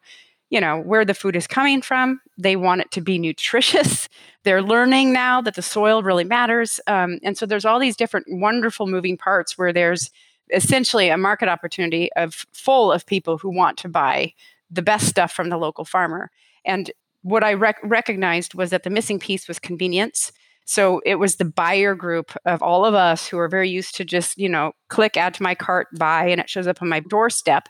you 0.49 0.61
know 0.61 0.79
where 0.79 1.05
the 1.05 1.13
food 1.13 1.35
is 1.35 1.47
coming 1.47 1.81
from. 1.81 2.21
They 2.37 2.55
want 2.55 2.81
it 2.81 2.91
to 2.91 3.01
be 3.01 3.17
nutritious. 3.17 4.07
They're 4.43 4.61
learning 4.61 5.13
now 5.13 5.41
that 5.41 5.55
the 5.55 5.61
soil 5.61 6.03
really 6.03 6.23
matters. 6.23 6.79
Um, 6.87 7.19
and 7.23 7.37
so 7.37 7.45
there's 7.45 7.65
all 7.65 7.79
these 7.79 7.97
different 7.97 8.27
wonderful 8.29 8.85
moving 8.85 9.17
parts 9.17 9.57
where 9.57 9.73
there's 9.73 10.11
essentially 10.53 11.09
a 11.09 11.17
market 11.17 11.49
opportunity 11.49 12.13
of 12.13 12.45
full 12.53 12.91
of 12.91 13.07
people 13.07 13.39
who 13.39 13.49
want 13.49 13.77
to 13.79 13.89
buy 13.89 14.33
the 14.69 14.83
best 14.83 15.07
stuff 15.07 15.31
from 15.31 15.49
the 15.49 15.57
local 15.57 15.83
farmer. 15.83 16.29
And 16.63 16.91
what 17.25 17.43
i 17.43 17.53
rec- 17.53 17.79
recognized 17.83 18.53
was 18.53 18.69
that 18.69 18.83
the 18.83 18.89
missing 18.89 19.19
piece 19.19 19.47
was 19.47 19.59
convenience 19.59 20.31
so 20.67 20.99
it 21.05 21.15
was 21.15 21.35
the 21.35 21.45
buyer 21.45 21.93
group 21.93 22.31
of 22.45 22.63
all 22.63 22.85
of 22.85 22.95
us 22.95 23.27
who 23.27 23.37
are 23.37 23.47
very 23.47 23.69
used 23.69 23.95
to 23.95 24.05
just 24.05 24.37
you 24.37 24.49
know 24.49 24.71
click 24.89 25.17
add 25.17 25.33
to 25.33 25.43
my 25.43 25.55
cart 25.55 25.87
buy 25.97 26.27
and 26.27 26.39
it 26.39 26.49
shows 26.49 26.67
up 26.67 26.81
on 26.81 26.89
my 26.89 26.99
doorstep 26.99 27.67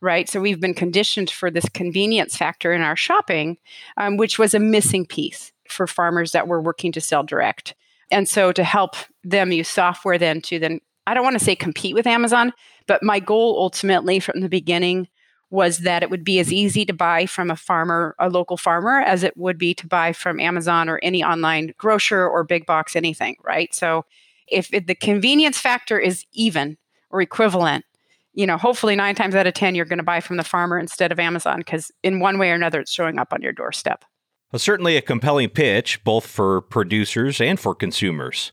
right? 0.00 0.28
So 0.28 0.40
we've 0.40 0.60
been 0.60 0.74
conditioned 0.74 1.30
for 1.30 1.50
this 1.50 1.68
convenience 1.68 2.36
factor 2.36 2.72
in 2.72 2.80
our 2.80 2.96
shopping, 2.96 3.58
um, 3.96 4.16
which 4.16 4.38
was 4.38 4.54
a 4.54 4.58
missing 4.58 5.04
piece 5.04 5.52
for 5.68 5.86
farmers 5.86 6.32
that 6.32 6.48
were 6.48 6.60
working 6.60 6.92
to 6.92 7.00
sell 7.00 7.22
direct. 7.22 7.74
And 8.10 8.28
so 8.28 8.52
to 8.52 8.64
help 8.64 8.96
them 9.22 9.52
use 9.52 9.68
software 9.68 10.18
then 10.18 10.40
to 10.42 10.58
then, 10.58 10.80
I 11.06 11.14
don't 11.14 11.24
want 11.24 11.38
to 11.38 11.44
say 11.44 11.54
compete 11.54 11.94
with 11.94 12.06
Amazon, 12.06 12.52
but 12.86 13.02
my 13.02 13.20
goal 13.20 13.56
ultimately 13.58 14.20
from 14.20 14.40
the 14.40 14.48
beginning 14.48 15.08
was 15.50 15.78
that 15.78 16.02
it 16.02 16.10
would 16.10 16.24
be 16.24 16.38
as 16.38 16.52
easy 16.52 16.84
to 16.84 16.92
buy 16.92 17.26
from 17.26 17.50
a 17.50 17.56
farmer, 17.56 18.14
a 18.18 18.30
local 18.30 18.56
farmer, 18.56 19.00
as 19.00 19.24
it 19.24 19.36
would 19.36 19.58
be 19.58 19.74
to 19.74 19.86
buy 19.86 20.12
from 20.12 20.38
Amazon 20.38 20.88
or 20.88 21.00
any 21.02 21.24
online 21.24 21.74
grocer 21.76 22.26
or 22.26 22.44
big 22.44 22.66
box 22.66 22.94
anything, 22.94 23.36
right? 23.44 23.74
So 23.74 24.04
if 24.46 24.72
it, 24.72 24.86
the 24.86 24.94
convenience 24.94 25.58
factor 25.58 25.98
is 25.98 26.24
even 26.32 26.78
or 27.10 27.20
equivalent, 27.20 27.84
you 28.32 28.46
know, 28.46 28.56
hopefully 28.56 28.94
nine 28.94 29.16
times 29.16 29.34
out 29.34 29.48
of 29.48 29.54
10, 29.54 29.74
you're 29.74 29.84
going 29.84 29.98
to 29.98 30.04
buy 30.04 30.20
from 30.20 30.36
the 30.36 30.44
farmer 30.44 30.78
instead 30.78 31.10
of 31.10 31.18
Amazon 31.18 31.58
because 31.58 31.90
in 32.04 32.20
one 32.20 32.38
way 32.38 32.50
or 32.50 32.54
another, 32.54 32.80
it's 32.80 32.92
showing 32.92 33.18
up 33.18 33.32
on 33.32 33.42
your 33.42 33.52
doorstep. 33.52 34.04
Well, 34.52 34.60
certainly 34.60 34.96
a 34.96 35.02
compelling 35.02 35.48
pitch, 35.48 36.02
both 36.04 36.26
for 36.26 36.60
producers 36.60 37.40
and 37.40 37.58
for 37.58 37.74
consumers. 37.74 38.52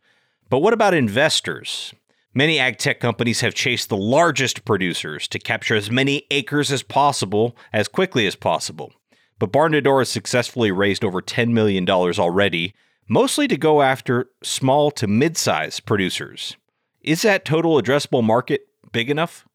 But 0.50 0.60
what 0.60 0.74
about 0.74 0.94
investors? 0.94 1.94
Many 2.38 2.60
ag 2.60 2.78
tech 2.78 3.00
companies 3.00 3.42
have 3.42 3.56
chased 3.56 3.90
the 3.90 3.98
largest 3.98 4.64
producers 4.64 5.28
to 5.30 5.40
capture 5.40 5.74
as 5.74 5.90
many 5.90 6.28
acres 6.30 6.72
as 6.72 6.84
possible 6.84 7.58
as 7.74 7.88
quickly 7.88 8.28
as 8.28 8.36
possible. 8.36 8.94
But 9.40 9.52
Barn 9.52 9.72
Door 9.72 10.02
has 10.02 10.10
successfully 10.10 10.70
raised 10.70 11.04
over 11.04 11.20
$10 11.20 11.50
million 11.50 11.90
already, 11.90 12.76
mostly 13.10 13.48
to 13.48 13.58
go 13.58 13.82
after 13.82 14.30
small 14.44 14.92
to 14.92 15.08
mid 15.08 15.36
sized 15.36 15.88
producers. 15.88 16.58
Is 17.02 17.24
that 17.24 17.44
total 17.44 17.82
addressable 17.82 18.24
market 18.24 18.68
big 18.92 19.10
enough? 19.10 19.47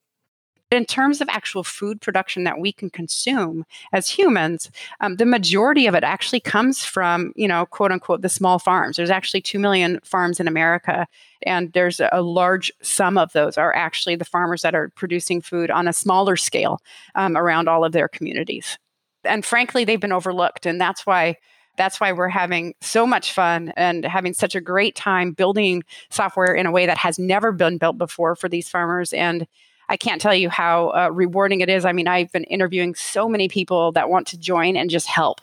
In 0.72 0.84
terms 0.84 1.20
of 1.20 1.28
actual 1.28 1.64
food 1.64 2.00
production 2.00 2.44
that 2.44 2.58
we 2.58 2.72
can 2.72 2.90
consume 2.90 3.64
as 3.92 4.08
humans, 4.08 4.70
um, 5.00 5.16
the 5.16 5.26
majority 5.26 5.86
of 5.86 5.94
it 5.94 6.04
actually 6.04 6.40
comes 6.40 6.84
from, 6.84 7.32
you 7.36 7.48
know, 7.48 7.66
quote 7.66 7.92
unquote, 7.92 8.22
the 8.22 8.28
small 8.28 8.58
farms. 8.58 8.96
There's 8.96 9.10
actually 9.10 9.40
2 9.40 9.58
million 9.58 10.00
farms 10.04 10.40
in 10.40 10.48
America, 10.48 11.06
and 11.44 11.72
there's 11.72 12.00
a 12.12 12.22
large 12.22 12.72
sum 12.82 13.18
of 13.18 13.32
those 13.32 13.58
are 13.58 13.74
actually 13.74 14.16
the 14.16 14.24
farmers 14.24 14.62
that 14.62 14.74
are 14.74 14.90
producing 14.90 15.40
food 15.40 15.70
on 15.70 15.88
a 15.88 15.92
smaller 15.92 16.36
scale 16.36 16.80
um, 17.14 17.36
around 17.36 17.68
all 17.68 17.84
of 17.84 17.92
their 17.92 18.08
communities. 18.08 18.78
And 19.24 19.44
frankly, 19.44 19.84
they've 19.84 20.00
been 20.00 20.12
overlooked, 20.12 20.66
and 20.66 20.80
that's 20.80 21.06
why 21.06 21.36
that's 21.76 22.00
why 22.00 22.12
we're 22.12 22.28
having 22.28 22.74
so 22.80 23.06
much 23.06 23.32
fun 23.32 23.72
and 23.76 24.04
having 24.04 24.34
such 24.34 24.54
a 24.54 24.60
great 24.60 24.94
time 24.94 25.32
building 25.32 25.82
software 26.10 26.54
in 26.54 26.66
a 26.66 26.70
way 26.70 26.84
that 26.84 26.98
has 26.98 27.18
never 27.18 27.50
been 27.50 27.78
built 27.78 27.96
before 27.96 28.36
for 28.36 28.48
these 28.48 28.68
farmers 28.68 29.12
and 29.14 29.46
I 29.92 29.96
can't 29.98 30.22
tell 30.22 30.34
you 30.34 30.48
how 30.48 30.88
uh, 30.88 31.10
rewarding 31.12 31.60
it 31.60 31.68
is. 31.68 31.84
I 31.84 31.92
mean, 31.92 32.08
I've 32.08 32.32
been 32.32 32.44
interviewing 32.44 32.94
so 32.94 33.28
many 33.28 33.46
people 33.46 33.92
that 33.92 34.08
want 34.08 34.26
to 34.28 34.38
join 34.38 34.74
and 34.74 34.88
just 34.88 35.06
help. 35.06 35.42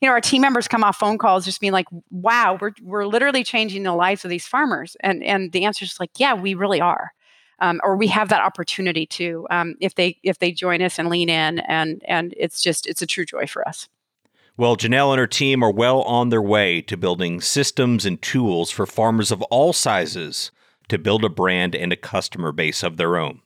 You 0.00 0.08
know, 0.08 0.14
our 0.14 0.22
team 0.22 0.40
members 0.40 0.66
come 0.66 0.82
off 0.82 0.96
phone 0.96 1.18
calls 1.18 1.44
just 1.44 1.60
being 1.60 1.74
like, 1.74 1.86
"Wow, 2.10 2.56
we're 2.58 2.72
we're 2.82 3.04
literally 3.04 3.44
changing 3.44 3.82
the 3.82 3.92
lives 3.92 4.24
of 4.24 4.30
these 4.30 4.46
farmers," 4.46 4.96
and 5.00 5.22
and 5.22 5.52
the 5.52 5.66
answer 5.66 5.84
is 5.84 6.00
like, 6.00 6.12
"Yeah, 6.16 6.32
we 6.32 6.54
really 6.54 6.80
are." 6.80 7.12
Um, 7.58 7.78
or 7.84 7.94
we 7.94 8.06
have 8.06 8.30
that 8.30 8.40
opportunity 8.40 9.04
to 9.04 9.46
um, 9.50 9.74
if 9.80 9.96
they 9.96 10.16
if 10.22 10.38
they 10.38 10.50
join 10.50 10.80
us 10.80 10.98
and 10.98 11.10
lean 11.10 11.28
in 11.28 11.58
and 11.58 12.02
and 12.08 12.32
it's 12.38 12.62
just 12.62 12.86
it's 12.86 13.02
a 13.02 13.06
true 13.06 13.26
joy 13.26 13.46
for 13.46 13.68
us 13.68 13.86
well, 14.56 14.76
Janelle 14.76 15.12
and 15.12 15.18
her 15.18 15.26
team 15.26 15.62
are 15.62 15.70
well 15.70 16.02
on 16.02 16.28
their 16.28 16.42
way 16.42 16.82
to 16.82 16.96
building 16.98 17.40
systems 17.40 18.04
and 18.04 18.20
tools 18.20 18.70
for 18.70 18.84
farmers 18.84 19.32
of 19.32 19.40
all 19.44 19.72
sizes 19.72 20.50
to 20.88 20.98
build 20.98 21.24
a 21.24 21.30
brand 21.30 21.74
and 21.74 21.94
a 21.94 21.96
customer 21.96 22.52
base 22.52 22.82
of 22.82 22.98
their 22.98 23.16
own. 23.16 23.40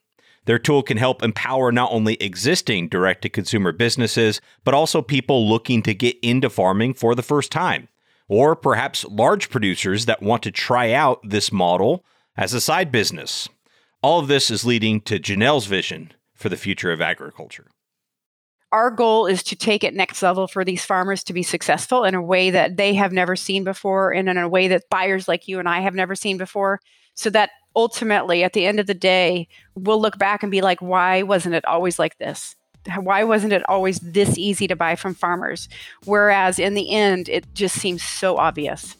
Their 0.46 0.58
tool 0.58 0.82
can 0.82 0.96
help 0.96 1.22
empower 1.22 1.72
not 1.72 1.90
only 1.92 2.14
existing 2.14 2.88
direct 2.88 3.22
to 3.22 3.28
consumer 3.28 3.72
businesses, 3.72 4.40
but 4.62 4.74
also 4.74 5.00
people 5.00 5.48
looking 5.48 5.82
to 5.82 5.94
get 5.94 6.16
into 6.22 6.50
farming 6.50 6.94
for 6.94 7.14
the 7.14 7.22
first 7.22 7.50
time, 7.50 7.88
or 8.28 8.54
perhaps 8.54 9.04
large 9.06 9.48
producers 9.48 10.06
that 10.06 10.22
want 10.22 10.42
to 10.42 10.50
try 10.50 10.92
out 10.92 11.20
this 11.28 11.50
model 11.50 12.04
as 12.36 12.52
a 12.52 12.60
side 12.60 12.92
business. 12.92 13.48
All 14.02 14.20
of 14.20 14.28
this 14.28 14.50
is 14.50 14.66
leading 14.66 15.00
to 15.02 15.18
Janelle's 15.18 15.66
vision 15.66 16.12
for 16.34 16.50
the 16.50 16.58
future 16.58 16.92
of 16.92 17.00
agriculture. 17.00 17.68
Our 18.70 18.90
goal 18.90 19.26
is 19.26 19.42
to 19.44 19.56
take 19.56 19.84
it 19.84 19.94
next 19.94 20.20
level 20.20 20.48
for 20.48 20.64
these 20.64 20.84
farmers 20.84 21.22
to 21.24 21.32
be 21.32 21.44
successful 21.44 22.04
in 22.04 22.14
a 22.14 22.20
way 22.20 22.50
that 22.50 22.76
they 22.76 22.92
have 22.94 23.12
never 23.12 23.36
seen 23.36 23.62
before 23.62 24.12
and 24.12 24.28
in 24.28 24.36
a 24.36 24.48
way 24.48 24.68
that 24.68 24.90
buyers 24.90 25.28
like 25.28 25.46
you 25.46 25.60
and 25.60 25.68
I 25.68 25.80
have 25.80 25.94
never 25.94 26.16
seen 26.16 26.38
before 26.38 26.80
so 27.14 27.30
that 27.30 27.50
ultimately, 27.76 28.44
at 28.44 28.52
the 28.52 28.66
end 28.66 28.80
of 28.80 28.86
the 28.86 28.94
day, 28.94 29.48
we'll 29.74 30.00
look 30.00 30.18
back 30.18 30.42
and 30.42 30.52
be 30.52 30.60
like, 30.60 30.80
why 30.80 31.22
wasn't 31.22 31.54
it 31.54 31.64
always 31.64 31.98
like 31.98 32.18
this? 32.18 32.56
Why 32.96 33.24
wasn't 33.24 33.54
it 33.54 33.66
always 33.68 33.98
this 34.00 34.36
easy 34.36 34.68
to 34.68 34.76
buy 34.76 34.94
from 34.94 35.14
farmers? 35.14 35.70
Whereas 36.04 36.58
in 36.58 36.74
the 36.74 36.90
end, 36.90 37.30
it 37.30 37.46
just 37.54 37.76
seems 37.76 38.02
so 38.02 38.36
obvious. 38.36 38.94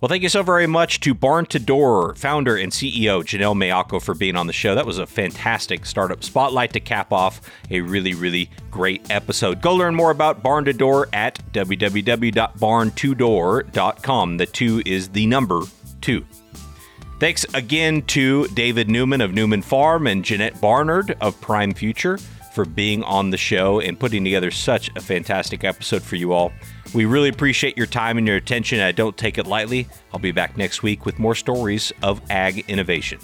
Well, 0.00 0.08
thank 0.10 0.22
you 0.22 0.28
so 0.28 0.42
very 0.42 0.66
much 0.66 1.00
to 1.00 1.14
Barn 1.14 1.46
to 1.46 1.58
Door 1.58 2.16
founder 2.16 2.56
and 2.56 2.70
CEO 2.70 3.22
Janelle 3.22 3.56
Maiocco 3.56 4.02
for 4.02 4.14
being 4.14 4.36
on 4.36 4.46
the 4.46 4.52
show. 4.52 4.74
That 4.74 4.84
was 4.84 4.98
a 4.98 5.06
fantastic 5.06 5.86
startup 5.86 6.22
spotlight 6.22 6.74
to 6.74 6.80
cap 6.80 7.10
off 7.10 7.40
a 7.70 7.80
really, 7.80 8.12
really 8.12 8.50
great 8.70 9.10
episode. 9.10 9.62
Go 9.62 9.74
learn 9.74 9.94
more 9.94 10.10
about 10.10 10.42
Barn 10.42 10.66
to 10.66 10.74
Door 10.74 11.08
at 11.14 11.40
www.barn2door.com. 11.52 14.36
The 14.36 14.46
two 14.46 14.82
is 14.84 15.08
the 15.08 15.26
number 15.26 15.62
two. 16.02 16.26
Thanks 17.24 17.46
again 17.54 18.02
to 18.08 18.46
David 18.48 18.90
Newman 18.90 19.22
of 19.22 19.32
Newman 19.32 19.62
Farm 19.62 20.06
and 20.06 20.22
Janette 20.22 20.60
Barnard 20.60 21.16
of 21.22 21.40
Prime 21.40 21.72
Future 21.72 22.18
for 22.52 22.66
being 22.66 23.02
on 23.02 23.30
the 23.30 23.38
show 23.38 23.80
and 23.80 23.98
putting 23.98 24.24
together 24.24 24.50
such 24.50 24.94
a 24.94 25.00
fantastic 25.00 25.64
episode 25.64 26.02
for 26.02 26.16
you 26.16 26.34
all. 26.34 26.52
We 26.92 27.06
really 27.06 27.30
appreciate 27.30 27.78
your 27.78 27.86
time 27.86 28.18
and 28.18 28.26
your 28.26 28.36
attention. 28.36 28.80
I 28.80 28.92
don't 28.92 29.16
take 29.16 29.38
it 29.38 29.46
lightly. 29.46 29.88
I'll 30.12 30.20
be 30.20 30.32
back 30.32 30.58
next 30.58 30.82
week 30.82 31.06
with 31.06 31.18
more 31.18 31.34
stories 31.34 31.94
of 32.02 32.20
ag 32.30 32.66
innovation. 32.68 33.18